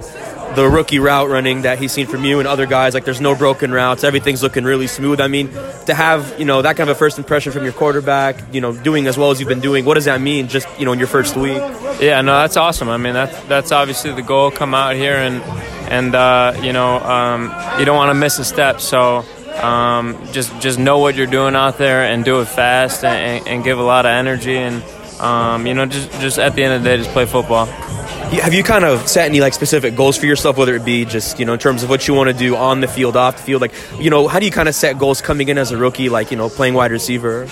the 0.56 0.66
rookie 0.68 0.98
route 0.98 1.30
running 1.30 1.64
that 1.64 1.78
he's 1.78 1.92
seen 1.92 2.08
from 2.08 2.24
you 2.24 2.40
and 2.40 2.48
other 2.48 2.66
guys, 2.66 2.94
like 2.94 3.04
there's 3.04 3.20
no 3.20 3.36
broken 3.36 3.70
routes, 3.70 4.06
everything's 4.06 4.42
looking 4.42 4.64
really 4.64 4.88
smooth. 4.88 5.20
I 5.20 5.28
mean, 5.28 5.50
to 5.88 5.94
have 5.94 6.40
you 6.40 6.46
know 6.46 6.62
that 6.62 6.78
kind 6.78 6.90
of 6.90 6.96
a 6.96 6.98
first 6.98 7.18
impression 7.18 7.52
from 7.52 7.66
your 7.66 7.74
quarterback, 7.74 8.54
you 8.54 8.62
know, 8.62 8.74
doing 8.74 9.08
as 9.08 9.18
well 9.18 9.30
as 9.32 9.42
you've 9.42 9.50
been 9.50 9.60
doing, 9.60 9.84
what 9.84 9.96
does 9.96 10.06
that 10.06 10.22
mean? 10.22 10.48
Just 10.48 10.68
you 10.80 10.86
know, 10.86 10.94
in 10.94 11.00
your 11.00 11.10
first 11.10 11.36
week? 11.36 11.62
Yeah, 12.00 12.22
no, 12.22 12.40
that's 12.40 12.56
awesome. 12.56 12.88
I 12.88 12.96
mean, 12.96 13.14
that's 13.14 13.38
that's 13.48 13.72
obviously 13.74 14.14
the 14.14 14.22
goal. 14.22 14.50
Come 14.50 14.74
out 14.74 14.96
here 14.96 15.18
and 15.18 15.44
and 15.92 16.16
uh, 16.16 16.58
you 16.64 16.72
know 16.72 16.98
um, 17.00 17.54
you 17.78 17.84
don't 17.84 17.98
want 17.98 18.10
to 18.10 18.16
miss 18.16 18.40
a 18.40 18.46
step. 18.46 18.80
So 18.80 19.26
um, 19.62 20.18
just 20.32 20.58
just 20.62 20.80
know 20.80 21.00
what 21.00 21.16
you're 21.16 21.28
doing 21.28 21.56
out 21.56 21.78
there 21.78 22.04
and 22.04 22.24
do 22.24 22.40
it 22.40 22.46
fast 22.46 23.04
and, 23.04 23.46
and 23.46 23.66
give 23.66 23.80
a 23.80 23.84
lot 23.84 24.06
of 24.06 24.12
energy 24.12 24.56
and 24.56 24.82
um, 25.20 25.66
you 25.66 25.74
know 25.74 25.86
just 25.86 26.12
just 26.20 26.40
at 26.40 26.56
the 26.56 26.64
end 26.64 26.74
of 26.74 26.84
the 26.84 26.90
day 26.90 26.98
just 26.98 27.12
play 27.12 27.26
football. 27.26 27.66
Have 27.66 28.54
you 28.54 28.62
kind 28.62 28.84
of 28.84 29.08
set 29.08 29.26
any 29.30 29.40
like 29.40 29.54
specific 29.54 29.96
goals 29.96 30.18
for 30.18 30.26
yourself, 30.26 30.58
whether 30.58 30.76
it 30.76 30.84
be 30.84 31.06
just 31.06 31.40
you 31.40 31.46
know 31.46 31.54
in 31.54 31.60
terms 31.60 31.84
of 31.84 31.90
what 31.90 32.08
you 32.08 32.14
want 32.14 32.30
to 32.30 32.36
do 32.36 32.56
on 32.56 32.82
the 32.82 32.88
field, 32.88 33.16
off 33.16 33.38
the 33.38 33.44
field? 33.44 33.62
Like 33.62 33.74
you 34.00 34.10
know, 34.10 34.28
how 34.28 34.40
do 34.40 34.46
you 34.46 34.52
kind 34.52 34.68
of 34.68 34.76
set 34.76 34.98
goals 34.98 35.22
coming 35.22 35.48
in 35.48 35.58
as 35.58 35.72
a 35.72 35.78
rookie, 35.78 36.10
like 36.10 36.32
you 36.32 36.38
know 36.38 36.50
playing 36.50 36.74
wide 36.74 36.92
receiver? 36.92 37.48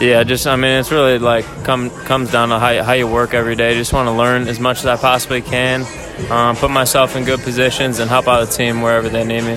Yeah, 0.00 0.24
just 0.24 0.46
I 0.46 0.56
mean 0.56 0.80
it's 0.80 0.90
really 0.90 1.18
like 1.18 1.44
come 1.64 1.90
comes 1.90 2.32
down 2.32 2.48
to 2.48 2.58
how, 2.58 2.82
how 2.82 2.92
you 2.92 3.06
work 3.06 3.34
every 3.34 3.54
day. 3.54 3.74
Just 3.74 3.92
want 3.92 4.06
to 4.08 4.12
learn 4.12 4.48
as 4.48 4.58
much 4.58 4.78
as 4.78 4.86
I 4.86 4.96
possibly 4.96 5.42
can 5.42 5.84
um, 6.30 6.56
put 6.56 6.70
myself 6.70 7.16
in 7.16 7.24
good 7.24 7.40
positions 7.40 7.98
and 7.98 8.08
help 8.08 8.28
out 8.28 8.46
the 8.46 8.52
team 8.52 8.82
wherever 8.82 9.08
they 9.08 9.24
need 9.24 9.42
me. 9.42 9.56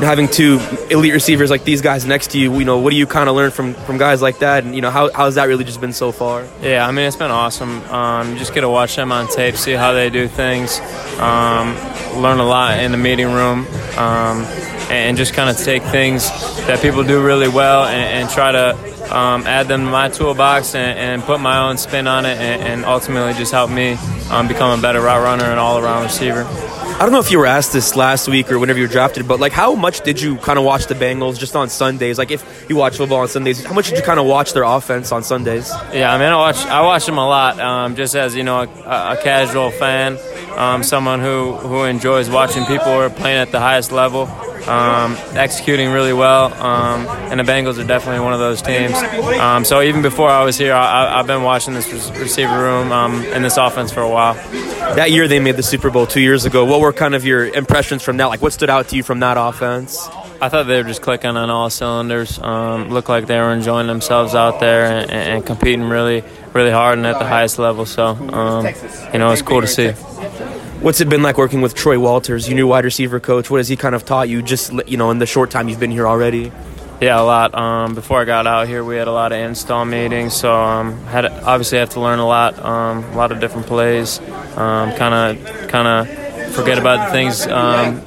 Having 0.00 0.28
two 0.28 0.60
elite 0.90 1.12
receivers 1.12 1.50
like 1.50 1.64
these 1.64 1.80
guys 1.80 2.04
next 2.04 2.32
to 2.32 2.38
you, 2.38 2.58
you 2.58 2.64
know, 2.64 2.78
what 2.78 2.90
do 2.90 2.96
you 2.96 3.06
kind 3.06 3.28
of 3.28 3.36
learn 3.36 3.50
from, 3.50 3.74
from 3.74 3.98
guys 3.98 4.20
like 4.20 4.38
that? 4.40 4.64
And, 4.64 4.74
you 4.74 4.80
know, 4.80 4.90
how, 4.90 5.12
how's 5.12 5.36
that 5.36 5.44
really 5.44 5.64
just 5.64 5.80
been 5.80 5.92
so 5.92 6.10
far? 6.10 6.46
Yeah, 6.60 6.86
I 6.86 6.90
mean, 6.90 7.06
it's 7.06 7.16
been 7.16 7.30
awesome. 7.30 7.82
Um, 7.84 8.36
just 8.36 8.54
get 8.54 8.62
to 8.62 8.68
watch 8.68 8.96
them 8.96 9.12
on 9.12 9.28
tape, 9.28 9.56
see 9.56 9.72
how 9.72 9.92
they 9.92 10.10
do 10.10 10.28
things, 10.28 10.80
um, 11.18 11.74
learn 12.20 12.40
a 12.40 12.46
lot 12.46 12.80
in 12.80 12.90
the 12.92 12.98
meeting 12.98 13.32
room, 13.32 13.66
um, 13.96 14.44
and 14.90 15.16
just 15.16 15.34
kind 15.34 15.48
of 15.48 15.56
take 15.56 15.82
things 15.84 16.28
that 16.66 16.80
people 16.82 17.04
do 17.04 17.24
really 17.24 17.48
well 17.48 17.84
and, 17.84 18.22
and 18.22 18.30
try 18.30 18.52
to 18.52 18.76
um, 19.14 19.46
add 19.46 19.68
them 19.68 19.84
to 19.84 19.90
my 19.90 20.08
toolbox 20.08 20.74
and, 20.74 20.98
and, 20.98 21.22
put 21.22 21.38
my 21.38 21.68
own 21.68 21.76
spin 21.76 22.06
on 22.06 22.24
it 22.24 22.38
and, 22.38 22.62
and 22.62 22.84
ultimately 22.84 23.34
just 23.34 23.52
help 23.52 23.70
me 23.70 23.96
um, 24.32 24.48
become 24.48 24.78
a 24.78 24.82
better 24.82 25.00
route 25.00 25.22
runner 25.22 25.44
and 25.44 25.60
all 25.60 25.78
around 25.78 26.02
receiver. 26.04 26.44
I 26.44 26.98
don't 27.04 27.12
know 27.12 27.20
if 27.20 27.30
you 27.30 27.38
were 27.38 27.46
asked 27.46 27.72
this 27.72 27.96
last 27.96 28.28
week 28.28 28.52
or 28.52 28.58
whenever 28.58 28.78
you 28.78 28.86
were 28.86 28.92
drafted, 28.92 29.26
but 29.26 29.40
like, 29.40 29.52
how 29.52 29.74
much 29.74 30.02
did 30.02 30.20
you 30.20 30.36
kind 30.36 30.58
of 30.58 30.64
watch 30.64 30.86
the 30.86 30.94
Bengals 30.94 31.38
just 31.38 31.56
on 31.56 31.68
Sundays? 31.68 32.16
Like, 32.16 32.30
if 32.30 32.66
you 32.68 32.76
watch 32.76 32.96
football 32.96 33.20
on 33.20 33.28
Sundays, 33.28 33.64
how 33.64 33.74
much 33.74 33.88
did 33.88 33.98
you 33.98 34.04
kind 34.04 34.20
of 34.20 34.26
watch 34.26 34.52
their 34.52 34.62
offense 34.62 35.10
on 35.10 35.22
Sundays? 35.22 35.70
Yeah, 35.92 36.12
I 36.12 36.18
mean, 36.18 36.28
I 36.28 36.36
watch 36.36 36.58
I 36.66 36.80
watch 36.82 37.06
them 37.06 37.18
a 37.18 37.26
lot, 37.26 37.58
um, 37.58 37.96
just 37.96 38.14
as 38.14 38.34
you 38.34 38.44
know, 38.44 38.60
a, 38.60 38.64
a 38.64 39.18
casual 39.22 39.70
fan, 39.70 40.18
um, 40.56 40.82
someone 40.82 41.20
who 41.20 41.54
who 41.54 41.84
enjoys 41.84 42.30
watching 42.30 42.64
people 42.66 42.86
who 42.86 43.00
are 43.00 43.10
playing 43.10 43.38
at 43.38 43.50
the 43.50 43.60
highest 43.60 43.90
level 43.90 44.26
um, 44.68 45.16
executing 45.36 45.90
really 45.90 46.12
well, 46.12 46.52
um, 46.54 47.06
and 47.30 47.40
the 47.40 47.44
Bengals 47.44 47.78
are 47.78 47.86
definitely 47.86 48.20
one 48.20 48.32
of 48.32 48.38
those 48.38 48.62
teams. 48.62 48.94
Um, 48.94 49.64
so 49.64 49.82
even 49.82 50.02
before 50.02 50.28
I 50.28 50.44
was 50.44 50.56
here, 50.56 50.72
I, 50.72 51.16
have 51.16 51.26
been 51.26 51.42
watching 51.42 51.74
this 51.74 51.90
receiver 52.10 52.58
room 52.58 52.92
um, 52.92 53.22
and 53.26 53.44
this 53.44 53.56
offense 53.56 53.92
for 53.92 54.00
a 54.00 54.08
while. 54.08 54.34
That 54.94 55.10
year 55.10 55.28
they 55.28 55.40
made 55.40 55.56
the 55.56 55.62
Super 55.62 55.90
Bowl 55.90 56.06
two 56.06 56.20
years 56.20 56.44
ago. 56.44 56.64
What 56.64 56.80
were 56.80 56.92
kind 56.92 57.14
of 57.14 57.24
your 57.24 57.46
impressions 57.46 58.02
from 58.02 58.18
that? 58.18 58.26
Like, 58.26 58.42
what 58.42 58.52
stood 58.52 58.70
out 58.70 58.88
to 58.88 58.96
you 58.96 59.02
from 59.02 59.20
that 59.20 59.36
offense? 59.38 60.08
I 60.42 60.48
thought 60.48 60.64
they 60.64 60.82
were 60.82 60.88
just 60.88 61.02
clicking 61.02 61.36
on 61.36 61.50
all 61.50 61.70
cylinders. 61.70 62.38
Um, 62.40 62.88
looked 62.88 63.08
like 63.08 63.26
they 63.26 63.38
were 63.38 63.52
enjoying 63.52 63.86
themselves 63.86 64.34
out 64.34 64.58
there 64.58 64.86
and, 64.86 65.10
and, 65.10 65.46
competing 65.46 65.84
really, 65.84 66.24
really 66.52 66.72
hard 66.72 66.98
and 66.98 67.06
at 67.06 67.20
the 67.20 67.24
highest 67.24 67.60
level. 67.60 67.86
So, 67.86 68.06
um, 68.06 68.66
you 69.12 69.20
know, 69.20 69.30
it's 69.30 69.42
cool 69.42 69.60
to 69.60 69.68
see. 69.68 69.92
What's 70.82 71.00
it 71.00 71.08
been 71.08 71.22
like 71.22 71.38
working 71.38 71.60
with 71.60 71.74
Troy 71.76 71.96
Walters, 71.96 72.48
your 72.48 72.56
new 72.56 72.66
wide 72.66 72.84
receiver 72.84 73.20
coach? 73.20 73.48
What 73.48 73.58
has 73.58 73.68
he 73.68 73.76
kind 73.76 73.94
of 73.94 74.04
taught 74.04 74.28
you 74.28 74.42
just 74.42 74.72
you 74.88 74.96
know 74.96 75.12
in 75.12 75.18
the 75.18 75.26
short 75.26 75.48
time 75.52 75.68
you've 75.68 75.78
been 75.78 75.92
here 75.92 76.08
already? 76.08 76.50
Yeah, 77.00 77.20
a 77.20 77.22
lot. 77.22 77.54
Um, 77.54 77.94
before 77.94 78.20
I 78.20 78.24
got 78.24 78.48
out 78.48 78.66
here, 78.66 78.82
we 78.82 78.96
had 78.96 79.06
a 79.06 79.12
lot 79.12 79.30
of 79.30 79.38
install 79.38 79.84
meetings, 79.84 80.34
so 80.34 80.52
um, 80.52 80.98
had 81.04 81.24
obviously 81.24 81.78
have 81.78 81.90
to 81.90 82.00
learn 82.00 82.18
a 82.18 82.26
lot, 82.26 82.58
um, 82.58 83.04
a 83.04 83.16
lot 83.16 83.30
of 83.30 83.38
different 83.38 83.68
plays, 83.68 84.18
kind 84.56 85.14
of 85.14 85.68
kind 85.68 85.86
of 85.86 86.31
forget 86.52 86.78
about 86.78 87.06
the 87.06 87.12
things, 87.12 87.46
um, 87.46 88.02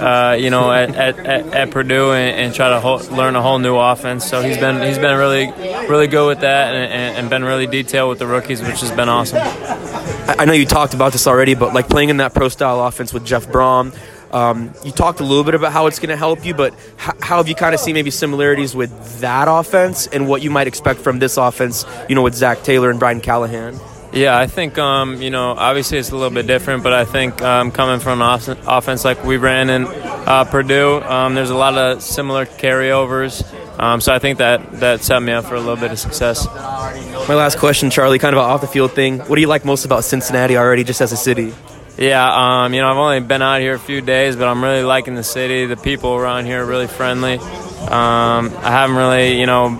uh, 0.00 0.36
you 0.38 0.50
know, 0.50 0.70
at, 0.70 0.94
at, 0.94 1.18
at 1.26 1.70
Purdue 1.70 2.12
and, 2.12 2.46
and 2.46 2.54
try 2.54 2.68
to 2.68 3.14
learn 3.14 3.36
a 3.36 3.42
whole 3.42 3.58
new 3.58 3.76
offense. 3.76 4.28
So 4.28 4.40
he's 4.42 4.58
been 4.58 4.80
he's 4.86 4.98
been 4.98 5.18
really 5.18 5.46
really 5.88 6.06
good 6.06 6.26
with 6.26 6.40
that 6.40 6.74
and, 6.74 7.16
and, 7.16 7.30
been 7.30 7.44
really 7.44 7.66
detailed 7.66 8.10
with 8.10 8.18
the 8.18 8.26
rookies, 8.26 8.60
which 8.60 8.80
has 8.80 8.90
been 8.90 9.08
awesome. 9.08 9.40
I 9.42 10.44
know 10.44 10.52
you 10.52 10.66
talked 10.66 10.94
about 10.94 11.12
this 11.12 11.26
already, 11.26 11.54
but 11.54 11.74
like 11.74 11.88
playing 11.88 12.08
in 12.08 12.18
that 12.18 12.34
pro 12.34 12.48
style 12.48 12.80
offense 12.80 13.12
with 13.12 13.24
Jeff 13.24 13.46
Brohm. 13.46 13.94
Um, 14.32 14.72
you 14.82 14.92
talked 14.92 15.20
a 15.20 15.24
little 15.24 15.44
bit 15.44 15.54
about 15.54 15.72
how 15.72 15.86
it's 15.88 15.98
going 15.98 16.08
to 16.08 16.16
help 16.16 16.46
you, 16.46 16.54
but 16.54 16.74
how, 16.96 17.12
how 17.20 17.36
have 17.36 17.48
you 17.48 17.54
kind 17.54 17.74
of 17.74 17.80
seen 17.80 17.92
maybe 17.92 18.10
similarities 18.10 18.74
with 18.74 19.20
that 19.20 19.46
offense 19.46 20.06
and 20.06 20.26
what 20.26 20.40
you 20.40 20.50
might 20.50 20.66
expect 20.66 21.00
from 21.00 21.18
this 21.18 21.36
offense, 21.36 21.84
you 22.08 22.14
know, 22.14 22.22
with 22.22 22.34
Zac 22.34 22.62
Taylor 22.62 22.88
and 22.88 22.98
Brian 22.98 23.20
Callahan? 23.20 23.78
Yeah, 24.12 24.36
I 24.38 24.46
think 24.46 24.76
um, 24.76 25.22
you 25.22 25.30
know 25.30 25.52
obviously 25.52 25.96
it's 25.96 26.10
a 26.10 26.16
little 26.16 26.34
bit 26.34 26.46
different, 26.46 26.82
but 26.82 26.92
I 26.92 27.06
think 27.06 27.40
um, 27.40 27.72
coming 27.72 27.98
from 27.98 28.20
an 28.20 28.28
off- 28.28 28.48
offense 28.66 29.06
like 29.06 29.24
we 29.24 29.38
ran 29.38 29.70
in 29.70 29.86
uh, 29.86 30.44
Purdue, 30.44 31.00
um, 31.00 31.34
there's 31.34 31.48
a 31.48 31.56
lot 31.56 31.78
of 31.78 32.02
similar 32.02 32.44
carryovers. 32.44 33.42
Um, 33.80 34.02
so 34.02 34.12
I 34.12 34.18
think 34.18 34.38
that 34.38 34.80
that 34.80 35.00
set 35.00 35.20
me 35.20 35.32
up 35.32 35.46
for 35.46 35.54
a 35.54 35.60
little 35.60 35.76
bit 35.76 35.92
of 35.92 35.98
success. 35.98 36.46
My 36.46 37.34
last 37.34 37.58
question, 37.58 37.88
Charlie, 37.88 38.18
kind 38.18 38.36
of 38.36 38.42
an 38.42 38.50
off 38.50 38.60
the 38.60 38.66
field 38.66 38.92
thing. 38.92 39.18
What 39.18 39.36
do 39.36 39.40
you 39.40 39.48
like 39.48 39.64
most 39.64 39.86
about 39.86 40.04
Cincinnati 40.04 40.58
already, 40.58 40.84
just 40.84 41.00
as 41.00 41.12
a 41.12 41.16
city? 41.16 41.54
Yeah, 41.96 42.64
um, 42.64 42.74
you 42.74 42.82
know 42.82 42.90
I've 42.90 42.98
only 42.98 43.20
been 43.20 43.40
out 43.40 43.60
here 43.60 43.74
a 43.74 43.78
few 43.78 44.02
days, 44.02 44.36
but 44.36 44.46
I'm 44.46 44.62
really 44.62 44.82
liking 44.82 45.14
the 45.14 45.24
city. 45.24 45.64
The 45.64 45.76
people 45.76 46.14
around 46.14 46.44
here 46.44 46.62
are 46.62 46.66
really 46.66 46.86
friendly. 46.86 47.38
Um, 47.38 48.52
I 48.58 48.70
haven't 48.70 48.96
really, 48.96 49.40
you 49.40 49.46
know, 49.46 49.78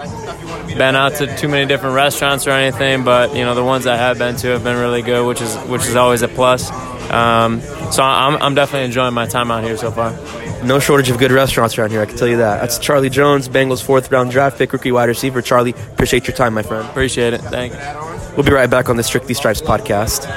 been 0.77 0.97
out 0.97 1.15
to 1.17 1.37
too 1.37 1.49
many 1.49 1.67
different 1.67 1.95
restaurants 1.95 2.47
or 2.47 2.51
anything, 2.51 3.05
but 3.05 3.35
you 3.35 3.45
know 3.45 3.55
the 3.55 3.65
ones 3.65 3.87
I 3.87 3.97
have 3.97 4.19
been 4.19 4.37
to 4.37 4.49
have 4.49 4.65
been 4.65 4.79
really 4.79 5.03
good, 5.03 5.27
which 5.27 5.41
is 5.41 5.57
which 5.69 5.87
is 5.87 5.97
always 5.97 6.23
a 6.23 6.29
plus. 6.29 6.71
Um, 7.11 7.61
so 7.91 8.03
I'm, 8.03 8.41
I'm 8.41 8.55
definitely 8.55 8.87
enjoying 8.87 9.13
my 9.13 9.27
time 9.27 9.51
out 9.51 9.65
here 9.65 9.77
so 9.77 9.91
far. 9.91 10.13
No 10.65 10.79
shortage 10.79 11.11
of 11.11 11.19
good 11.19 11.33
restaurants 11.33 11.77
around 11.77 11.91
here, 11.91 12.01
I 12.01 12.07
can 12.07 12.17
tell 12.17 12.29
you 12.29 12.39
that. 12.39 12.61
That's 12.61 12.79
Charlie 12.79 13.11
Jones, 13.11 13.49
Bengals 13.49 13.83
fourth 13.83 14.11
round 14.11 14.31
draft 14.31 14.59
pick, 14.59 14.73
rookie 14.73 14.93
wide 14.93 15.09
receiver. 15.09 15.43
Charlie, 15.43 15.75
appreciate 15.93 16.27
your 16.27 16.37
time, 16.37 16.55
my 16.55 16.63
friend. 16.63 16.89
Appreciate 16.89 17.35
it. 17.35 17.41
Thank 17.41 17.73
you. 17.73 18.35
We'll 18.37 18.47
be 18.47 18.53
right 18.53 18.71
back 18.71 18.89
on 18.89 18.97
the 18.97 19.03
Strictly 19.03 19.35
Stripes 19.35 19.61
podcast. 19.61 20.29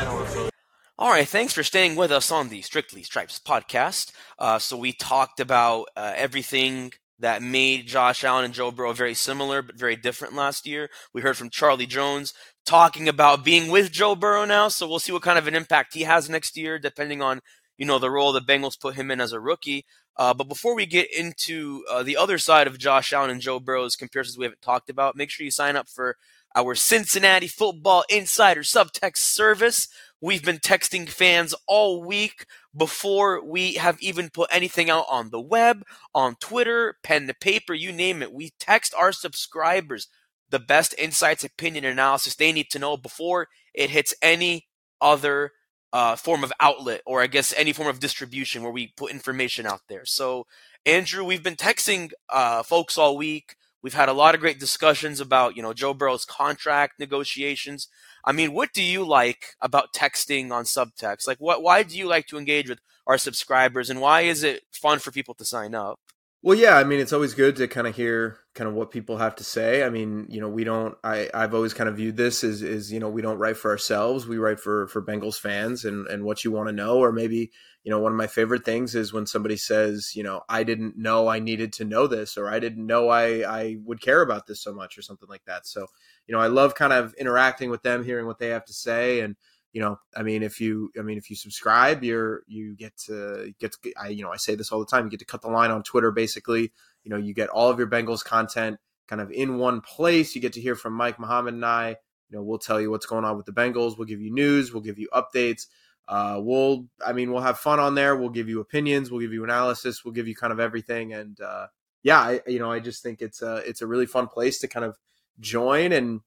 All 0.97 1.11
right, 1.11 1.27
thanks 1.27 1.53
for 1.53 1.61
staying 1.61 1.95
with 1.95 2.11
us 2.11 2.31
on 2.31 2.49
the 2.49 2.61
Strictly 2.61 3.03
Stripes 3.03 3.39
podcast. 3.39 4.11
Uh, 4.39 4.59
so 4.59 4.75
we 4.75 4.91
talked 4.91 5.39
about 5.39 5.89
uh, 5.95 6.13
everything 6.15 6.93
that 7.19 7.41
made 7.41 7.88
Josh 7.88 8.23
Allen 8.23 8.45
and 8.45 8.54
Joe 8.54 8.71
Burrow 8.71 8.93
very 8.93 9.13
similar 9.13 9.62
but 9.62 9.78
very 9.78 9.95
different 9.95 10.36
last 10.36 10.67
year. 10.67 10.89
We 11.13 11.21
heard 11.21 11.38
from 11.38 11.49
Charlie 11.49 11.86
Jones 11.86 12.34
talking 12.65 13.08
about 13.08 13.43
being 13.43 13.69
with 13.71 13.91
Joe 13.91 14.15
Burrow 14.15 14.45
now, 14.45 14.67
so 14.67 14.88
we'll 14.88 14.99
see 14.99 15.12
what 15.12 15.21
kind 15.21 15.38
of 15.38 15.47
an 15.47 15.56
impact 15.56 15.93
he 15.93 16.01
has 16.01 16.30
next 16.30 16.58
year, 16.58 16.78
depending 16.80 17.21
on 17.21 17.41
you 17.78 17.86
know 17.86 17.99
the 17.99 18.12
role 18.12 18.32
the 18.32 18.41
Bengals 18.41 18.80
put 18.80 18.95
him 18.95 19.12
in 19.12 19.21
as 19.21 19.32
a 19.32 19.39
rookie. 19.39 19.86
Uh, 20.17 20.34
but 20.34 20.47
before 20.47 20.75
we 20.75 20.86
get 20.86 21.13
into 21.13 21.84
uh, 21.89 22.01
the 22.01 22.15
other 22.15 22.38
side 22.38 22.67
of 22.67 22.78
Josh 22.78 23.12
Allen 23.12 23.30
and 23.30 23.41
Joe 23.41 23.60
Burrow's 23.60 23.97
comparisons 23.97 24.38
we 24.38 24.45
haven't 24.45 24.62
talked 24.62 24.89
about, 24.89 25.17
make 25.17 25.30
sure 25.30 25.43
you 25.43 25.51
sign 25.51 25.75
up 25.75 25.89
for 25.89 26.15
our 26.55 26.73
Cincinnati 26.73 27.47
Football 27.47 28.05
Insider 28.09 28.61
Subtext 28.61 29.17
service. 29.17 29.87
We've 30.21 30.43
been 30.43 30.59
texting 30.59 31.09
fans 31.09 31.53
all 31.67 32.03
week 32.03 32.45
before 32.75 33.45
we 33.45 33.73
have 33.73 33.99
even 34.01 34.29
put 34.29 34.49
anything 34.51 34.89
out 34.89 35.05
on 35.09 35.29
the 35.29 35.41
web, 35.41 35.83
on 36.13 36.35
Twitter, 36.39 36.95
pen 37.03 37.27
to 37.27 37.33
paper, 37.33 37.73
you 37.73 37.91
name 37.91 38.21
it. 38.21 38.33
We 38.33 38.53
text 38.59 38.93
our 38.97 39.11
subscribers 39.11 40.07
the 40.49 40.59
best 40.59 40.95
insights, 40.97 41.43
opinion, 41.43 41.85
analysis 41.85 42.35
they 42.35 42.51
need 42.51 42.69
to 42.71 42.79
know 42.79 42.97
before 42.97 43.47
it 43.73 43.89
hits 43.89 44.13
any 44.21 44.67
other 45.01 45.51
uh, 45.91 46.15
form 46.15 46.43
of 46.43 46.53
outlet 46.59 47.01
or 47.05 47.21
I 47.21 47.27
guess 47.27 47.53
any 47.55 47.73
form 47.73 47.89
of 47.89 47.99
distribution 47.99 48.63
where 48.63 48.71
we 48.71 48.93
put 48.95 49.11
information 49.11 49.65
out 49.65 49.81
there. 49.89 50.05
So, 50.05 50.45
Andrew, 50.85 51.23
we've 51.23 51.43
been 51.43 51.55
texting 51.55 52.11
uh, 52.29 52.63
folks 52.63 52.97
all 52.97 53.17
week. 53.17 53.55
We've 53.85 53.93
had 53.93 54.09
a 54.09 54.13
lot 54.13 54.33
of 54.33 54.41
great 54.41 54.59
discussions 54.59 55.19
about, 55.19 55.55
you 55.55 55.61
know, 55.61 55.71
Joe 55.71 55.93
Burrow's 55.93 56.25
contract 56.25 56.99
negotiations. 56.99 57.87
I 58.25 58.31
mean, 58.31 58.51
what 58.51 58.73
do 58.73 58.81
you 58.81 59.05
like 59.05 59.53
about 59.61 59.93
texting 59.93 60.51
on 60.51 60.63
subtext? 60.63 61.27
Like, 61.27 61.37
what? 61.37 61.61
Why 61.61 61.83
do 61.83 61.95
you 61.95 62.07
like 62.07 62.25
to 62.29 62.39
engage 62.39 62.67
with 62.67 62.79
our 63.05 63.19
subscribers, 63.19 63.91
and 63.91 64.01
why 64.01 64.21
is 64.21 64.41
it 64.41 64.63
fun 64.71 64.97
for 64.97 65.11
people 65.11 65.35
to 65.35 65.45
sign 65.45 65.75
up? 65.75 65.99
Well, 66.41 66.57
yeah, 66.57 66.79
I 66.79 66.83
mean, 66.83 66.99
it's 66.99 67.13
always 67.13 67.35
good 67.35 67.57
to 67.57 67.67
kind 67.67 67.85
of 67.85 67.95
hear 67.95 68.39
kind 68.55 68.69
of 68.69 68.73
what 68.73 68.89
people 68.89 69.17
have 69.17 69.35
to 69.35 69.43
say. 69.43 69.83
I 69.83 69.89
mean, 69.89 70.27
you 70.29 70.39
know, 70.39 70.47
we 70.47 70.63
don't. 70.63 70.97
I 71.03 71.29
I've 71.33 71.53
always 71.53 71.73
kind 71.73 71.89
of 71.89 71.97
viewed 71.97 72.15
this 72.15 72.43
as 72.43 72.61
is 72.61 72.91
you 72.91 72.99
know 72.99 73.09
we 73.09 73.21
don't 73.21 73.37
write 73.37 73.57
for 73.57 73.69
ourselves. 73.69 74.25
We 74.25 74.37
write 74.37 74.59
for 74.59 74.87
for 74.87 75.01
Bengals 75.01 75.37
fans 75.37 75.83
and 75.83 76.07
and 76.07 76.23
what 76.23 76.43
you 76.43 76.51
want 76.51 76.69
to 76.69 76.73
know. 76.73 76.97
Or 76.97 77.11
maybe 77.11 77.51
you 77.83 77.91
know 77.91 77.99
one 77.99 78.13
of 78.13 78.17
my 78.17 78.27
favorite 78.27 78.65
things 78.65 78.95
is 78.95 79.13
when 79.13 79.27
somebody 79.27 79.57
says 79.57 80.13
you 80.15 80.23
know 80.23 80.41
I 80.47 80.63
didn't 80.63 80.97
know 80.97 81.27
I 81.27 81.39
needed 81.39 81.73
to 81.73 81.85
know 81.85 82.07
this 82.07 82.37
or 82.37 82.49
I 82.49 82.59
didn't 82.59 82.87
know 82.87 83.09
I 83.09 83.43
I 83.43 83.77
would 83.83 84.01
care 84.01 84.21
about 84.21 84.47
this 84.47 84.63
so 84.63 84.73
much 84.73 84.97
or 84.97 85.01
something 85.01 85.29
like 85.29 85.43
that. 85.45 85.67
So 85.67 85.87
you 86.25 86.33
know 86.33 86.41
I 86.41 86.47
love 86.47 86.75
kind 86.75 86.93
of 86.93 87.13
interacting 87.15 87.69
with 87.69 87.83
them, 87.83 88.05
hearing 88.05 88.25
what 88.25 88.39
they 88.39 88.47
have 88.47 88.65
to 88.65 88.73
say 88.73 89.19
and 89.19 89.35
you 89.73 89.81
know, 89.81 89.99
I 90.15 90.23
mean, 90.23 90.41
if 90.41 90.61
you, 90.61 90.89
I 90.97 91.01
mean, 91.01 91.17
if 91.17 91.29
you 91.29 91.35
subscribe, 91.35 92.01
you're, 92.01 92.43
you 92.47 92.77
get 92.77 92.95
to 93.07 93.53
get, 93.59 93.73
to, 93.73 93.91
I, 94.01 94.07
you 94.07 94.23
know, 94.23 94.31
I 94.31 94.37
say 94.37 94.55
this 94.55 94.71
all 94.71 94.79
the 94.79 94.85
time. 94.85 95.03
You 95.03 95.11
get 95.11 95.19
to 95.19 95.25
cut 95.25 95.41
the 95.41 95.49
line 95.49 95.69
on 95.69 95.83
Twitter. 95.83 96.11
Basically, 96.11 96.71
you 97.05 97.11
know, 97.11 97.17
you 97.17 97.33
get 97.33 97.49
all 97.49 97.69
of 97.69 97.77
your 97.77 97.87
Bengals 97.87 98.25
content 98.25 98.77
kind 99.07 99.21
of 99.21 99.31
in 99.31 99.57
one 99.57 99.79
place. 99.79 100.35
You 100.35 100.41
get 100.41 100.53
to 100.53 100.61
hear 100.61 100.75
from 100.75 100.93
Mike 100.93 101.19
Mohammad 101.19 101.53
and 101.53 101.65
I. 101.65 101.89
You 102.29 102.37
know, 102.37 102.43
we'll 102.43 102.57
tell 102.57 102.81
you 102.81 102.89
what's 102.91 103.05
going 103.05 103.23
on 103.23 103.37
with 103.37 103.45
the 103.45 103.53
Bengals. 103.53 103.97
We'll 103.97 104.07
give 104.07 104.19
you 104.19 104.33
news. 104.33 104.73
We'll 104.73 104.81
give 104.81 104.97
you 104.97 105.07
updates. 105.13 105.67
Uh, 106.07 106.39
we'll, 106.41 106.87
I 107.05 107.13
mean, 107.13 107.31
we'll 107.31 107.43
have 107.43 107.59
fun 107.59 107.79
on 107.79 107.95
there. 107.95 108.15
We'll 108.15 108.29
give 108.29 108.49
you 108.49 108.59
opinions. 108.59 109.09
We'll 109.09 109.21
give 109.21 109.33
you 109.33 109.43
analysis. 109.43 110.03
We'll 110.03 110.13
give 110.13 110.27
you 110.27 110.35
kind 110.35 110.51
of 110.51 110.59
everything. 110.59 111.13
And 111.13 111.39
uh, 111.39 111.67
yeah, 112.03 112.19
I, 112.19 112.41
you 112.47 112.59
know, 112.59 112.71
I 112.71 112.79
just 112.79 113.03
think 113.03 113.21
it's 113.21 113.41
a, 113.41 113.57
it's 113.57 113.81
a 113.81 113.87
really 113.87 114.05
fun 114.07 114.27
place 114.27 114.59
to 114.59 114.67
kind 114.67 114.85
of 114.85 114.97
join 115.39 115.91
and, 115.91 116.21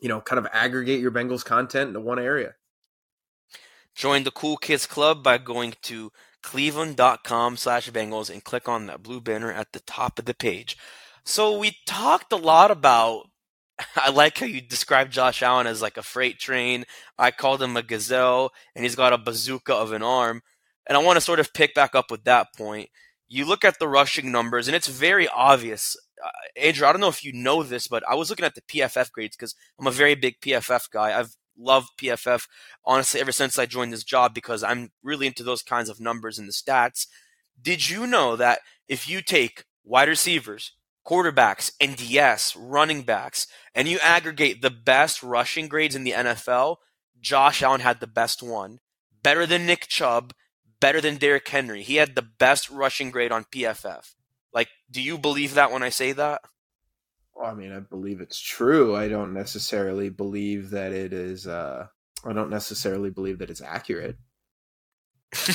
you 0.00 0.08
know, 0.08 0.20
kind 0.20 0.38
of 0.38 0.46
aggregate 0.52 1.00
your 1.00 1.10
Bengals 1.10 1.44
content 1.44 1.88
into 1.88 2.00
one 2.00 2.18
area. 2.18 2.54
Join 3.94 4.24
the 4.24 4.30
Cool 4.30 4.56
Kids 4.56 4.86
Club 4.86 5.22
by 5.22 5.38
going 5.38 5.74
to 5.82 6.12
cleveland.com 6.48 7.58
slash 7.58 7.90
Bengals 7.90 8.30
and 8.30 8.42
click 8.42 8.70
on 8.70 8.86
that 8.86 9.02
blue 9.02 9.20
banner 9.20 9.52
at 9.52 9.72
the 9.72 9.80
top 9.80 10.18
of 10.18 10.24
the 10.24 10.32
page. 10.32 10.78
So 11.22 11.58
we 11.58 11.76
talked 11.86 12.32
a 12.32 12.36
lot 12.36 12.70
about 12.70 13.26
I 13.96 14.08
like 14.08 14.38
how 14.38 14.46
you 14.46 14.62
described 14.62 15.12
Josh 15.12 15.42
Allen 15.42 15.66
as 15.66 15.82
like 15.82 15.98
a 15.98 16.02
freight 16.02 16.38
train. 16.38 16.86
I 17.18 17.32
called 17.32 17.62
him 17.62 17.76
a 17.76 17.82
gazelle, 17.82 18.50
and 18.74 18.82
he's 18.82 18.96
got 18.96 19.12
a 19.12 19.18
bazooka 19.18 19.74
of 19.74 19.92
an 19.92 20.02
arm. 20.02 20.40
And 20.86 20.96
I 20.96 21.02
want 21.02 21.18
to 21.18 21.20
sort 21.20 21.38
of 21.38 21.52
pick 21.52 21.74
back 21.74 21.94
up 21.94 22.10
with 22.10 22.24
that 22.24 22.54
point. 22.56 22.88
You 23.28 23.44
look 23.44 23.62
at 23.62 23.78
the 23.78 23.86
rushing 23.86 24.32
numbers, 24.32 24.68
and 24.68 24.74
it's 24.74 24.88
very 24.88 25.28
obvious. 25.28 25.98
Uh, 26.24 26.30
Andrew, 26.56 26.86
I 26.86 26.92
don't 26.92 27.02
know 27.02 27.08
if 27.08 27.22
you 27.22 27.34
know 27.34 27.62
this, 27.62 27.88
but 27.88 28.02
I 28.08 28.14
was 28.14 28.30
looking 28.30 28.46
at 28.46 28.54
the 28.54 28.62
PFF 28.62 29.12
grades 29.12 29.36
because 29.36 29.54
I'm 29.78 29.86
a 29.86 29.90
very 29.90 30.14
big 30.14 30.40
PFF 30.40 30.90
guy. 30.90 31.16
I've 31.16 31.36
loved 31.58 31.90
PFF 31.98 32.46
honestly 32.84 33.20
ever 33.20 33.32
since 33.32 33.58
I 33.58 33.66
joined 33.66 33.92
this 33.92 34.04
job 34.04 34.34
because 34.34 34.62
I'm 34.62 34.90
really 35.02 35.26
into 35.26 35.42
those 35.42 35.62
kinds 35.62 35.88
of 35.88 36.00
numbers 36.00 36.38
and 36.38 36.48
the 36.48 36.52
stats. 36.52 37.06
Did 37.60 37.88
you 37.88 38.06
know 38.06 38.36
that 38.36 38.60
if 38.86 39.08
you 39.08 39.20
take 39.20 39.64
wide 39.84 40.08
receivers, 40.08 40.72
quarterbacks, 41.06 41.72
and 41.80 41.96
DS, 41.96 42.54
running 42.54 43.02
backs, 43.02 43.46
and 43.74 43.88
you 43.88 43.98
aggregate 44.00 44.62
the 44.62 44.70
best 44.70 45.22
rushing 45.22 45.68
grades 45.68 45.96
in 45.96 46.04
the 46.04 46.12
NFL, 46.12 46.76
Josh 47.20 47.62
Allen 47.62 47.80
had 47.80 48.00
the 48.00 48.06
best 48.06 48.42
one. 48.42 48.78
Better 49.22 49.46
than 49.46 49.66
Nick 49.66 49.88
Chubb, 49.88 50.32
better 50.80 51.00
than 51.00 51.16
Derrick 51.16 51.48
Henry. 51.48 51.82
He 51.82 51.96
had 51.96 52.14
the 52.14 52.22
best 52.22 52.70
rushing 52.70 53.10
grade 53.10 53.32
on 53.32 53.44
PFF. 53.44 54.14
Like, 54.52 54.68
do 54.90 55.02
you 55.02 55.18
believe 55.18 55.54
that 55.54 55.72
when 55.72 55.82
I 55.82 55.88
say 55.88 56.12
that? 56.12 56.42
Well, 57.38 57.50
I 57.50 57.54
mean, 57.54 57.72
I 57.72 57.78
believe 57.78 58.20
it's 58.20 58.40
true. 58.40 58.96
I 58.96 59.06
don't 59.06 59.32
necessarily 59.32 60.08
believe 60.08 60.70
that 60.70 60.92
it 60.92 61.12
is. 61.12 61.46
Uh, 61.46 61.86
I 62.24 62.32
don't 62.32 62.50
necessarily 62.50 63.10
believe 63.10 63.38
that 63.38 63.48
it's 63.48 63.62
accurate. 63.62 64.16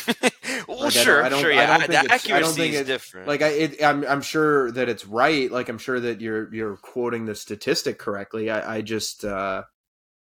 well, 0.68 0.80
like, 0.80 0.94
sure, 0.94 1.24
I 1.24 1.30
don't, 1.30 1.40
I 1.40 1.42
sure, 1.42 1.52
yeah. 1.52 1.64
I 1.64 1.66
don't 1.66 1.80
think 1.80 2.08
the 2.08 2.14
accuracy 2.14 2.34
I 2.34 2.40
don't 2.40 2.54
think 2.54 2.74
is 2.76 2.88
different. 2.88 3.28
Like, 3.28 3.42
I, 3.42 3.48
it, 3.48 3.84
I'm, 3.84 4.06
I'm 4.06 4.22
sure 4.22 4.72
that 4.72 4.88
it's 4.88 5.06
right. 5.06 5.52
Like, 5.52 5.68
I'm 5.68 5.78
sure 5.78 6.00
that 6.00 6.22
you're, 6.22 6.54
you're 6.54 6.78
quoting 6.78 7.26
the 7.26 7.36
statistic 7.36 8.00
correctly. 8.00 8.50
I, 8.50 8.78
I 8.78 8.82
just, 8.82 9.26
uh, 9.26 9.64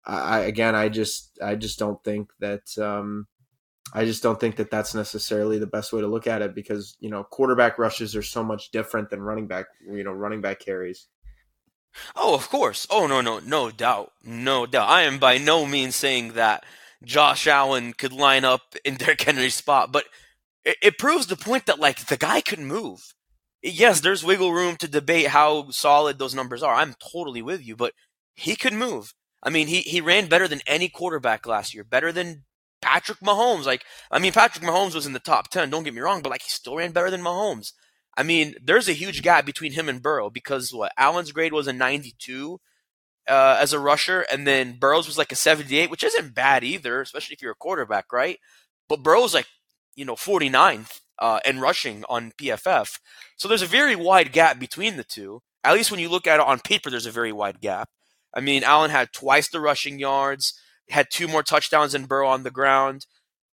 I, 0.06 0.40
again, 0.40 0.74
I 0.74 0.88
just, 0.88 1.38
I 1.42 1.56
just 1.56 1.78
don't 1.78 2.02
think 2.04 2.30
that, 2.40 2.78
um, 2.78 3.26
I 3.92 4.06
just 4.06 4.22
don't 4.22 4.40
think 4.40 4.56
that 4.56 4.70
that's 4.70 4.94
necessarily 4.94 5.58
the 5.58 5.66
best 5.66 5.92
way 5.92 6.00
to 6.00 6.06
look 6.06 6.26
at 6.26 6.40
it 6.40 6.54
because 6.54 6.96
you 7.00 7.10
know 7.10 7.22
quarterback 7.22 7.78
rushes 7.78 8.16
are 8.16 8.22
so 8.22 8.42
much 8.42 8.70
different 8.70 9.10
than 9.10 9.20
running 9.20 9.46
back, 9.46 9.66
you 9.86 10.02
know, 10.02 10.10
running 10.10 10.40
back 10.40 10.58
carries. 10.58 11.06
Oh, 12.16 12.34
of 12.34 12.48
course. 12.48 12.86
Oh, 12.90 13.06
no, 13.06 13.20
no, 13.20 13.38
no 13.38 13.70
doubt. 13.70 14.12
No 14.22 14.66
doubt. 14.66 14.88
I 14.88 15.02
am 15.02 15.18
by 15.18 15.38
no 15.38 15.66
means 15.66 15.96
saying 15.96 16.32
that 16.32 16.64
Josh 17.04 17.46
Allen 17.46 17.92
could 17.92 18.12
line 18.12 18.44
up 18.44 18.74
in 18.84 18.94
Derrick 18.98 19.22
Henry's 19.22 19.54
spot, 19.54 19.92
but 19.92 20.04
it, 20.64 20.76
it 20.82 20.98
proves 20.98 21.26
the 21.26 21.36
point 21.36 21.66
that, 21.66 21.78
like, 21.78 22.06
the 22.06 22.16
guy 22.16 22.40
could 22.40 22.58
move. 22.58 23.14
Yes, 23.62 24.00
there's 24.00 24.24
wiggle 24.24 24.52
room 24.52 24.76
to 24.76 24.88
debate 24.88 25.28
how 25.28 25.70
solid 25.70 26.18
those 26.18 26.34
numbers 26.34 26.62
are. 26.62 26.74
I'm 26.74 26.94
totally 27.12 27.42
with 27.42 27.64
you, 27.64 27.76
but 27.76 27.94
he 28.34 28.56
could 28.56 28.74
move. 28.74 29.14
I 29.42 29.50
mean, 29.50 29.68
he, 29.68 29.80
he 29.80 30.00
ran 30.00 30.28
better 30.28 30.48
than 30.48 30.60
any 30.66 30.88
quarterback 30.88 31.46
last 31.46 31.74
year, 31.74 31.84
better 31.84 32.12
than 32.12 32.44
Patrick 32.82 33.20
Mahomes. 33.20 33.64
Like, 33.64 33.84
I 34.10 34.18
mean, 34.18 34.32
Patrick 34.32 34.64
Mahomes 34.64 34.94
was 34.94 35.06
in 35.06 35.12
the 35.12 35.18
top 35.18 35.48
10, 35.48 35.70
don't 35.70 35.84
get 35.84 35.94
me 35.94 36.00
wrong, 36.00 36.22
but, 36.22 36.30
like, 36.30 36.42
he 36.42 36.50
still 36.50 36.76
ran 36.76 36.92
better 36.92 37.10
than 37.10 37.22
Mahomes. 37.22 37.72
I 38.16 38.22
mean, 38.22 38.54
there's 38.62 38.88
a 38.88 38.92
huge 38.92 39.22
gap 39.22 39.44
between 39.44 39.72
him 39.72 39.88
and 39.88 40.02
Burrow 40.02 40.30
because 40.30 40.72
what 40.72 40.92
Allen's 40.96 41.32
grade 41.32 41.52
was 41.52 41.66
a 41.66 41.72
92 41.72 42.60
uh, 43.28 43.58
as 43.60 43.72
a 43.72 43.78
rusher, 43.78 44.24
and 44.30 44.46
then 44.46 44.78
Burrow's 44.78 45.06
was 45.06 45.18
like 45.18 45.32
a 45.32 45.36
78, 45.36 45.90
which 45.90 46.04
isn't 46.04 46.34
bad 46.34 46.62
either, 46.62 47.00
especially 47.00 47.34
if 47.34 47.42
you're 47.42 47.52
a 47.52 47.56
quarterback, 47.56 48.12
right? 48.12 48.38
But 48.88 49.02
Burrow's 49.02 49.34
like 49.34 49.46
you 49.96 50.04
know 50.04 50.14
49th 50.14 51.00
uh, 51.18 51.40
in 51.44 51.60
rushing 51.60 52.04
on 52.08 52.32
PFF, 52.32 52.98
so 53.36 53.48
there's 53.48 53.62
a 53.62 53.66
very 53.66 53.96
wide 53.96 54.32
gap 54.32 54.58
between 54.58 54.96
the 54.96 55.04
two. 55.04 55.40
At 55.62 55.74
least 55.74 55.90
when 55.90 56.00
you 56.00 56.10
look 56.10 56.26
at 56.26 56.40
it 56.40 56.46
on 56.46 56.60
paper, 56.60 56.90
there's 56.90 57.06
a 57.06 57.10
very 57.10 57.32
wide 57.32 57.60
gap. 57.60 57.88
I 58.34 58.40
mean, 58.40 58.64
Allen 58.64 58.90
had 58.90 59.12
twice 59.12 59.48
the 59.48 59.60
rushing 59.60 59.98
yards, 59.98 60.58
had 60.90 61.06
two 61.10 61.28
more 61.28 61.42
touchdowns 61.42 61.92
than 61.92 62.04
Burrow 62.04 62.28
on 62.28 62.42
the 62.42 62.50
ground. 62.50 63.06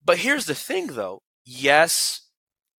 But 0.05 0.19
here's 0.19 0.47
the 0.47 0.55
thing, 0.55 0.89
though. 0.89 1.23
Yes, 1.45 2.23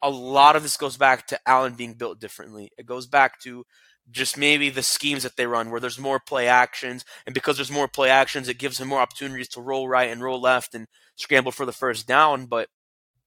a 0.01 0.09
lot 0.09 0.55
of 0.55 0.63
this 0.63 0.77
goes 0.77 0.97
back 0.97 1.27
to 1.27 1.39
Allen 1.45 1.73
being 1.73 1.93
built 1.93 2.19
differently. 2.19 2.71
It 2.77 2.85
goes 2.85 3.05
back 3.07 3.39
to 3.41 3.65
just 4.11 4.37
maybe 4.37 4.69
the 4.69 4.83
schemes 4.83 5.23
that 5.23 5.35
they 5.35 5.45
run 5.45 5.69
where 5.69 5.79
there's 5.79 5.99
more 5.99 6.19
play 6.19 6.47
actions 6.47 7.05
and 7.25 7.33
because 7.33 7.57
there's 7.57 7.71
more 7.71 7.87
play 7.87 8.09
actions 8.09 8.47
it 8.47 8.57
gives 8.57 8.79
him 8.79 8.87
more 8.87 9.01
opportunities 9.01 9.47
to 9.47 9.61
roll 9.61 9.87
right 9.87 10.09
and 10.09 10.23
roll 10.23 10.41
left 10.41 10.73
and 10.73 10.87
scramble 11.15 11.51
for 11.51 11.65
the 11.65 11.71
first 11.71 12.07
down 12.07 12.45
but 12.45 12.69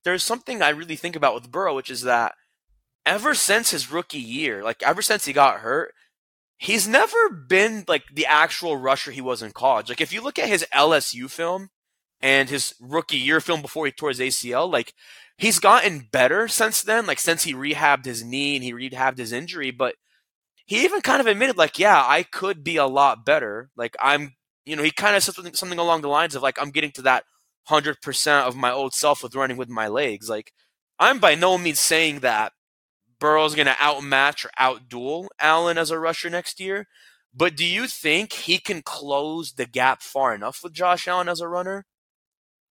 there's 0.04 0.22
something 0.22 0.60
I 0.60 0.70
really 0.70 0.96
think 0.96 1.14
about 1.14 1.34
with 1.34 1.50
Burrow 1.50 1.76
which 1.76 1.90
is 1.90 2.02
that 2.02 2.34
ever 3.06 3.34
since 3.34 3.70
his 3.70 3.92
rookie 3.92 4.18
year 4.18 4.62
like 4.62 4.82
ever 4.82 5.02
since 5.02 5.24
he 5.24 5.32
got 5.32 5.60
hurt 5.60 5.94
he's 6.58 6.88
never 6.88 7.30
been 7.30 7.84
like 7.86 8.04
the 8.12 8.26
actual 8.26 8.76
rusher 8.76 9.12
he 9.12 9.20
was 9.20 9.42
in 9.42 9.52
college 9.52 9.88
like 9.88 10.00
if 10.00 10.12
you 10.12 10.20
look 10.20 10.38
at 10.38 10.48
his 10.48 10.66
LSU 10.74 11.30
film 11.30 11.68
and 12.20 12.48
his 12.48 12.74
rookie 12.80 13.18
year 13.18 13.40
film 13.40 13.62
before 13.62 13.86
he 13.86 13.92
tore 13.92 14.08
his 14.08 14.20
ACL 14.20 14.70
like 14.70 14.94
he's 15.42 15.58
gotten 15.58 16.06
better 16.12 16.46
since 16.46 16.82
then, 16.82 17.04
like 17.04 17.18
since 17.18 17.42
he 17.42 17.52
rehabbed 17.52 18.04
his 18.04 18.22
knee 18.22 18.54
and 18.54 18.62
he 18.62 18.72
rehabbed 18.72 19.18
his 19.18 19.32
injury, 19.32 19.72
but 19.72 19.96
he 20.66 20.84
even 20.84 21.00
kind 21.00 21.20
of 21.20 21.26
admitted, 21.26 21.58
like, 21.58 21.80
yeah, 21.80 22.00
I 22.06 22.22
could 22.22 22.62
be 22.62 22.76
a 22.76 22.86
lot 22.86 23.26
better. 23.26 23.68
Like, 23.76 23.96
I'm, 24.00 24.36
you 24.64 24.76
know, 24.76 24.84
he 24.84 24.92
kind 24.92 25.16
of 25.16 25.22
said 25.24 25.34
something, 25.34 25.54
something 25.54 25.80
along 25.80 26.02
the 26.02 26.08
lines 26.08 26.36
of, 26.36 26.42
like, 26.42 26.62
I'm 26.62 26.70
getting 26.70 26.92
to 26.92 27.02
that 27.02 27.24
100% 27.68 28.46
of 28.46 28.54
my 28.54 28.70
old 28.70 28.94
self 28.94 29.20
with 29.20 29.34
running 29.34 29.56
with 29.56 29.68
my 29.68 29.88
legs. 29.88 30.30
Like, 30.30 30.52
I'm 31.00 31.18
by 31.18 31.34
no 31.34 31.58
means 31.58 31.80
saying 31.80 32.20
that 32.20 32.52
Burrow's 33.18 33.56
going 33.56 33.66
to 33.66 33.76
outmatch 33.80 34.44
or 34.44 34.50
outduel 34.60 35.26
Allen 35.40 35.76
as 35.76 35.90
a 35.90 35.98
rusher 35.98 36.30
next 36.30 36.60
year. 36.60 36.86
But 37.34 37.56
do 37.56 37.66
you 37.66 37.88
think 37.88 38.32
he 38.32 38.58
can 38.58 38.82
close 38.82 39.54
the 39.54 39.66
gap 39.66 40.02
far 40.02 40.36
enough 40.36 40.60
with 40.62 40.72
Josh 40.72 41.08
Allen 41.08 41.28
as 41.28 41.40
a 41.40 41.48
runner? 41.48 41.84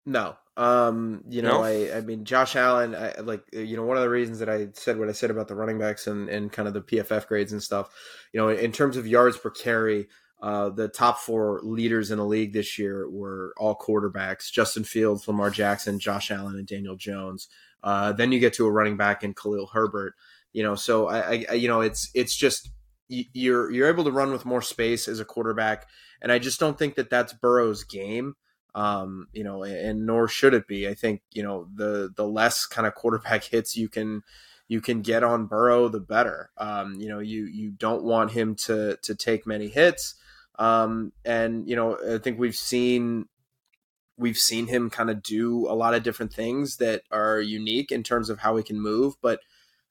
No. 0.04 0.36
Um, 0.58 1.22
you 1.28 1.40
know, 1.40 1.58
No? 1.58 1.62
I, 1.62 1.98
I 1.98 2.00
mean, 2.00 2.24
Josh 2.24 2.56
Allen, 2.56 2.92
I 2.96 3.20
like, 3.20 3.44
you 3.52 3.76
know, 3.76 3.84
one 3.84 3.96
of 3.96 4.02
the 4.02 4.10
reasons 4.10 4.40
that 4.40 4.48
I 4.48 4.68
said 4.72 4.98
what 4.98 5.08
I 5.08 5.12
said 5.12 5.30
about 5.30 5.46
the 5.46 5.54
running 5.54 5.78
backs 5.78 6.08
and, 6.08 6.28
and 6.28 6.50
kind 6.50 6.66
of 6.66 6.74
the 6.74 6.80
PFF 6.80 7.28
grades 7.28 7.52
and 7.52 7.62
stuff, 7.62 7.94
you 8.32 8.40
know, 8.40 8.48
in 8.48 8.72
terms 8.72 8.96
of 8.96 9.06
yards 9.06 9.38
per 9.38 9.50
carry, 9.50 10.08
uh, 10.42 10.70
the 10.70 10.88
top 10.88 11.20
four 11.20 11.60
leaders 11.62 12.10
in 12.10 12.18
the 12.18 12.24
league 12.24 12.52
this 12.52 12.76
year 12.76 13.08
were 13.08 13.54
all 13.56 13.76
quarterbacks: 13.76 14.50
Justin 14.50 14.82
Fields, 14.82 15.28
Lamar 15.28 15.50
Jackson, 15.50 16.00
Josh 16.00 16.32
Allen, 16.32 16.56
and 16.56 16.66
Daniel 16.66 16.96
Jones. 16.96 17.48
Uh, 17.84 18.12
then 18.12 18.32
you 18.32 18.40
get 18.40 18.54
to 18.54 18.66
a 18.66 18.70
running 18.70 18.96
back 18.96 19.22
in 19.22 19.34
Khalil 19.34 19.66
Herbert. 19.72 20.14
You 20.52 20.64
know, 20.64 20.74
so 20.74 21.08
I, 21.08 21.44
I, 21.48 21.54
you 21.54 21.68
know, 21.68 21.82
it's 21.82 22.10
it's 22.14 22.34
just 22.34 22.70
you're 23.08 23.70
you're 23.70 23.88
able 23.88 24.04
to 24.04 24.12
run 24.12 24.32
with 24.32 24.44
more 24.44 24.62
space 24.62 25.06
as 25.06 25.20
a 25.20 25.24
quarterback, 25.24 25.86
and 26.20 26.32
I 26.32 26.40
just 26.40 26.58
don't 26.58 26.76
think 26.76 26.96
that 26.96 27.10
that's 27.10 27.32
Burrow's 27.32 27.84
game 27.84 28.34
um, 28.78 29.26
you 29.32 29.42
know, 29.42 29.64
and 29.64 30.06
nor 30.06 30.28
should 30.28 30.54
it 30.54 30.68
be. 30.68 30.88
I 30.88 30.94
think 30.94 31.22
you 31.32 31.42
know 31.42 31.66
the 31.74 32.12
the 32.14 32.26
less 32.26 32.64
kind 32.64 32.86
of 32.86 32.94
quarterback 32.94 33.42
hits 33.52 33.76
you 33.76 33.88
can 33.88 34.22
you 34.68 34.80
can 34.80 35.02
get 35.02 35.24
on 35.24 35.46
Burrow, 35.46 35.88
the 35.88 35.98
better. 35.98 36.50
Um, 36.56 36.94
you 37.00 37.08
know, 37.08 37.18
you 37.18 37.46
you 37.46 37.72
don't 37.72 38.04
want 38.04 38.30
him 38.30 38.54
to 38.66 38.96
to 39.02 39.14
take 39.16 39.48
many 39.48 39.66
hits, 39.66 40.14
um, 40.60 41.12
and 41.24 41.68
you 41.68 41.74
know, 41.74 41.98
I 42.08 42.18
think 42.18 42.38
we've 42.38 42.54
seen 42.54 43.26
we've 44.16 44.36
seen 44.36 44.68
him 44.68 44.90
kind 44.90 45.10
of 45.10 45.24
do 45.24 45.66
a 45.68 45.74
lot 45.74 45.94
of 45.94 46.04
different 46.04 46.32
things 46.32 46.76
that 46.76 47.02
are 47.10 47.40
unique 47.40 47.90
in 47.90 48.04
terms 48.04 48.30
of 48.30 48.38
how 48.40 48.56
he 48.56 48.62
can 48.62 48.80
move, 48.80 49.14
but 49.20 49.40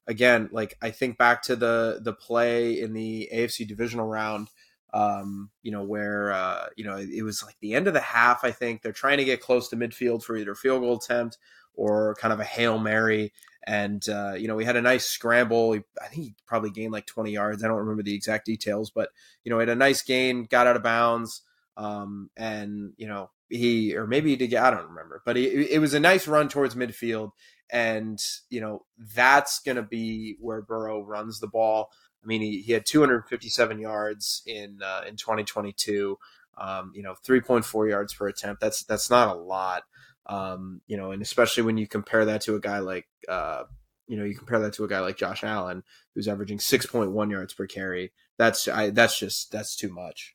again, 0.06 0.48
like 0.50 0.78
I 0.80 0.90
think 0.90 1.18
back 1.18 1.42
to 1.42 1.56
the 1.56 2.00
the 2.02 2.14
play 2.14 2.80
in 2.80 2.94
the 2.94 3.28
AFC 3.32 3.68
divisional 3.68 4.06
round 4.06 4.48
um, 4.92 5.50
you 5.62 5.70
know, 5.70 5.82
where 5.82 6.32
uh, 6.32 6.66
you 6.76 6.84
know 6.84 6.96
it 6.96 7.22
was 7.22 7.42
like 7.42 7.56
the 7.60 7.74
end 7.74 7.86
of 7.88 7.94
the 7.94 8.00
half. 8.00 8.44
I 8.44 8.50
think 8.50 8.82
they're 8.82 8.92
trying 8.92 9.18
to 9.18 9.24
get 9.24 9.40
close 9.40 9.68
to 9.68 9.76
midfield 9.76 10.22
for 10.22 10.36
either 10.36 10.54
field 10.54 10.80
goal 10.82 10.96
attempt 10.96 11.38
or 11.74 12.16
kind 12.16 12.32
of 12.32 12.40
a 12.40 12.44
hail 12.44 12.78
mary. 12.78 13.32
And 13.66 14.06
uh, 14.08 14.34
you 14.34 14.48
know, 14.48 14.56
we 14.56 14.64
had 14.64 14.76
a 14.76 14.82
nice 14.82 15.06
scramble. 15.06 15.74
I 16.02 16.06
think 16.08 16.22
he 16.22 16.34
probably 16.46 16.70
gained 16.70 16.92
like 16.92 17.06
20 17.06 17.30
yards. 17.32 17.62
I 17.62 17.68
don't 17.68 17.78
remember 17.78 18.02
the 18.02 18.14
exact 18.14 18.46
details, 18.46 18.90
but 18.90 19.10
you 19.44 19.50
know, 19.50 19.58
had 19.58 19.68
a 19.68 19.74
nice 19.74 20.02
gain, 20.02 20.44
got 20.44 20.66
out 20.66 20.76
of 20.76 20.82
bounds, 20.82 21.42
um, 21.76 22.30
and 22.36 22.92
you 22.96 23.06
know, 23.06 23.30
he 23.50 23.94
or 23.96 24.06
maybe 24.06 24.30
he 24.30 24.36
did. 24.36 24.48
get- 24.48 24.62
I 24.64 24.70
don't 24.70 24.88
remember, 24.88 25.22
but 25.24 25.36
it, 25.36 25.70
it 25.70 25.78
was 25.80 25.94
a 25.94 26.00
nice 26.00 26.26
run 26.26 26.48
towards 26.48 26.74
midfield. 26.74 27.32
And 27.70 28.18
you 28.48 28.62
know, 28.62 28.86
that's 29.14 29.60
going 29.60 29.76
to 29.76 29.82
be 29.82 30.36
where 30.40 30.62
Burrow 30.62 31.02
runs 31.04 31.38
the 31.38 31.48
ball. 31.48 31.90
I 32.22 32.26
mean, 32.26 32.40
he, 32.40 32.60
he 32.62 32.72
had 32.72 32.84
257 32.86 33.78
yards 33.78 34.42
in 34.46 34.80
uh, 34.84 35.02
in 35.06 35.16
2022. 35.16 36.18
Um, 36.60 36.92
you 36.94 37.04
know, 37.04 37.14
3.4 37.26 37.88
yards 37.88 38.14
per 38.14 38.28
attempt. 38.28 38.60
That's 38.60 38.82
that's 38.82 39.10
not 39.10 39.28
a 39.28 39.38
lot. 39.38 39.84
Um, 40.26 40.80
you 40.86 40.96
know, 40.96 41.12
and 41.12 41.22
especially 41.22 41.62
when 41.62 41.78
you 41.78 41.86
compare 41.86 42.24
that 42.24 42.42
to 42.42 42.56
a 42.56 42.60
guy 42.60 42.80
like 42.80 43.06
uh, 43.28 43.64
you 44.08 44.16
know, 44.16 44.24
you 44.24 44.34
compare 44.34 44.58
that 44.58 44.72
to 44.74 44.84
a 44.84 44.88
guy 44.88 45.00
like 45.00 45.16
Josh 45.16 45.44
Allen, 45.44 45.84
who's 46.14 46.26
averaging 46.26 46.58
6.1 46.58 47.30
yards 47.30 47.54
per 47.54 47.66
carry. 47.66 48.12
That's 48.38 48.66
I, 48.66 48.90
that's 48.90 49.18
just 49.18 49.52
that's 49.52 49.76
too 49.76 49.90
much. 49.92 50.34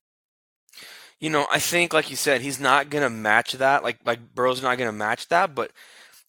You 1.20 1.30
know, 1.30 1.48
I 1.52 1.60
think, 1.60 1.94
like 1.94 2.10
you 2.10 2.16
said, 2.16 2.42
he's 2.42 2.60
not 2.60 2.90
gonna 2.90 3.10
match 3.10 3.54
that. 3.54 3.84
Like, 3.84 4.00
like 4.06 4.36
Burrow's 4.36 4.62
not 4.62 4.78
gonna 4.78 4.92
match 4.92 5.28
that. 5.30 5.56
But 5.56 5.72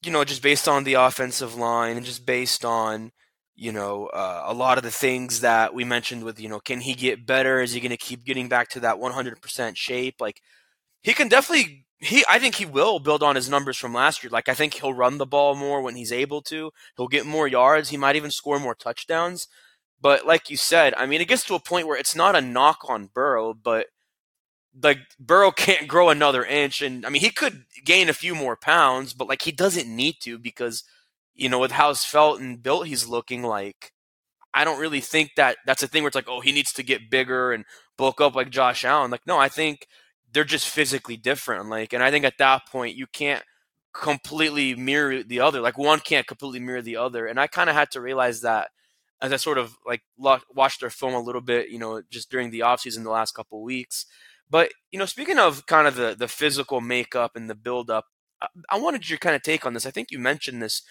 you 0.03 0.11
know, 0.11 0.25
just 0.25 0.43
based 0.43 0.69
on 0.69 0.85
the 0.85 0.95
offensive 0.95 1.55
line 1.55 1.97
and 1.97 2.07
just 2.07 2.27
based 2.27 2.65
on 2.65 3.13
you 3.57 3.73
know 3.73 4.07
uh, 4.07 4.43
a 4.47 4.55
lot 4.55 4.79
of 4.79 4.85
the 4.85 4.91
things 4.91 5.41
that 5.41 5.75
we 5.75 5.85
mentioned 5.85 6.25
with 6.25 6.41
you 6.41 6.49
know, 6.49 6.61
can 6.61 6.81
he 6.81 6.95
get 6.95 7.27
better? 7.27 7.61
Is 7.61 7.73
he 7.73 7.81
gonna 7.81 7.97
keep 7.97 8.25
getting 8.25 8.49
back 8.49 8.69
to 8.71 8.81
that 8.81 8.99
100% 8.99 9.77
shape? 9.77 10.17
Like, 10.21 10.41
he 11.03 11.15
can 11.15 11.29
definitely. 11.29 11.87
He, 11.99 12.25
I 12.29 12.39
think 12.39 12.57
he 12.57 12.67
will 12.67 12.99
build 12.99 13.23
on 13.23 13.37
his 13.37 13.49
numbers 13.49 13.79
from 13.79 13.95
last 13.95 14.23
year. 14.23 14.31
Like, 14.31 14.49
I 14.49 14.55
think 14.55 14.75
he'll 14.75 14.93
run 14.93 15.19
the 15.19 15.27
ball 15.27 15.55
more 15.55 15.81
when 15.83 15.97
he's 15.97 16.13
able 16.13 16.43
to. 16.43 16.71
He'll 16.97 17.09
get 17.09 17.25
more 17.27 17.49
yards. 17.49 17.89
He 17.91 17.97
might 17.97 18.17
even 18.17 18.31
score 18.31 18.59
more 18.61 18.75
touchdowns. 18.75 19.49
But 20.01 20.27
like 20.27 20.51
you 20.51 20.57
said, 20.59 20.95
I 20.99 21.07
mean, 21.07 21.23
it 21.23 21.29
gets 21.29 21.45
to 21.47 21.55
a 21.55 21.61
point 21.61 21.87
where 21.87 21.99
it's 21.99 22.15
not 22.17 22.37
a 22.37 22.43
knock 22.43 22.81
on 22.89 23.09
Burrow, 23.15 23.55
but 23.55 23.87
like 24.83 24.99
Burrow 25.19 25.51
can't 25.57 25.89
grow 25.89 26.11
another 26.11 26.45
inch, 26.45 26.83
and 26.83 27.07
I 27.07 27.11
mean 27.11 27.23
he 27.23 27.31
could 27.31 27.65
gain 27.85 28.09
a 28.09 28.15
few 28.15 28.35
more 28.35 28.57
pounds, 28.57 29.13
but 29.15 29.29
like 29.29 29.43
he 29.43 29.53
doesn't 29.53 29.89
need 29.95 30.17
to 30.23 30.39
because 30.39 30.85
you 31.35 31.49
know 31.49 31.59
with 31.59 31.73
how 31.73 31.93
felt 31.95 32.41
and 32.41 32.63
built 32.63 32.87
he's 32.87 33.09
looking 33.09 33.43
like. 33.43 33.93
I 34.57 34.65
don't 34.65 34.81
really 34.81 35.01
think 35.01 35.33
that 35.37 35.57
that's 35.67 35.83
a 35.83 35.89
thing 35.89 36.03
where 36.03 36.09
it's 36.09 36.15
like, 36.15 36.29
oh, 36.29 36.41
he 36.41 36.53
needs 36.53 36.73
to 36.75 36.85
get 36.85 37.11
bigger 37.11 37.53
and 37.53 37.65
bulk 37.99 38.21
up 38.21 38.37
like 38.37 38.51
Josh 38.51 38.85
Allen. 38.85 39.11
Like, 39.11 39.27
no, 39.27 39.37
I 39.37 39.49
think 39.49 39.89
they're 40.33 40.45
just 40.45 40.69
physically 40.69 41.17
different. 41.17 41.69
Like, 41.69 41.93
and 41.93 42.05
I 42.05 42.13
think 42.13 42.25
at 42.25 42.39
that 42.39 42.63
point 42.71 42.97
you 42.97 43.07
can't 43.09 43.43
completely 43.93 44.77
mirror 44.77 45.25
the 45.25 45.41
other. 45.41 45.61
Like, 45.61 45.77
one 45.77 45.99
can't 45.99 46.27
completely 46.27 46.61
mirror 46.61 46.83
the 46.83 46.97
other. 46.97 47.27
And 47.27 47.41
I 47.41 47.49
kind 47.49 47.69
of 47.69 47.75
had 47.75 47.91
to 47.93 48.01
realize 48.01 48.43
that 48.43 48.69
as 49.21 49.33
I 49.33 49.37
sort 49.37 49.59
of 49.59 49.77
like 49.87 50.03
watched 50.19 50.81
their 50.81 50.91
film 50.91 51.15
a 51.15 51.21
little 51.21 51.41
bit, 51.41 51.71
you 51.71 51.79
know, 51.79 52.03
just 52.11 52.31
during 52.31 52.51
the 52.51 52.61
offseason 52.61 53.05
the 53.05 53.11
last 53.11 53.33
couple 53.33 53.63
weeks. 53.63 54.07
But 54.51 54.71
you 54.93 54.99
know, 54.99 55.07
speaking 55.07 55.39
of 55.39 55.67
kind 55.67 55.87
of 55.89 55.97
the 55.97 56.15
the 56.17 56.29
physical 56.29 56.81
makeup 56.81 57.33
and 57.35 57.49
the 57.49 57.55
build 57.55 57.91
up, 57.91 58.07
I, 58.43 58.49
I 58.71 58.79
wanted 58.79 59.09
your 59.09 59.19
kind 59.19 59.35
of 59.35 59.43
take 59.43 59.65
on 59.65 59.73
this. 59.73 59.87
I 59.87 59.91
think 59.91 60.11
you 60.11 60.19
mentioned 60.19 60.63
this 60.63 60.83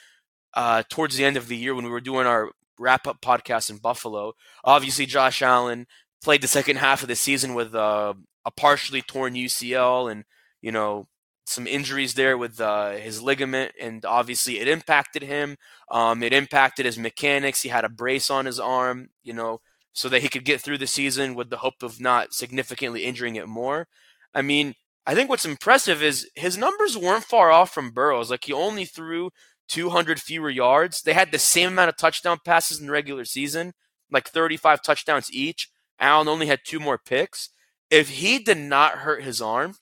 uh, 0.53 0.83
towards 0.89 1.15
the 1.15 1.25
end 1.25 1.37
of 1.37 1.47
the 1.47 1.57
year 1.57 1.75
when 1.75 1.85
we 1.85 1.91
were 1.91 2.01
doing 2.01 2.27
our 2.27 2.51
wrap 2.79 3.07
up 3.07 3.21
podcast 3.21 3.69
in 3.69 3.77
Buffalo. 3.77 4.33
Obviously, 4.63 5.05
Josh 5.05 5.41
Allen 5.41 5.87
played 6.23 6.41
the 6.41 6.47
second 6.47 6.77
half 6.77 7.01
of 7.01 7.07
the 7.07 7.15
season 7.15 7.53
with 7.53 7.75
uh, 7.75 8.13
a 8.45 8.51
partially 8.51 9.01
torn 9.01 9.33
UCL 9.33 10.11
and 10.11 10.23
you 10.61 10.71
know 10.71 11.07
some 11.45 11.67
injuries 11.67 12.13
there 12.13 12.37
with 12.37 12.59
uh, 12.61 12.91
his 12.91 13.21
ligament, 13.21 13.73
and 13.79 14.05
obviously 14.05 14.59
it 14.59 14.67
impacted 14.67 15.23
him. 15.23 15.57
Um, 15.91 16.23
it 16.23 16.33
impacted 16.33 16.85
his 16.85 16.97
mechanics. 16.97 17.61
He 17.61 17.69
had 17.69 17.83
a 17.83 17.89
brace 17.89 18.29
on 18.29 18.45
his 18.45 18.59
arm, 18.59 19.09
you 19.23 19.33
know, 19.33 19.59
so 19.91 20.07
that 20.09 20.21
he 20.21 20.29
could 20.29 20.45
get 20.45 20.61
through 20.61 20.77
the 20.77 20.87
season 20.87 21.35
with 21.35 21.49
the 21.49 21.57
hope 21.57 21.83
of 21.83 21.99
not 21.99 22.33
significantly 22.33 23.03
injuring 23.03 23.35
it 23.35 23.47
more. 23.47 23.87
I 24.33 24.41
mean, 24.41 24.75
I 25.05 25.15
think 25.15 25.29
what's 25.29 25.45
impressive 25.45 26.01
is 26.01 26.29
his 26.35 26.57
numbers 26.57 26.97
weren't 26.97 27.25
far 27.25 27.51
off 27.51 27.73
from 27.73 27.91
Burrow's. 27.91 28.31
Like 28.31 28.45
he 28.45 28.53
only 28.53 28.85
threw 28.85 29.31
200 29.69 30.19
fewer 30.19 30.49
yards. 30.49 31.01
They 31.01 31.13
had 31.13 31.31
the 31.31 31.39
same 31.39 31.69
amount 31.69 31.89
of 31.89 31.97
touchdown 31.97 32.39
passes 32.45 32.79
in 32.79 32.87
the 32.87 32.91
regular 32.91 33.25
season, 33.25 33.73
like 34.11 34.27
35 34.29 34.81
touchdowns 34.83 35.31
each. 35.31 35.69
Allen 35.99 36.27
only 36.27 36.47
had 36.47 36.61
two 36.65 36.79
more 36.79 36.97
picks. 36.97 37.49
If 37.89 38.09
he 38.09 38.39
did 38.39 38.57
not 38.57 38.99
hurt 38.99 39.23
his 39.23 39.41
arm, 39.41 39.75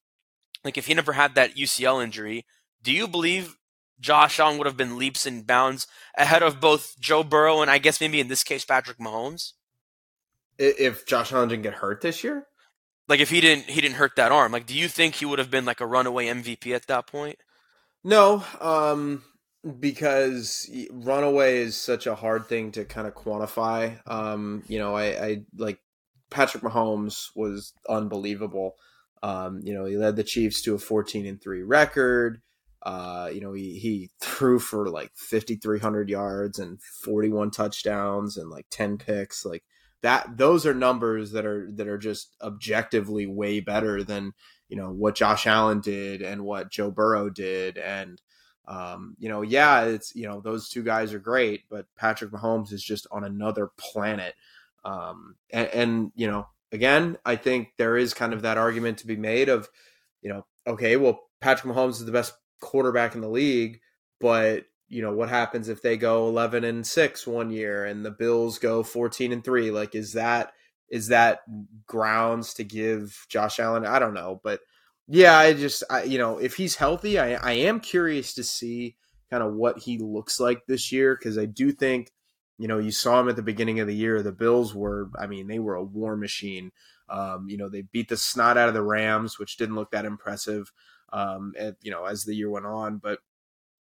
like 0.63 0.77
if 0.77 0.87
he 0.87 0.93
never 0.93 1.13
had 1.13 1.35
that 1.35 1.55
UCL 1.55 2.03
injury, 2.03 2.45
do 2.83 2.91
you 2.91 3.07
believe 3.07 3.57
Josh 3.99 4.39
Allen 4.39 4.57
would 4.57 4.67
have 4.67 4.77
been 4.77 4.97
leaps 4.97 5.25
and 5.25 5.45
bounds 5.45 5.87
ahead 6.17 6.43
of 6.43 6.59
both 6.59 6.95
Joe 6.99 7.23
Burrow 7.23 7.61
and 7.61 7.71
I 7.71 7.77
guess 7.77 8.01
maybe 8.01 8.19
in 8.19 8.27
this 8.27 8.43
case 8.43 8.65
Patrick 8.65 8.97
Mahomes? 8.99 9.53
If 10.57 11.05
Josh 11.05 11.33
Allen 11.33 11.49
didn't 11.49 11.63
get 11.63 11.73
hurt 11.75 12.01
this 12.01 12.23
year, 12.23 12.47
Like 13.07 13.19
if 13.19 13.29
he 13.29 13.41
didn't 13.41 13.65
he 13.65 13.81
didn't 13.81 13.97
hurt 13.97 14.15
that 14.15 14.31
arm, 14.31 14.51
like 14.51 14.65
do 14.65 14.75
you 14.77 14.87
think 14.87 15.15
he 15.15 15.25
would 15.25 15.39
have 15.39 15.51
been 15.51 15.65
like 15.65 15.81
a 15.81 15.85
runaway 15.87 16.27
MVP 16.27 16.73
at 16.73 16.87
that 16.87 17.07
point? 17.07 17.39
No, 18.03 18.43
um, 18.59 19.23
because 19.79 20.69
runaway 20.91 21.57
is 21.57 21.75
such 21.75 22.07
a 22.07 22.15
hard 22.15 22.47
thing 22.47 22.71
to 22.71 22.85
kind 22.85 23.07
of 23.07 23.13
quantify. 23.13 23.99
Um, 24.09 24.63
you 24.67 24.79
know, 24.79 24.95
I, 24.95 25.05
I 25.25 25.41
like 25.55 25.79
Patrick 26.29 26.63
Mahomes 26.63 27.27
was 27.35 27.73
unbelievable. 27.87 28.75
Um, 29.21 29.61
you 29.63 29.73
know, 29.73 29.85
he 29.85 29.97
led 29.97 30.15
the 30.15 30.23
Chiefs 30.23 30.61
to 30.63 30.73
a 30.73 30.79
14 30.79 31.25
and 31.27 31.41
3 31.41 31.61
record. 31.61 32.41
Uh, 32.83 33.29
you 33.31 33.39
know, 33.39 33.53
he, 33.53 33.77
he 33.77 34.09
threw 34.19 34.57
for 34.57 34.89
like 34.89 35.11
5,300 35.15 36.09
yards 36.09 36.57
and 36.57 36.81
41 36.81 37.51
touchdowns 37.51 38.37
and 38.37 38.49
like 38.49 38.65
10 38.71 38.97
picks. 38.97 39.45
Like 39.45 39.63
that, 40.01 40.37
those 40.37 40.65
are 40.65 40.73
numbers 40.73 41.33
that 41.33 41.45
are, 41.45 41.69
that 41.75 41.87
are 41.87 41.99
just 41.99 42.35
objectively 42.41 43.27
way 43.27 43.59
better 43.59 44.03
than, 44.03 44.31
you 44.67 44.75
know, 44.75 44.89
what 44.89 45.13
Josh 45.13 45.45
Allen 45.45 45.81
did 45.81 46.23
and 46.23 46.43
what 46.43 46.71
Joe 46.71 46.89
Burrow 46.89 47.29
did. 47.29 47.77
And, 47.77 48.19
um, 48.67 49.15
you 49.19 49.29
know, 49.29 49.41
yeah, 49.41 49.83
it's, 49.83 50.15
you 50.15 50.27
know, 50.27 50.39
those 50.39 50.69
two 50.69 50.83
guys 50.83 51.13
are 51.13 51.19
great, 51.19 51.63
but 51.69 51.85
Patrick 51.95 52.31
Mahomes 52.31 52.71
is 52.71 52.83
just 52.83 53.07
on 53.11 53.23
another 53.23 53.71
planet. 53.77 54.35
Um, 54.85 55.35
and, 55.49 55.67
and, 55.67 56.11
you 56.15 56.27
know, 56.27 56.47
again, 56.71 57.17
I 57.25 57.35
think 57.35 57.73
there 57.77 57.97
is 57.97 58.13
kind 58.13 58.33
of 58.33 58.43
that 58.43 58.57
argument 58.57 58.99
to 58.99 59.07
be 59.07 59.17
made 59.17 59.49
of, 59.49 59.69
you 60.21 60.29
know, 60.29 60.45
okay, 60.67 60.95
well, 60.95 61.23
Patrick 61.39 61.73
Mahomes 61.73 61.91
is 61.91 62.05
the 62.05 62.11
best 62.11 62.33
quarterback 62.59 63.15
in 63.15 63.21
the 63.21 63.29
league, 63.29 63.81
but 64.19 64.65
you 64.91 65.01
know 65.01 65.13
what 65.13 65.29
happens 65.29 65.69
if 65.69 65.81
they 65.81 65.95
go 65.95 66.27
11 66.27 66.65
and 66.65 66.85
6 66.85 67.25
one 67.25 67.49
year 67.49 67.85
and 67.85 68.05
the 68.05 68.11
Bills 68.11 68.59
go 68.59 68.83
14 68.83 69.31
and 69.31 69.43
3 69.43 69.71
like 69.71 69.95
is 69.95 70.13
that 70.13 70.51
is 70.89 71.07
that 71.07 71.39
grounds 71.87 72.53
to 72.55 72.65
give 72.65 73.25
Josh 73.29 73.59
Allen 73.59 73.85
I 73.85 73.99
don't 73.99 74.13
know 74.13 74.41
but 74.43 74.59
yeah 75.11 75.37
I 75.37 75.53
just 75.53 75.83
I, 75.89 76.03
you 76.03 76.17
know 76.17 76.37
if 76.37 76.55
he's 76.55 76.75
healthy 76.75 77.19
I 77.19 77.33
I 77.33 77.51
am 77.53 77.79
curious 77.79 78.33
to 78.35 78.43
see 78.43 78.95
kind 79.29 79.43
of 79.43 79.53
what 79.53 79.79
he 79.79 79.97
looks 79.99 80.39
like 80.39 80.65
this 80.67 80.91
year 80.91 81.15
cuz 81.17 81.37
I 81.37 81.45
do 81.45 81.71
think 81.71 82.11
you 82.61 82.67
know, 82.67 82.77
you 82.77 82.91
saw 82.91 83.19
him 83.19 83.27
at 83.27 83.35
the 83.35 83.41
beginning 83.41 83.79
of 83.79 83.87
the 83.87 83.95
year. 83.95 84.21
The 84.21 84.31
Bills 84.31 84.75
were, 84.75 85.09
I 85.19 85.25
mean, 85.25 85.47
they 85.47 85.57
were 85.57 85.73
a 85.73 85.83
war 85.83 86.15
machine. 86.15 86.71
Um, 87.09 87.49
you 87.49 87.57
know, 87.57 87.69
they 87.69 87.81
beat 87.81 88.07
the 88.07 88.15
snot 88.15 88.55
out 88.55 88.67
of 88.67 88.75
the 88.75 88.83
Rams, 88.83 89.39
which 89.39 89.57
didn't 89.57 89.73
look 89.73 89.89
that 89.91 90.05
impressive, 90.05 90.71
um, 91.11 91.53
at, 91.57 91.77
you 91.81 91.89
know, 91.89 92.05
as 92.05 92.23
the 92.23 92.35
year 92.35 92.51
went 92.51 92.67
on. 92.67 92.99
But 92.99 93.17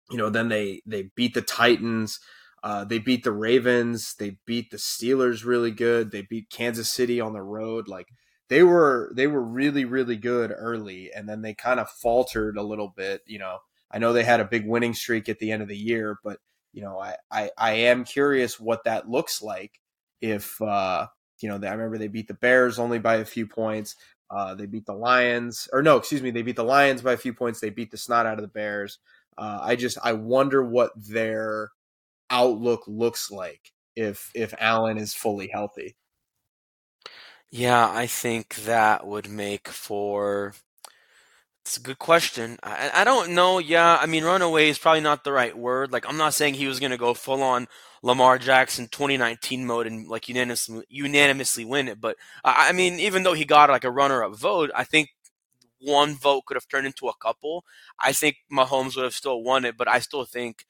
you 0.09 0.17
know, 0.17 0.31
then 0.31 0.49
they 0.49 0.81
they 0.87 1.11
beat 1.15 1.35
the 1.35 1.43
Titans. 1.43 2.19
Uh, 2.63 2.83
they 2.83 2.99
beat 2.99 3.23
the 3.23 3.31
Ravens. 3.31 4.15
They 4.15 4.37
beat 4.47 4.71
the 4.71 4.77
Steelers 4.77 5.45
really 5.45 5.71
good. 5.71 6.11
They 6.11 6.23
beat 6.23 6.49
Kansas 6.49 6.91
City 6.91 7.21
on 7.21 7.33
the 7.33 7.41
road. 7.43 7.87
Like 7.87 8.07
they 8.51 8.63
were 8.63 9.13
they 9.15 9.27
were 9.27 9.41
really 9.41 9.85
really 9.85 10.17
good 10.17 10.53
early, 10.53 11.09
and 11.13 11.27
then 11.27 11.41
they 11.41 11.53
kind 11.53 11.79
of 11.79 11.89
faltered 11.89 12.57
a 12.57 12.61
little 12.61 12.89
bit. 12.89 13.21
You 13.25 13.39
know, 13.39 13.59
I 13.89 13.97
know 13.97 14.11
they 14.11 14.25
had 14.25 14.41
a 14.41 14.45
big 14.45 14.67
winning 14.67 14.93
streak 14.93 15.29
at 15.29 15.39
the 15.39 15.53
end 15.53 15.61
of 15.61 15.69
the 15.69 15.77
year, 15.77 16.19
but 16.21 16.37
you 16.73 16.81
know, 16.81 16.99
I 16.99 17.15
I, 17.31 17.51
I 17.57 17.71
am 17.73 18.03
curious 18.03 18.59
what 18.59 18.83
that 18.83 19.09
looks 19.09 19.41
like 19.41 19.79
if 20.19 20.61
uh, 20.61 21.07
you 21.41 21.47
know. 21.47 21.55
I 21.65 21.71
remember 21.71 21.97
they 21.97 22.09
beat 22.09 22.27
the 22.27 22.33
Bears 22.33 22.77
only 22.77 22.99
by 22.99 23.15
a 23.15 23.25
few 23.25 23.47
points. 23.47 23.95
Uh, 24.29 24.53
they 24.53 24.65
beat 24.65 24.85
the 24.85 24.93
Lions, 24.93 25.69
or 25.71 25.81
no, 25.81 25.95
excuse 25.95 26.21
me, 26.21 26.31
they 26.31 26.41
beat 26.41 26.57
the 26.57 26.63
Lions 26.65 27.01
by 27.01 27.13
a 27.13 27.17
few 27.17 27.33
points. 27.33 27.61
They 27.61 27.69
beat 27.69 27.91
the 27.91 27.97
snot 27.97 28.25
out 28.25 28.37
of 28.37 28.41
the 28.41 28.49
Bears. 28.49 28.99
Uh, 29.37 29.59
I 29.61 29.77
just 29.77 29.97
I 30.03 30.11
wonder 30.11 30.61
what 30.61 30.91
their 30.97 31.71
outlook 32.29 32.83
looks 32.85 33.31
like 33.31 33.71
if 33.95 34.29
if 34.35 34.53
Allen 34.59 34.97
is 34.97 35.13
fully 35.13 35.47
healthy. 35.47 35.95
Yeah, 37.51 37.87
I 37.89 38.07
think 38.07 38.55
that 38.55 39.05
would 39.05 39.29
make 39.29 39.67
for. 39.67 40.55
It's 41.63 41.77
a 41.77 41.81
good 41.81 41.99
question. 41.99 42.57
I, 42.63 42.89
I 42.93 43.03
don't 43.03 43.33
know. 43.35 43.59
Yeah, 43.59 43.97
I 44.01 44.07
mean, 44.07 44.23
runaway 44.23 44.69
is 44.69 44.79
probably 44.79 45.01
not 45.01 45.23
the 45.23 45.31
right 45.31 45.55
word. 45.55 45.91
Like, 45.91 46.07
I'm 46.09 46.17
not 46.17 46.33
saying 46.33 46.55
he 46.55 46.67
was 46.67 46.79
going 46.79 46.91
to 46.91 46.97
go 46.97 47.13
full 47.13 47.43
on 47.43 47.67
Lamar 48.01 48.39
Jackson 48.39 48.87
2019 48.87 49.65
mode 49.65 49.85
and 49.85 50.07
like 50.07 50.27
unanimously 50.27 50.83
unanimously 50.89 51.63
win 51.65 51.87
it. 51.87 52.01
But 52.01 52.17
I 52.43 52.71
mean, 52.71 52.99
even 52.99 53.21
though 53.23 53.33
he 53.33 53.45
got 53.45 53.69
like 53.69 53.83
a 53.83 53.91
runner 53.91 54.23
up 54.23 54.35
vote, 54.35 54.71
I 54.75 54.83
think 54.83 55.09
one 55.79 56.15
vote 56.15 56.45
could 56.47 56.55
have 56.57 56.67
turned 56.67 56.87
into 56.87 57.07
a 57.09 57.15
couple. 57.21 57.65
I 57.99 58.13
think 58.13 58.37
Mahomes 58.51 58.95
would 58.95 59.05
have 59.05 59.13
still 59.15 59.43
won 59.43 59.65
it, 59.65 59.77
but 59.77 59.87
I 59.87 59.99
still 59.99 60.25
think, 60.25 60.65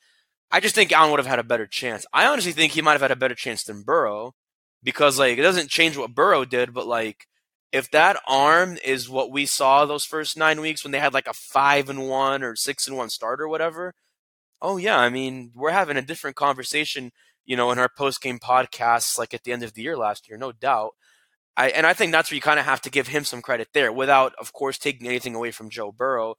I 0.52 0.60
just 0.62 0.76
think 0.76 0.92
Allen 0.92 1.12
would 1.12 1.20
have 1.20 1.28
had 1.28 1.40
a 1.40 1.44
better 1.44 1.68
chance. 1.68 2.06
I 2.14 2.28
honestly 2.28 2.54
think 2.54 2.74
he 2.74 2.82
might 2.84 2.94
have 2.94 3.02
had 3.02 3.12
a 3.12 3.18
better 3.18 3.36
chance 3.36 3.64
than 3.64 3.84
Burrow 3.84 4.36
because, 4.84 5.20
like, 5.20 5.38
it 5.38 5.42
doesn't 5.44 5.70
change 5.70 5.98
what 5.98 6.16
Burrow 6.16 6.46
did, 6.46 6.74
but, 6.74 6.88
like, 6.88 7.28
if 7.72 7.90
that 7.92 8.22
arm 8.28 8.78
is 8.84 9.10
what 9.10 9.32
we 9.32 9.46
saw 9.46 9.86
those 9.86 10.06
first 10.06 10.38
nine 10.38 10.60
weeks 10.62 10.84
when 10.84 10.92
they 10.92 11.00
had 11.00 11.14
like 11.14 11.28
a 11.28 11.34
five 11.34 11.90
and 11.90 12.10
one 12.10 12.44
or 12.44 12.56
six 12.56 12.88
and 12.88 12.98
one 12.98 13.10
start 13.10 13.40
or 13.42 13.48
whatever, 13.48 13.94
oh 14.62 14.78
yeah, 14.78 14.98
I 14.98 15.10
mean 15.10 15.52
we're 15.56 15.72
having 15.72 15.98
a 15.98 16.02
different 16.02 16.36
conversation, 16.36 17.12
you 17.46 17.56
know, 17.58 17.72
in 17.72 17.80
our 17.80 17.90
post 17.98 18.22
game 18.22 18.40
podcasts 18.40 19.18
like 19.18 19.34
at 19.34 19.44
the 19.44 19.52
end 19.54 19.64
of 19.64 19.74
the 19.74 19.82
year 19.84 19.98
last 19.98 20.30
year, 20.30 20.38
no 20.38 20.52
doubt. 20.52 20.92
I, 21.58 21.70
and 21.70 21.86
I 21.86 21.94
think 21.94 22.12
that's 22.12 22.32
where 22.32 22.36
you 22.36 22.42
kind 22.42 22.60
of 22.60 22.66
have 22.66 22.82
to 22.82 22.90
give 22.90 23.08
him 23.08 23.24
some 23.26 23.42
credit 23.42 23.70
there, 23.74 23.92
without, 23.92 24.34
of 24.40 24.54
course, 24.54 24.78
taking 24.78 25.08
anything 25.08 25.36
away 25.36 25.52
from 25.52 25.70
Joe 25.70 25.92
Burrow. 25.92 26.36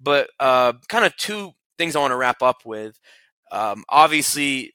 But 0.00 0.30
uh, 0.40 0.74
kind 0.88 1.04
of 1.04 1.16
two 1.16 1.52
things 1.78 1.96
I 1.96 2.00
want 2.00 2.12
to 2.12 2.16
wrap 2.16 2.42
up 2.42 2.58
with. 2.64 2.98
Um, 3.52 3.84
obviously, 3.88 4.72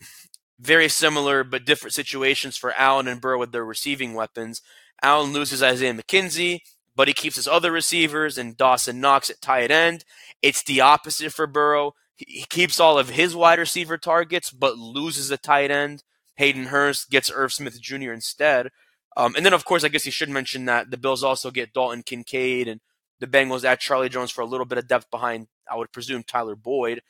very 0.62 0.88
similar 0.88 1.44
but 1.44 1.66
different 1.66 1.94
situations 1.94 2.56
for 2.56 2.74
Allen 2.78 3.08
and 3.08 3.20
Burrow 3.20 3.40
with 3.40 3.52
their 3.52 3.66
receiving 3.66 4.14
weapons. 4.14 4.62
Allen 5.02 5.34
loses 5.34 5.64
Isaiah 5.64 5.94
McKenzie, 5.94 6.60
but 6.96 7.08
he 7.08 7.14
keeps 7.14 7.36
his 7.36 7.48
other 7.48 7.72
receivers 7.72 8.38
and 8.38 8.56
Dawson 8.56 9.00
Knox 9.00 9.30
at 9.30 9.42
tight 9.42 9.72
end. 9.72 10.06
It's 10.42 10.64
the 10.64 10.82
opposite 10.82 11.34
for 11.34 11.48
Burrow. 11.48 11.94
He 12.16 12.46
keeps 12.50 12.80
all 12.80 13.00
of 13.00 13.10
his 13.10 13.36
wide 13.36 13.58
receiver 13.58 13.98
targets, 13.98 14.52
but 14.52 14.78
loses 14.78 15.32
a 15.32 15.38
tight 15.38 15.72
end. 15.72 16.04
Hayden 16.36 16.66
Hurst 16.66 17.10
gets 17.10 17.32
Irv 17.34 17.52
Smith 17.52 17.82
Jr. 17.82 18.12
instead. 18.12 18.70
Um, 19.18 19.36
and 19.36 19.46
then, 19.46 19.54
of 19.54 19.66
course, 19.66 19.84
I 19.84 19.90
guess 19.90 20.06
you 20.06 20.12
should 20.12 20.30
mention 20.30 20.66
that 20.66 20.92
the 20.92 20.98
Bills 20.98 21.24
also 21.24 21.52
get 21.52 21.74
Dalton 21.74 22.04
Kincaid 22.04 22.68
and 22.68 22.80
the 23.20 23.28
Bengals 23.28 23.64
add 23.64 23.80
Charlie 23.80 24.10
Jones 24.10 24.32
for 24.32 24.42
a 24.42 24.46
little 24.46 24.66
bit 24.66 24.78
of 24.78 24.88
depth 24.88 25.10
behind, 25.12 25.48
I 25.70 25.76
would 25.76 25.92
presume, 25.92 26.24
Tyler 26.24 26.56
Boyd. 26.56 27.02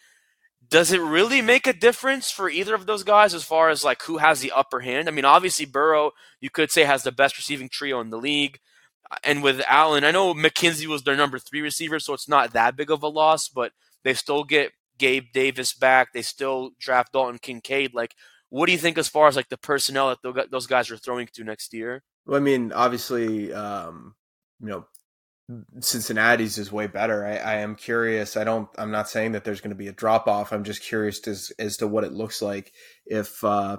Does 0.72 0.92
it 0.92 1.02
really 1.02 1.42
make 1.42 1.68
a 1.68 1.74
difference 1.74 2.32
for 2.32 2.50
either 2.50 2.74
of 2.74 2.86
those 2.86 3.04
guys 3.04 3.34
as 3.34 3.44
far 3.44 3.70
as 3.70 3.84
like 3.84 4.02
who 4.04 4.18
has 4.18 4.40
the 4.40 4.54
upper 4.54 4.80
hand? 4.80 5.08
I 5.08 5.12
mean, 5.12 5.26
obviously 5.26 5.66
Burrow, 5.66 6.12
you 6.40 6.50
could 6.50 6.72
say 6.72 6.86
has 6.86 7.04
the 7.04 7.12
best 7.12 7.38
receiving 7.38 7.70
trio 7.70 8.00
in 8.00 8.10
the 8.10 8.18
league, 8.18 8.58
and 9.24 9.44
with 9.44 9.62
Allen, 9.68 10.04
I 10.04 10.12
know 10.12 10.34
McKenzie 10.34 10.88
was 10.88 11.04
their 11.04 11.16
number 11.16 11.38
three 11.38 11.62
receiver, 11.62 12.00
so 12.00 12.14
it's 12.14 12.30
not 12.30 12.54
that 12.54 12.78
big 12.78 12.90
of 12.90 13.04
a 13.04 13.08
loss, 13.08 13.50
but 13.50 13.74
they 14.04 14.14
still 14.14 14.44
get 14.44 14.72
Gabe 14.98 15.26
Davis 15.34 15.74
back. 15.74 16.14
They 16.14 16.22
still 16.22 16.72
draft 16.80 17.14
Dalton 17.14 17.40
Kincaid. 17.40 17.94
Like, 17.94 18.16
what 18.50 18.68
do 18.68 18.72
you 18.72 18.78
think 18.78 18.98
as 18.98 19.08
far 19.08 19.28
as 19.28 19.36
like 19.36 19.50
the 19.50 19.58
personnel 19.58 20.16
that 20.24 20.52
those 20.52 20.68
guys 20.68 20.90
are 20.90 20.98
throwing 20.98 21.28
to 21.34 21.44
next 21.44 21.74
year? 21.74 22.04
Well, 22.26 22.38
I 22.38 22.40
mean, 22.40 22.72
obviously, 22.72 23.52
um, 23.54 24.16
you 24.62 24.68
know, 24.68 24.86
Cincinnati's 25.80 26.58
is 26.58 26.72
way 26.72 26.88
better. 26.88 27.26
I, 27.26 27.36
I, 27.36 27.56
am 27.56 27.76
curious. 27.76 28.38
I 28.38 28.44
don't. 28.44 28.70
I'm 28.78 28.92
not 28.92 29.10
saying 29.10 29.34
that 29.34 29.44
there's 29.44 29.60
going 29.60 29.72
to 29.72 29.76
be 29.76 29.88
a 29.88 29.94
drop 29.94 30.28
off. 30.28 30.54
I'm 30.54 30.64
just 30.64 30.82
curious 30.82 31.26
as 31.28 31.52
as 31.60 31.78
to 31.78 31.88
what 31.88 32.04
it 32.04 32.14
looks 32.14 32.42
like 32.42 32.72
if 33.06 33.44
uh, 33.44 33.78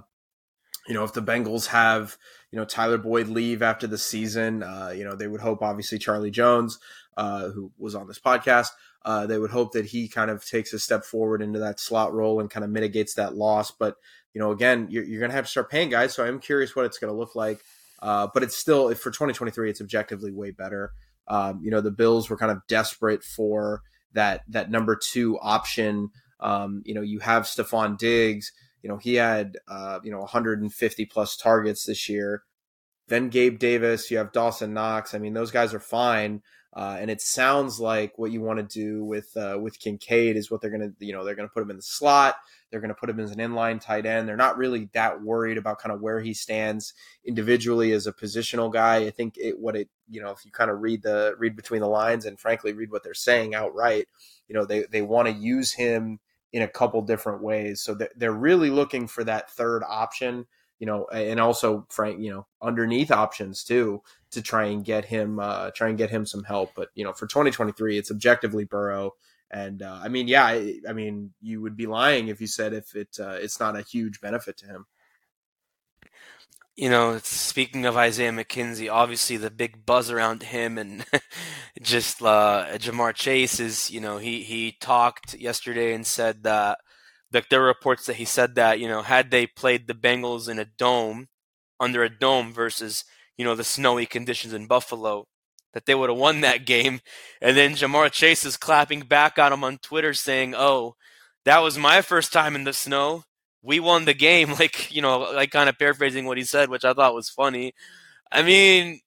you 0.87 0.95
know 0.95 1.05
if 1.05 1.15
the 1.15 1.23
Bengals 1.23 1.69
have 1.69 2.19
you 2.51 2.59
know 2.59 2.65
Tyler 2.65 2.99
Boyd 2.99 3.29
leave 3.29 3.63
after 3.63 3.87
the 3.87 3.99
season. 3.99 4.63
Uh, 4.63 4.93
you 4.95 5.05
know 5.05 5.15
they 5.15 5.29
would 5.29 5.41
hope 5.41 5.63
obviously 5.63 5.99
Charlie 5.99 6.31
Jones, 6.31 6.79
uh, 7.17 7.49
who 7.51 7.73
was 7.79 7.95
on 7.95 8.07
this 8.07 8.19
podcast, 8.19 8.69
uh, 9.05 9.27
they 9.27 9.39
would 9.39 9.51
hope 9.51 9.73
that 9.73 9.87
he 9.87 10.09
kind 10.09 10.31
of 10.31 10.45
takes 10.45 10.73
a 10.73 10.79
step 10.79 11.05
forward 11.05 11.43
into 11.43 11.59
that 11.59 11.81
slot 11.81 12.13
role 12.13 12.41
and 12.41 12.51
kind 12.51 12.65
of 12.65 12.71
mitigates 12.71 13.15
that 13.15 13.35
loss. 13.35 13.71
But 13.71 13.97
you 14.35 14.41
know, 14.41 14.51
again, 14.51 14.89
you're, 14.91 15.05
you're 15.05 15.21
going 15.21 15.31
to 15.31 15.37
have 15.37 15.47
to 15.47 15.51
start 15.51 15.71
paying 15.71 15.91
guys. 15.91 16.15
So 16.15 16.25
I'm 16.25 16.39
curious 16.39 16.77
what 16.77 16.87
it's 16.87 16.99
going 16.99 17.13
to 17.13 17.19
look 17.19 17.35
like. 17.35 17.61
Uh, 18.01 18.27
but 18.33 18.43
it's 18.43 18.57
still 18.57 18.93
for 18.95 19.11
2023, 19.11 19.71
it's 19.71 19.81
objectively 19.81 20.33
way 20.33 20.51
better. 20.51 20.93
Um, 21.29 21.61
you 21.63 21.71
know, 21.71 21.81
the 21.81 21.91
Bills 21.91 22.29
were 22.29 22.37
kind 22.37 22.53
of 22.53 22.59
desperate 22.69 23.23
for 23.23 23.83
that 24.13 24.43
that 24.49 24.71
number 24.71 24.97
two 24.97 25.39
option. 25.41 26.11
Um, 26.41 26.83
you 26.85 26.95
know, 26.95 27.03
you 27.03 27.21
have 27.21 27.45
Stefon 27.45 27.99
Diggs. 27.99 28.51
You 28.83 28.89
know, 28.89 28.97
he 28.97 29.15
had 29.15 29.59
uh, 29.69 30.01
you 30.03 30.11
know 30.11 30.21
150 30.21 31.07
plus 31.07 31.37
targets 31.37 31.85
this 31.85 32.09
year. 32.09 32.43
Then 33.09 33.29
Gabe 33.29 33.59
Davis, 33.59 34.11
you 34.11 34.19
have 34.19 34.33
Dawson 34.33 34.73
Knox. 34.73 35.15
I 35.15 35.19
mean, 35.19 35.35
those 35.35 35.51
guys 35.51 35.75
are 35.75 35.81
fine. 35.81 36.43
Uh, 36.75 36.97
and 36.99 37.11
it 37.11 37.21
sounds 37.21 37.79
like 37.79 38.17
what 38.17 38.33
you 38.33 38.41
want 38.41 38.59
to 38.59 38.81
do 38.81 39.05
with 39.05 39.37
uh, 39.37 39.59
with 39.61 39.79
Kincaid 39.79 40.37
is 40.37 40.51
what 40.51 40.61
they're 40.61 40.71
to 40.99 41.07
you 41.07 41.13
know 41.13 41.25
they're 41.25 41.35
to 41.49 41.53
put 41.53 41.63
him 41.63 41.71
in 41.71 41.77
the 41.77 41.83
slot. 41.83 42.37
They're 42.73 42.81
going 42.81 42.89
to 42.89 42.95
put 42.95 43.11
him 43.11 43.21
as 43.21 43.31
an 43.31 43.39
inline 43.39 43.81
tight 43.81 44.07
end. 44.07 44.27
They're 44.27 44.37
not 44.37 44.57
really 44.57 44.89
that 44.95 45.23
worried 45.23 45.59
about 45.59 45.79
kind 45.79 45.93
of 45.93 46.01
where 46.01 46.21
he 46.21 46.35
stands 46.35 46.95
individually 47.25 47.93
as 47.93 48.07
a 48.07 48.13
positional 48.13 48.73
guy. 48.73 48.97
I 49.05 49.11
think 49.11 49.37
it, 49.37 49.61
what 49.61 49.77
it 49.77 49.91
you 50.09 50.21
know 50.21 50.31
if 50.31 50.45
you 50.45 50.51
kind 50.51 50.71
of 50.71 50.81
read 50.81 51.03
the 51.03 51.35
read 51.39 51.55
between 51.55 51.83
the 51.83 51.89
lines 51.89 52.25
and 52.25 52.41
frankly 52.41 52.73
read 52.73 52.91
what 52.91 53.05
they're 53.05 53.15
saying 53.15 53.55
outright, 53.55 54.09
you 54.49 54.55
know 54.55 54.65
they 54.65 54.87
they 54.91 55.03
want 55.03 55.29
to 55.29 55.35
use 55.35 55.75
him 55.75 56.19
in 56.53 56.63
a 56.63 56.69
couple 56.69 57.03
different 57.03 57.43
ways. 57.43 57.83
So 57.83 57.97
they're 58.17 58.33
really 58.33 58.71
looking 58.71 59.07
for 59.07 59.23
that 59.25 59.51
third 59.51 59.83
option 59.87 60.47
you 60.83 60.87
know, 60.87 61.07
and 61.13 61.39
also 61.39 61.87
Frank, 61.91 62.21
you 62.21 62.33
know, 62.33 62.45
underneath 62.61 63.13
options 63.13 63.63
too 63.63 64.03
to 64.33 64.43
try 64.43 64.65
and 64.65 64.85
get 64.85 65.05
him, 65.05 65.39
uh, 65.39 65.71
try 65.71 65.89
and 65.89 65.97
get 65.97 66.11
him 66.11 66.27
some 66.27 66.43
help. 66.43 66.73
But 66.75 66.89
you 66.97 67.05
know, 67.05 67.13
for 67.13 67.29
2023, 67.29 67.99
it's 67.99 68.11
objectively 68.11 68.65
Burrow. 68.65 69.13
And 69.53 69.83
uh, 69.83 70.01
I 70.03 70.09
mean, 70.09 70.29
yeah, 70.29 70.45
I, 70.45 70.77
I, 70.89 70.93
mean, 70.93 71.33
you 71.43 71.61
would 71.61 71.77
be 71.77 71.87
lying 71.87 72.29
if 72.29 72.41
you 72.41 72.47
said 72.47 72.73
if 72.73 72.95
it 72.97 73.19
uh, 73.21 73.37
it's 73.41 73.61
not 73.61 73.77
a 73.77 73.83
huge 73.83 74.21
benefit 74.21 74.57
to 74.59 74.67
him. 74.67 74.87
You 76.75 76.89
know, 76.89 77.19
speaking 77.23 77.85
of 77.85 77.99
Isaiah 77.99 78.33
McKenzie, 78.33 78.91
obviously 78.91 79.37
the 79.37 79.51
big 79.51 79.85
buzz 79.85 80.11
around 80.11 80.43
him 80.43 80.79
and 80.79 81.05
just 81.83 82.23
uh, 82.23 82.65
Ja'Marr 82.73 83.13
Chase 83.13 83.61
is, 83.61 83.91
you 83.91 84.01
know, 84.01 84.17
he 84.17 84.43
he 84.43 84.73
talked 84.81 85.35
yesterday 85.35 85.93
and 85.93 86.07
said 86.07 86.45
that 86.45 86.79
like 87.33 87.49
there 87.49 87.63
are 87.63 87.67
reports 87.67 88.07
that 88.07 88.17
he 88.17 88.25
said 88.25 88.55
that 88.55 88.79
you 88.79 88.89
know 88.89 89.03
had 89.03 89.31
they 89.31 89.47
played 89.47 89.87
the 89.87 89.95
Bengals 89.95 90.49
in 90.49 90.59
a 90.59 90.65
dome 90.65 91.29
under 91.81 92.03
a 92.03 92.09
dome 92.11 92.53
versus 92.53 93.05
you 93.37 93.45
know 93.45 93.55
the 93.55 93.65
snowy 93.65 94.07
conditions 94.07 94.53
in 94.53 94.67
Buffalo 94.67 95.27
that 95.73 95.87
they 95.87 95.95
would 95.95 96.11
have 96.11 96.19
won 96.19 96.41
that 96.41 96.67
game. 96.67 97.01
And 97.41 97.57
then 97.57 97.73
Ja'Marr 97.73 98.11
Chase 98.11 98.45
is 98.45 98.57
clapping 98.57 99.01
back 99.01 99.39
on 99.39 99.53
him 99.53 99.65
on 99.65 99.79
Twitter 99.79 100.15
saying 100.15 100.55
oh 100.57 100.97
that 101.45 101.59
was 101.59 101.79
my 101.79 102.03
first 102.03 102.33
time 102.33 102.55
in 102.55 102.65
the 102.65 102.73
snow. 102.73 103.25
We 103.63 103.81
won 103.81 104.05
the 104.05 104.15
game. 104.15 104.51
Like 104.59 104.95
you 104.95 105.03
know 105.03 105.19
like 105.19 105.51
kind 105.51 105.69
of 105.69 105.79
paraphrasing 105.79 106.27
what 106.27 106.39
he 106.39 106.45
said 106.45 106.69
which 106.69 106.85
I 106.85 106.93
thought 106.93 107.15
was 107.15 107.31
funny. 107.31 107.75
I 108.31 108.43
mean 108.43 109.01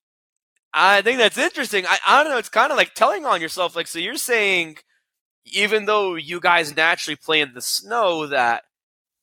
I 0.74 1.02
think 1.02 1.20
that's 1.20 1.38
interesting. 1.38 1.86
I, 1.86 1.98
I 2.08 2.24
don't 2.24 2.32
know 2.32 2.38
it's 2.38 2.50
kind 2.50 2.72
of 2.72 2.78
like 2.78 2.94
telling 2.94 3.26
on 3.26 3.42
yourself 3.42 3.76
like 3.76 3.88
so 3.88 4.00
you're 4.00 4.16
saying 4.16 4.78
even 5.46 5.86
though 5.86 6.16
you 6.16 6.40
guys 6.40 6.76
naturally 6.76 7.16
play 7.16 7.42
in 7.42 7.54
the 7.54 7.62
snow, 7.62 8.26
that 8.28 8.64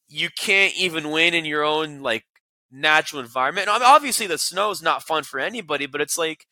you 0.09 0.29
can't 0.31 0.75
even 0.77 1.11
win 1.11 1.35
in 1.35 1.45
your 1.45 1.65
own 1.65 2.01
like 2.01 2.25
natural 2.71 3.21
environment. 3.21 3.67
Mean, 3.67 3.83
obviously, 3.83 4.27
the 4.27 4.39
snow 4.39 4.71
is 4.71 4.83
not 4.83 5.03
fun 5.03 5.25
for 5.25 5.41
anybody, 5.41 5.87
but 5.87 6.01
it's 6.01 6.19
like 6.19 6.47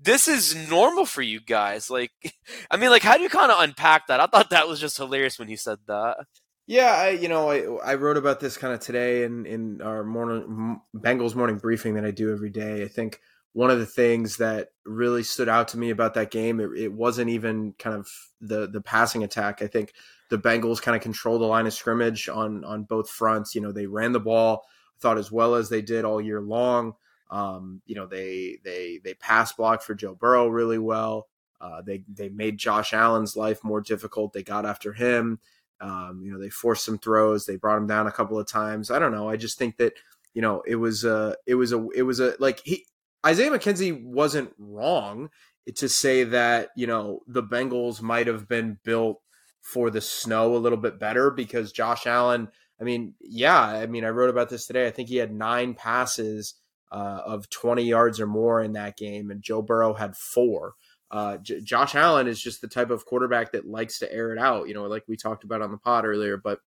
this 0.00 0.28
is 0.28 0.54
normal 0.70 1.06
for 1.06 1.22
you 1.22 1.40
guys. 1.40 1.90
Like, 1.90 2.12
I 2.70 2.76
mean, 2.76 2.90
like, 2.90 3.02
how 3.02 3.16
do 3.16 3.22
you 3.22 3.28
kind 3.28 3.50
of 3.50 3.60
unpack 3.60 4.06
that? 4.06 4.20
I 4.20 4.26
thought 4.26 4.50
that 4.50 4.68
was 4.68 4.80
just 4.80 4.96
hilarious 4.96 5.38
when 5.38 5.48
he 5.48 5.56
said 5.56 5.78
that. 5.86 6.18
Yeah, 6.66 6.92
I, 6.92 7.10
you 7.10 7.28
know, 7.28 7.50
I 7.50 7.92
I 7.92 7.94
wrote 7.94 8.18
about 8.18 8.40
this 8.40 8.58
kind 8.58 8.74
of 8.74 8.80
today 8.80 9.24
in 9.24 9.46
in 9.46 9.80
our 9.80 10.04
morning 10.04 10.80
Bengals 10.94 11.34
morning 11.34 11.56
briefing 11.56 11.94
that 11.94 12.04
I 12.04 12.10
do 12.10 12.30
every 12.30 12.50
day. 12.50 12.82
I 12.82 12.88
think 12.88 13.20
one 13.54 13.70
of 13.70 13.78
the 13.78 13.86
things 13.86 14.36
that 14.36 14.68
really 14.84 15.22
stood 15.22 15.48
out 15.48 15.68
to 15.68 15.78
me 15.78 15.88
about 15.88 16.14
that 16.14 16.30
game, 16.30 16.60
it, 16.60 16.68
it 16.76 16.92
wasn't 16.92 17.30
even 17.30 17.72
kind 17.78 17.96
of 17.96 18.06
the 18.42 18.68
the 18.68 18.82
passing 18.82 19.24
attack. 19.24 19.62
I 19.62 19.66
think 19.66 19.94
the 20.28 20.38
Bengals 20.38 20.82
kind 20.82 20.94
of 20.94 21.00
controlled 21.02 21.40
the 21.40 21.46
line 21.46 21.66
of 21.66 21.72
scrimmage 21.72 22.28
on 22.28 22.64
on 22.64 22.84
both 22.84 23.08
fronts. 23.08 23.54
You 23.54 23.62
know, 23.62 23.72
they 23.72 23.86
ran 23.86 24.12
the 24.12 24.20
ball, 24.20 24.66
I 24.66 25.00
thought 25.00 25.16
as 25.18 25.32
well 25.32 25.54
as 25.54 25.70
they 25.70 25.80
did 25.80 26.04
all 26.04 26.20
year 26.20 26.42
long. 26.42 26.94
Um, 27.30 27.82
you 27.86 27.94
know, 27.94 28.06
they 28.06 28.58
they 28.64 29.00
they 29.02 29.14
pass 29.14 29.52
blocked 29.52 29.82
for 29.82 29.94
Joe 29.94 30.14
Burrow 30.14 30.48
really 30.48 30.78
well. 30.78 31.28
Uh, 31.60 31.82
they 31.82 32.04
they 32.08 32.28
made 32.28 32.58
Josh 32.58 32.92
Allen's 32.92 33.36
life 33.36 33.64
more 33.64 33.80
difficult. 33.80 34.32
They 34.32 34.42
got 34.42 34.64
after 34.64 34.92
him. 34.92 35.40
Um, 35.80 36.22
you 36.24 36.32
know, 36.32 36.38
they 36.38 36.50
forced 36.50 36.84
some 36.84 36.98
throws. 36.98 37.46
They 37.46 37.56
brought 37.56 37.78
him 37.78 37.86
down 37.86 38.06
a 38.06 38.12
couple 38.12 38.38
of 38.38 38.46
times. 38.46 38.90
I 38.90 38.98
don't 38.98 39.12
know. 39.12 39.28
I 39.28 39.36
just 39.36 39.58
think 39.58 39.76
that 39.76 39.94
you 40.34 40.42
know 40.42 40.62
it 40.66 40.76
was 40.76 41.04
a 41.04 41.36
it 41.46 41.56
was 41.56 41.72
a 41.72 41.88
it 41.94 42.02
was 42.02 42.20
a 42.20 42.34
like 42.38 42.60
he 42.64 42.86
Isaiah 43.26 43.50
McKenzie 43.50 44.02
wasn't 44.02 44.52
wrong 44.58 45.30
to 45.74 45.88
say 45.88 46.24
that 46.24 46.70
you 46.76 46.86
know 46.86 47.20
the 47.26 47.42
Bengals 47.42 48.00
might 48.00 48.26
have 48.26 48.48
been 48.48 48.78
built 48.84 49.20
for 49.60 49.90
the 49.90 50.00
snow 50.00 50.56
a 50.56 50.58
little 50.58 50.78
bit 50.78 50.98
better 50.98 51.30
because 51.30 51.72
Josh 51.72 52.06
Allen. 52.06 52.48
I 52.80 52.84
mean, 52.84 53.14
yeah, 53.20 53.60
I 53.60 53.86
mean, 53.86 54.04
I 54.04 54.10
wrote 54.10 54.30
about 54.30 54.50
this 54.50 54.66
today. 54.66 54.86
I 54.86 54.92
think 54.92 55.08
he 55.08 55.16
had 55.16 55.32
nine 55.32 55.74
passes 55.74 56.54
uh, 56.90 57.20
of 57.24 57.48
20 57.50 57.82
yards 57.82 58.20
or 58.20 58.26
more 58.26 58.62
in 58.62 58.72
that 58.72 58.96
game, 58.96 59.30
and 59.30 59.42
Joe 59.42 59.62
Burrow 59.62 59.94
had 59.94 60.16
four. 60.16 60.74
Uh, 61.10 61.38
J- 61.38 61.60
Josh 61.60 61.94
Allen 61.94 62.26
is 62.26 62.40
just 62.40 62.60
the 62.60 62.68
type 62.68 62.90
of 62.90 63.06
quarterback 63.06 63.52
that 63.52 63.66
likes 63.66 63.98
to 64.00 64.12
air 64.12 64.32
it 64.32 64.38
out, 64.38 64.68
you 64.68 64.74
know, 64.74 64.84
like 64.84 65.04
we 65.08 65.16
talked 65.16 65.44
about 65.44 65.62
on 65.62 65.70
the 65.70 65.78
pod 65.78 66.04
earlier. 66.04 66.36
But 66.36 66.60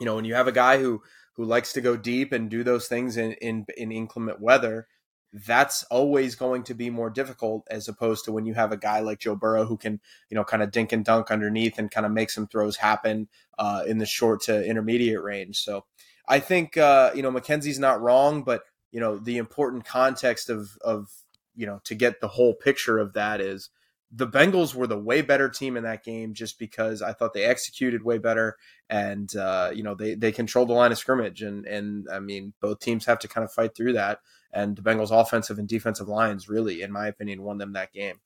you 0.00 0.06
know, 0.06 0.16
when 0.16 0.24
you 0.24 0.34
have 0.34 0.48
a 0.48 0.52
guy 0.52 0.78
who 0.78 1.02
who 1.34 1.44
likes 1.44 1.72
to 1.72 1.80
go 1.80 1.96
deep 1.96 2.32
and 2.32 2.50
do 2.50 2.64
those 2.64 2.88
things 2.88 3.16
in 3.16 3.32
in, 3.34 3.66
in 3.76 3.92
inclement 3.92 4.40
weather, 4.40 4.88
that's 5.32 5.84
always 5.84 6.34
going 6.34 6.62
to 6.64 6.74
be 6.74 6.90
more 6.90 7.08
difficult 7.08 7.66
as 7.70 7.88
opposed 7.88 8.24
to 8.24 8.32
when 8.32 8.44
you 8.46 8.54
have 8.54 8.72
a 8.72 8.76
guy 8.76 9.00
like 9.00 9.20
Joe 9.20 9.36
Burrow 9.36 9.64
who 9.64 9.76
can, 9.76 10.00
you 10.28 10.34
know, 10.34 10.44
kind 10.44 10.62
of 10.62 10.70
dink 10.70 10.92
and 10.92 11.04
dunk 11.04 11.30
underneath 11.30 11.78
and 11.78 11.90
kind 11.90 12.04
of 12.04 12.12
make 12.12 12.30
some 12.30 12.46
throws 12.46 12.76
happen 12.76 13.28
uh, 13.58 13.82
in 13.86 13.98
the 13.98 14.06
short 14.06 14.42
to 14.42 14.64
intermediate 14.64 15.22
range. 15.22 15.58
So 15.58 15.84
I 16.28 16.40
think 16.40 16.76
uh, 16.76 17.10
you 17.14 17.22
know 17.22 17.30
McKenzie's 17.30 17.78
not 17.78 18.00
wrong, 18.00 18.42
but 18.42 18.62
you 18.92 19.00
know 19.00 19.18
the 19.18 19.38
important 19.38 19.84
context 19.84 20.48
of 20.48 20.78
of 20.82 21.08
you 21.54 21.66
know, 21.66 21.80
to 21.84 21.94
get 21.94 22.20
the 22.20 22.28
whole 22.28 22.54
picture 22.54 22.98
of 22.98 23.12
that 23.14 23.40
is 23.40 23.70
the 24.14 24.26
Bengals 24.26 24.74
were 24.74 24.86
the 24.86 24.98
way 24.98 25.22
better 25.22 25.48
team 25.48 25.76
in 25.76 25.84
that 25.84 26.04
game 26.04 26.34
just 26.34 26.58
because 26.58 27.00
I 27.00 27.12
thought 27.12 27.32
they 27.32 27.44
executed 27.44 28.04
way 28.04 28.18
better 28.18 28.56
and 28.90 29.34
uh, 29.34 29.70
you 29.74 29.82
know 29.82 29.94
they 29.94 30.14
they 30.14 30.32
controlled 30.32 30.68
the 30.68 30.74
line 30.74 30.92
of 30.92 30.98
scrimmage 30.98 31.42
and 31.42 31.66
and 31.66 32.06
I 32.12 32.20
mean 32.20 32.52
both 32.60 32.80
teams 32.80 33.06
have 33.06 33.18
to 33.20 33.28
kind 33.28 33.44
of 33.44 33.52
fight 33.52 33.74
through 33.74 33.94
that 33.94 34.20
and 34.52 34.76
the 34.76 34.82
Bengals 34.82 35.10
offensive 35.10 35.58
and 35.58 35.68
defensive 35.68 36.08
lines 36.08 36.48
really 36.48 36.82
in 36.82 36.92
my 36.92 37.06
opinion 37.06 37.42
won 37.42 37.58
them 37.58 37.72
that 37.72 37.92
game. 37.92 38.20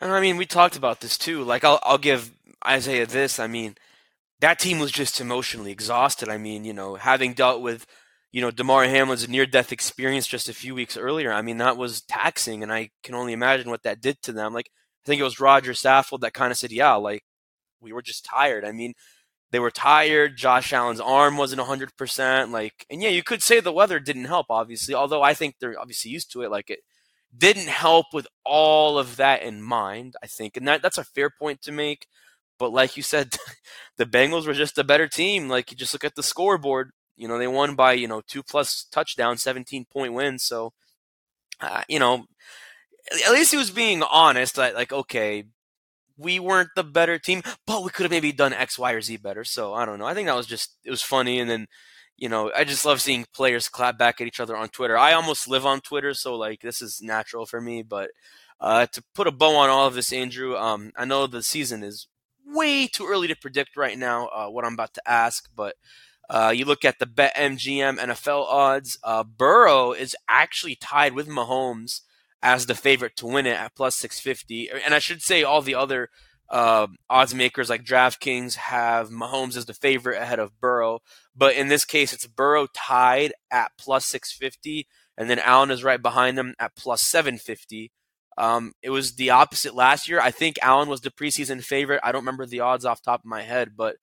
And 0.00 0.10
I 0.10 0.20
mean 0.20 0.36
we 0.38 0.46
talked 0.46 0.76
about 0.76 1.00
this 1.00 1.18
too. 1.18 1.44
Like 1.44 1.64
I'll 1.64 1.80
I'll 1.82 1.98
give 1.98 2.32
Isaiah 2.66 3.06
this. 3.06 3.38
I 3.38 3.46
mean 3.46 3.76
that 4.40 4.58
team 4.58 4.80
was 4.80 4.90
just 4.90 5.20
emotionally 5.20 5.70
exhausted. 5.70 6.28
I 6.28 6.36
mean, 6.36 6.64
you 6.64 6.72
know, 6.72 6.96
having 6.96 7.32
dealt 7.32 7.62
with 7.62 7.86
you 8.32 8.40
know, 8.40 8.50
Damar 8.50 8.84
Hamlin's 8.84 9.28
near 9.28 9.44
death 9.44 9.72
experience 9.72 10.26
just 10.26 10.48
a 10.48 10.54
few 10.54 10.74
weeks 10.74 10.96
earlier. 10.96 11.30
I 11.30 11.42
mean, 11.42 11.58
that 11.58 11.76
was 11.76 12.00
taxing, 12.02 12.62
and 12.62 12.72
I 12.72 12.90
can 13.02 13.14
only 13.14 13.34
imagine 13.34 13.68
what 13.68 13.82
that 13.82 14.00
did 14.00 14.20
to 14.22 14.32
them. 14.32 14.54
Like, 14.54 14.70
I 15.04 15.06
think 15.06 15.20
it 15.20 15.24
was 15.24 15.38
Roger 15.38 15.72
Saffold 15.72 16.20
that 16.20 16.32
kind 16.32 16.50
of 16.50 16.56
said, 16.56 16.72
yeah, 16.72 16.94
like, 16.94 17.24
we 17.80 17.92
were 17.92 18.02
just 18.02 18.24
tired. 18.24 18.64
I 18.64 18.72
mean, 18.72 18.94
they 19.50 19.58
were 19.58 19.70
tired. 19.70 20.38
Josh 20.38 20.72
Allen's 20.72 21.00
arm 21.00 21.36
wasn't 21.36 21.60
100%. 21.60 22.50
Like, 22.50 22.86
and 22.88 23.02
yeah, 23.02 23.10
you 23.10 23.22
could 23.22 23.42
say 23.42 23.60
the 23.60 23.72
weather 23.72 24.00
didn't 24.00 24.24
help, 24.24 24.46
obviously, 24.48 24.94
although 24.94 25.22
I 25.22 25.34
think 25.34 25.56
they're 25.60 25.78
obviously 25.78 26.10
used 26.10 26.32
to 26.32 26.42
it. 26.42 26.50
Like, 26.50 26.70
it 26.70 26.80
didn't 27.36 27.68
help 27.68 28.06
with 28.14 28.26
all 28.44 28.98
of 28.98 29.16
that 29.16 29.42
in 29.42 29.62
mind, 29.62 30.14
I 30.22 30.26
think. 30.26 30.56
And 30.56 30.66
that, 30.68 30.80
that's 30.80 30.98
a 30.98 31.04
fair 31.04 31.28
point 31.28 31.60
to 31.62 31.72
make. 31.72 32.06
But 32.58 32.72
like 32.72 32.96
you 32.96 33.02
said, 33.02 33.36
the 33.98 34.06
Bengals 34.06 34.46
were 34.46 34.54
just 34.54 34.78
a 34.78 34.84
better 34.84 35.06
team. 35.06 35.50
Like, 35.50 35.70
you 35.70 35.76
just 35.76 35.92
look 35.92 36.04
at 36.04 36.14
the 36.14 36.22
scoreboard 36.22 36.92
you 37.16 37.28
know, 37.28 37.38
they 37.38 37.46
won 37.46 37.74
by, 37.74 37.92
you 37.92 38.08
know, 38.08 38.22
two 38.26 38.42
plus 38.42 38.84
touchdowns, 38.90 39.42
17 39.42 39.86
point 39.86 40.12
win. 40.12 40.38
So, 40.38 40.72
uh, 41.60 41.82
you 41.88 41.98
know, 41.98 42.26
at 43.26 43.32
least 43.32 43.50
he 43.52 43.56
was 43.56 43.70
being 43.70 44.02
honest. 44.02 44.58
Like, 44.58 44.74
like, 44.74 44.92
okay, 44.92 45.44
we 46.16 46.38
weren't 46.38 46.70
the 46.76 46.84
better 46.84 47.18
team, 47.18 47.42
but 47.66 47.82
we 47.82 47.90
could 47.90 48.04
have 48.04 48.10
maybe 48.10 48.32
done 48.32 48.52
X, 48.52 48.78
Y, 48.78 48.92
or 48.92 49.00
Z 49.00 49.16
better. 49.18 49.44
So 49.44 49.74
I 49.74 49.84
don't 49.84 49.98
know. 49.98 50.06
I 50.06 50.14
think 50.14 50.28
that 50.28 50.36
was 50.36 50.46
just, 50.46 50.76
it 50.84 50.90
was 50.90 51.02
funny. 51.02 51.38
And 51.38 51.50
then, 51.50 51.66
you 52.16 52.28
know, 52.28 52.52
I 52.56 52.64
just 52.64 52.84
love 52.84 53.00
seeing 53.00 53.26
players 53.34 53.68
clap 53.68 53.98
back 53.98 54.20
at 54.20 54.26
each 54.26 54.40
other 54.40 54.56
on 54.56 54.68
Twitter. 54.68 54.96
I 54.96 55.12
almost 55.12 55.48
live 55.48 55.66
on 55.66 55.80
Twitter, 55.80 56.14
so 56.14 56.36
like 56.36 56.60
this 56.60 56.80
is 56.80 57.00
natural 57.02 57.46
for 57.46 57.60
me. 57.60 57.82
But 57.82 58.10
uh, 58.60 58.86
to 58.92 59.02
put 59.14 59.26
a 59.26 59.32
bow 59.32 59.56
on 59.56 59.70
all 59.70 59.88
of 59.88 59.94
this, 59.94 60.12
Andrew, 60.12 60.56
um, 60.56 60.92
I 60.96 61.04
know 61.04 61.26
the 61.26 61.42
season 61.42 61.82
is 61.82 62.06
way 62.46 62.86
too 62.86 63.06
early 63.08 63.28
to 63.28 63.36
predict 63.36 63.76
right 63.76 63.98
now 63.98 64.26
uh, 64.28 64.48
what 64.48 64.64
I'm 64.64 64.74
about 64.74 64.94
to 64.94 65.08
ask, 65.08 65.48
but 65.56 65.74
uh, 66.32 66.48
you 66.48 66.64
look 66.64 66.82
at 66.82 66.98
the 66.98 67.04
BetMGM 67.04 67.98
NFL 67.98 68.46
odds. 68.46 68.98
Uh, 69.04 69.22
Burrow 69.22 69.92
is 69.92 70.16
actually 70.30 70.74
tied 70.74 71.12
with 71.12 71.28
Mahomes 71.28 72.00
as 72.42 72.64
the 72.64 72.74
favorite 72.74 73.16
to 73.16 73.26
win 73.26 73.46
it 73.46 73.60
at 73.60 73.76
plus 73.76 73.96
650. 73.96 74.70
And 74.70 74.94
I 74.94 74.98
should 74.98 75.20
say 75.20 75.42
all 75.42 75.60
the 75.60 75.74
other 75.74 76.08
uh, 76.48 76.86
odds 77.10 77.34
makers 77.34 77.68
like 77.68 77.84
DraftKings 77.84 78.54
have 78.54 79.10
Mahomes 79.10 79.58
as 79.58 79.66
the 79.66 79.74
favorite 79.74 80.22
ahead 80.22 80.38
of 80.38 80.58
Burrow. 80.58 81.00
But 81.36 81.54
in 81.54 81.68
this 81.68 81.84
case, 81.84 82.14
it's 82.14 82.26
Burrow 82.26 82.66
tied 82.74 83.34
at 83.50 83.72
plus 83.76 84.06
650, 84.06 84.88
and 85.18 85.28
then 85.28 85.38
Allen 85.38 85.70
is 85.70 85.84
right 85.84 86.00
behind 86.00 86.38
them 86.38 86.54
at 86.58 86.74
plus 86.74 87.02
750. 87.02 87.92
Um, 88.38 88.72
it 88.80 88.88
was 88.88 89.16
the 89.16 89.28
opposite 89.28 89.74
last 89.74 90.08
year. 90.08 90.18
I 90.18 90.30
think 90.30 90.58
Allen 90.62 90.88
was 90.88 91.02
the 91.02 91.10
preseason 91.10 91.62
favorite. 91.62 92.00
I 92.02 92.10
don't 92.10 92.22
remember 92.22 92.46
the 92.46 92.60
odds 92.60 92.86
off 92.86 93.02
top 93.02 93.20
of 93.20 93.26
my 93.26 93.42
head, 93.42 93.72
but 93.76 93.96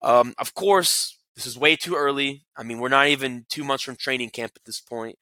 um, 0.00 0.34
of 0.38 0.54
course, 0.54 1.18
this 1.34 1.46
is 1.46 1.58
way 1.58 1.76
too 1.76 1.94
early. 1.94 2.44
I 2.56 2.62
mean, 2.62 2.78
we're 2.78 2.88
not 2.88 3.08
even 3.08 3.46
two 3.48 3.64
months 3.64 3.84
from 3.84 3.96
training 3.96 4.30
camp 4.30 4.52
at 4.56 4.64
this 4.64 4.80
point. 4.80 5.18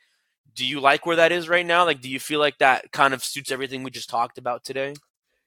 Do 0.54 0.66
you 0.66 0.80
like 0.80 1.06
where 1.06 1.16
that 1.16 1.32
is 1.32 1.48
right 1.48 1.64
now? 1.64 1.84
Like, 1.84 2.00
do 2.00 2.08
you 2.10 2.18
feel 2.18 2.40
like 2.40 2.58
that 2.58 2.90
kind 2.92 3.14
of 3.14 3.24
suits 3.24 3.52
everything 3.52 3.82
we 3.82 3.90
just 3.90 4.10
talked 4.10 4.36
about 4.36 4.64
today? 4.64 4.94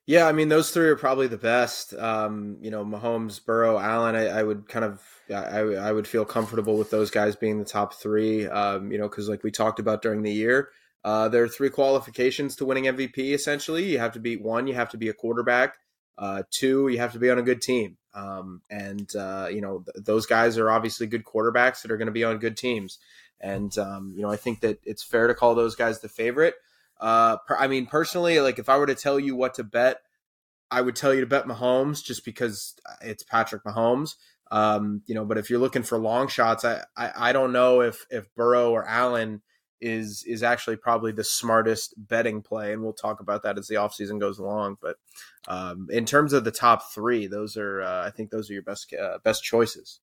Yeah, 0.05 0.27
I 0.27 0.33
mean, 0.33 0.49
those 0.49 0.71
three 0.71 0.87
are 0.87 0.97
probably 0.97 1.27
the 1.27 1.37
best. 1.37 1.93
Um, 1.93 2.57
you 2.61 2.71
know, 2.71 2.83
Mahomes, 2.83 3.43
Burrow, 3.43 3.79
Allen. 3.79 4.15
I, 4.15 4.27
I 4.27 4.43
would 4.43 4.67
kind 4.67 4.83
of, 4.83 5.01
I, 5.29 5.59
I 5.59 5.91
would 5.91 6.07
feel 6.07 6.25
comfortable 6.25 6.77
with 6.77 6.89
those 6.89 7.09
guys 7.09 7.35
being 7.35 7.57
the 7.57 7.65
top 7.65 7.93
three. 7.93 8.47
Um, 8.47 8.91
you 8.91 8.97
know, 8.97 9.07
because 9.07 9.29
like 9.29 9.43
we 9.43 9.51
talked 9.51 9.79
about 9.79 10.01
during 10.01 10.21
the 10.21 10.31
year, 10.31 10.69
uh, 11.05 11.29
there 11.29 11.43
are 11.43 11.49
three 11.49 11.69
qualifications 11.69 12.55
to 12.57 12.65
winning 12.65 12.85
MVP. 12.85 13.33
Essentially, 13.33 13.85
you 13.85 13.99
have 13.99 14.13
to 14.13 14.19
be 14.19 14.35
one, 14.37 14.67
you 14.67 14.73
have 14.73 14.89
to 14.89 14.97
be 14.97 15.09
a 15.09 15.13
quarterback. 15.13 15.75
Uh, 16.17 16.43
two, 16.51 16.87
you 16.87 16.99
have 16.99 17.13
to 17.13 17.19
be 17.19 17.29
on 17.29 17.39
a 17.39 17.43
good 17.43 17.61
team. 17.61 17.97
Um, 18.13 18.61
and 18.69 19.09
uh, 19.15 19.47
you 19.49 19.61
know 19.61 19.83
th- 19.83 20.05
those 20.05 20.25
guys 20.25 20.57
are 20.57 20.69
obviously 20.69 21.07
good 21.07 21.23
quarterbacks 21.23 21.81
that 21.81 21.91
are 21.91 21.97
going 21.97 22.07
to 22.07 22.11
be 22.11 22.23
on 22.23 22.37
good 22.37 22.57
teams. 22.57 22.99
And 23.41 23.75
um, 23.77 24.13
you 24.15 24.21
know 24.21 24.29
I 24.29 24.35
think 24.35 24.61
that 24.61 24.79
it's 24.83 25.03
fair 25.03 25.27
to 25.27 25.33
call 25.33 25.55
those 25.55 25.75
guys 25.75 25.99
the 25.99 26.09
favorite. 26.09 26.55
Uh, 26.99 27.37
per- 27.37 27.57
I 27.57 27.67
mean 27.67 27.87
personally, 27.87 28.39
like 28.39 28.59
if 28.59 28.69
I 28.69 28.77
were 28.77 28.85
to 28.85 28.95
tell 28.95 29.19
you 29.19 29.35
what 29.35 29.55
to 29.55 29.63
bet, 29.63 30.01
I 30.69 30.81
would 30.81 30.95
tell 30.95 31.13
you 31.13 31.21
to 31.21 31.27
bet 31.27 31.45
Mahomes 31.45 32.03
just 32.03 32.23
because 32.23 32.75
it's 33.01 33.23
Patrick 33.23 33.63
Mahomes. 33.63 34.15
Um, 34.51 35.01
you 35.07 35.15
know, 35.15 35.25
but 35.25 35.39
if 35.39 35.49
you're 35.49 35.59
looking 35.59 35.81
for 35.81 35.97
long 35.97 36.27
shots, 36.27 36.63
I, 36.63 36.83
I, 36.95 37.11
I 37.15 37.33
don't 37.33 37.51
know 37.51 37.81
if 37.81 38.05
if 38.11 38.33
Burrow 38.35 38.71
or 38.71 38.87
Allen 38.87 39.41
is 39.83 40.23
is 40.23 40.41
actually 40.41 40.77
probably 40.77 41.11
the 41.11 41.23
smartest 41.23 41.93
betting 41.97 42.41
play, 42.41 42.71
and 42.71 42.81
we'll 42.81 42.93
talk 42.93 43.19
about 43.19 43.43
that 43.43 43.57
as 43.57 43.67
the 43.67 43.75
offseason 43.75 44.19
goes 44.19 44.39
along. 44.39 44.77
But 44.81 44.95
um, 45.47 45.87
in 45.91 46.05
terms 46.05 46.33
of 46.33 46.45
the 46.45 46.51
top 46.51 46.91
three, 46.91 47.27
those 47.27 47.57
are 47.57 47.81
uh, 47.81 48.07
I 48.07 48.09
think 48.09 48.31
those 48.31 48.49
are 48.49 48.53
your 48.53 48.63
best 48.63 48.93
uh, 48.93 49.19
best 49.23 49.43
choices. 49.43 49.99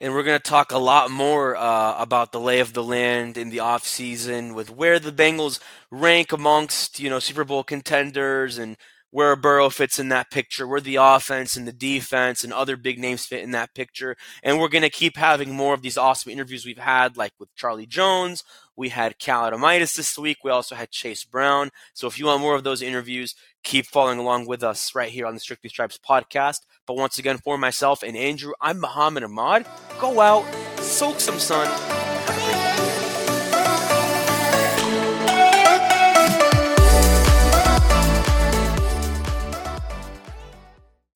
And 0.00 0.14
we're 0.14 0.22
going 0.22 0.38
to 0.38 0.50
talk 0.50 0.70
a 0.70 0.78
lot 0.78 1.10
more 1.10 1.56
uh, 1.56 1.96
about 1.98 2.30
the 2.30 2.38
lay 2.38 2.60
of 2.60 2.72
the 2.72 2.84
land 2.84 3.36
in 3.36 3.50
the 3.50 3.56
offseason 3.56 4.54
with 4.54 4.70
where 4.70 5.00
the 5.00 5.10
Bengals 5.10 5.58
rank 5.90 6.30
amongst 6.30 7.00
you 7.00 7.10
know 7.10 7.18
Super 7.18 7.44
Bowl 7.44 7.64
contenders 7.64 8.58
and 8.58 8.76
where 9.10 9.36
Burrow 9.36 9.70
fits 9.70 9.98
in 9.98 10.08
that 10.10 10.30
picture, 10.30 10.66
where 10.66 10.80
the 10.80 10.96
offense 10.96 11.56
and 11.56 11.66
the 11.66 11.72
defense 11.72 12.44
and 12.44 12.52
other 12.52 12.76
big 12.76 12.98
names 12.98 13.24
fit 13.24 13.42
in 13.42 13.52
that 13.52 13.74
picture. 13.74 14.16
And 14.42 14.58
we're 14.58 14.68
going 14.68 14.82
to 14.82 14.90
keep 14.90 15.16
having 15.16 15.54
more 15.54 15.74
of 15.74 15.82
these 15.82 15.96
awesome 15.96 16.30
interviews 16.30 16.66
we've 16.66 16.78
had, 16.78 17.16
like 17.16 17.32
with 17.38 17.54
Charlie 17.54 17.86
Jones. 17.86 18.44
We 18.76 18.90
had 18.90 19.18
Cal 19.18 19.50
Adomitis 19.50 19.96
this 19.96 20.16
week. 20.16 20.38
We 20.44 20.50
also 20.50 20.74
had 20.74 20.90
Chase 20.90 21.24
Brown. 21.24 21.70
So 21.94 22.06
if 22.06 22.18
you 22.18 22.26
want 22.26 22.42
more 22.42 22.54
of 22.54 22.64
those 22.64 22.82
interviews, 22.82 23.34
keep 23.64 23.86
following 23.86 24.18
along 24.18 24.46
with 24.46 24.62
us 24.62 24.94
right 24.94 25.10
here 25.10 25.26
on 25.26 25.34
the 25.34 25.40
Strictly 25.40 25.70
Stripes 25.70 25.98
podcast. 25.98 26.60
But 26.86 26.96
once 26.96 27.18
again, 27.18 27.38
for 27.38 27.58
myself 27.58 28.02
and 28.02 28.16
Andrew, 28.16 28.52
I'm 28.60 28.78
Mohammad 28.78 29.24
Ahmad. 29.24 29.66
Go 29.98 30.20
out, 30.20 30.44
soak 30.80 31.18
some 31.18 31.38
sun, 31.38 31.66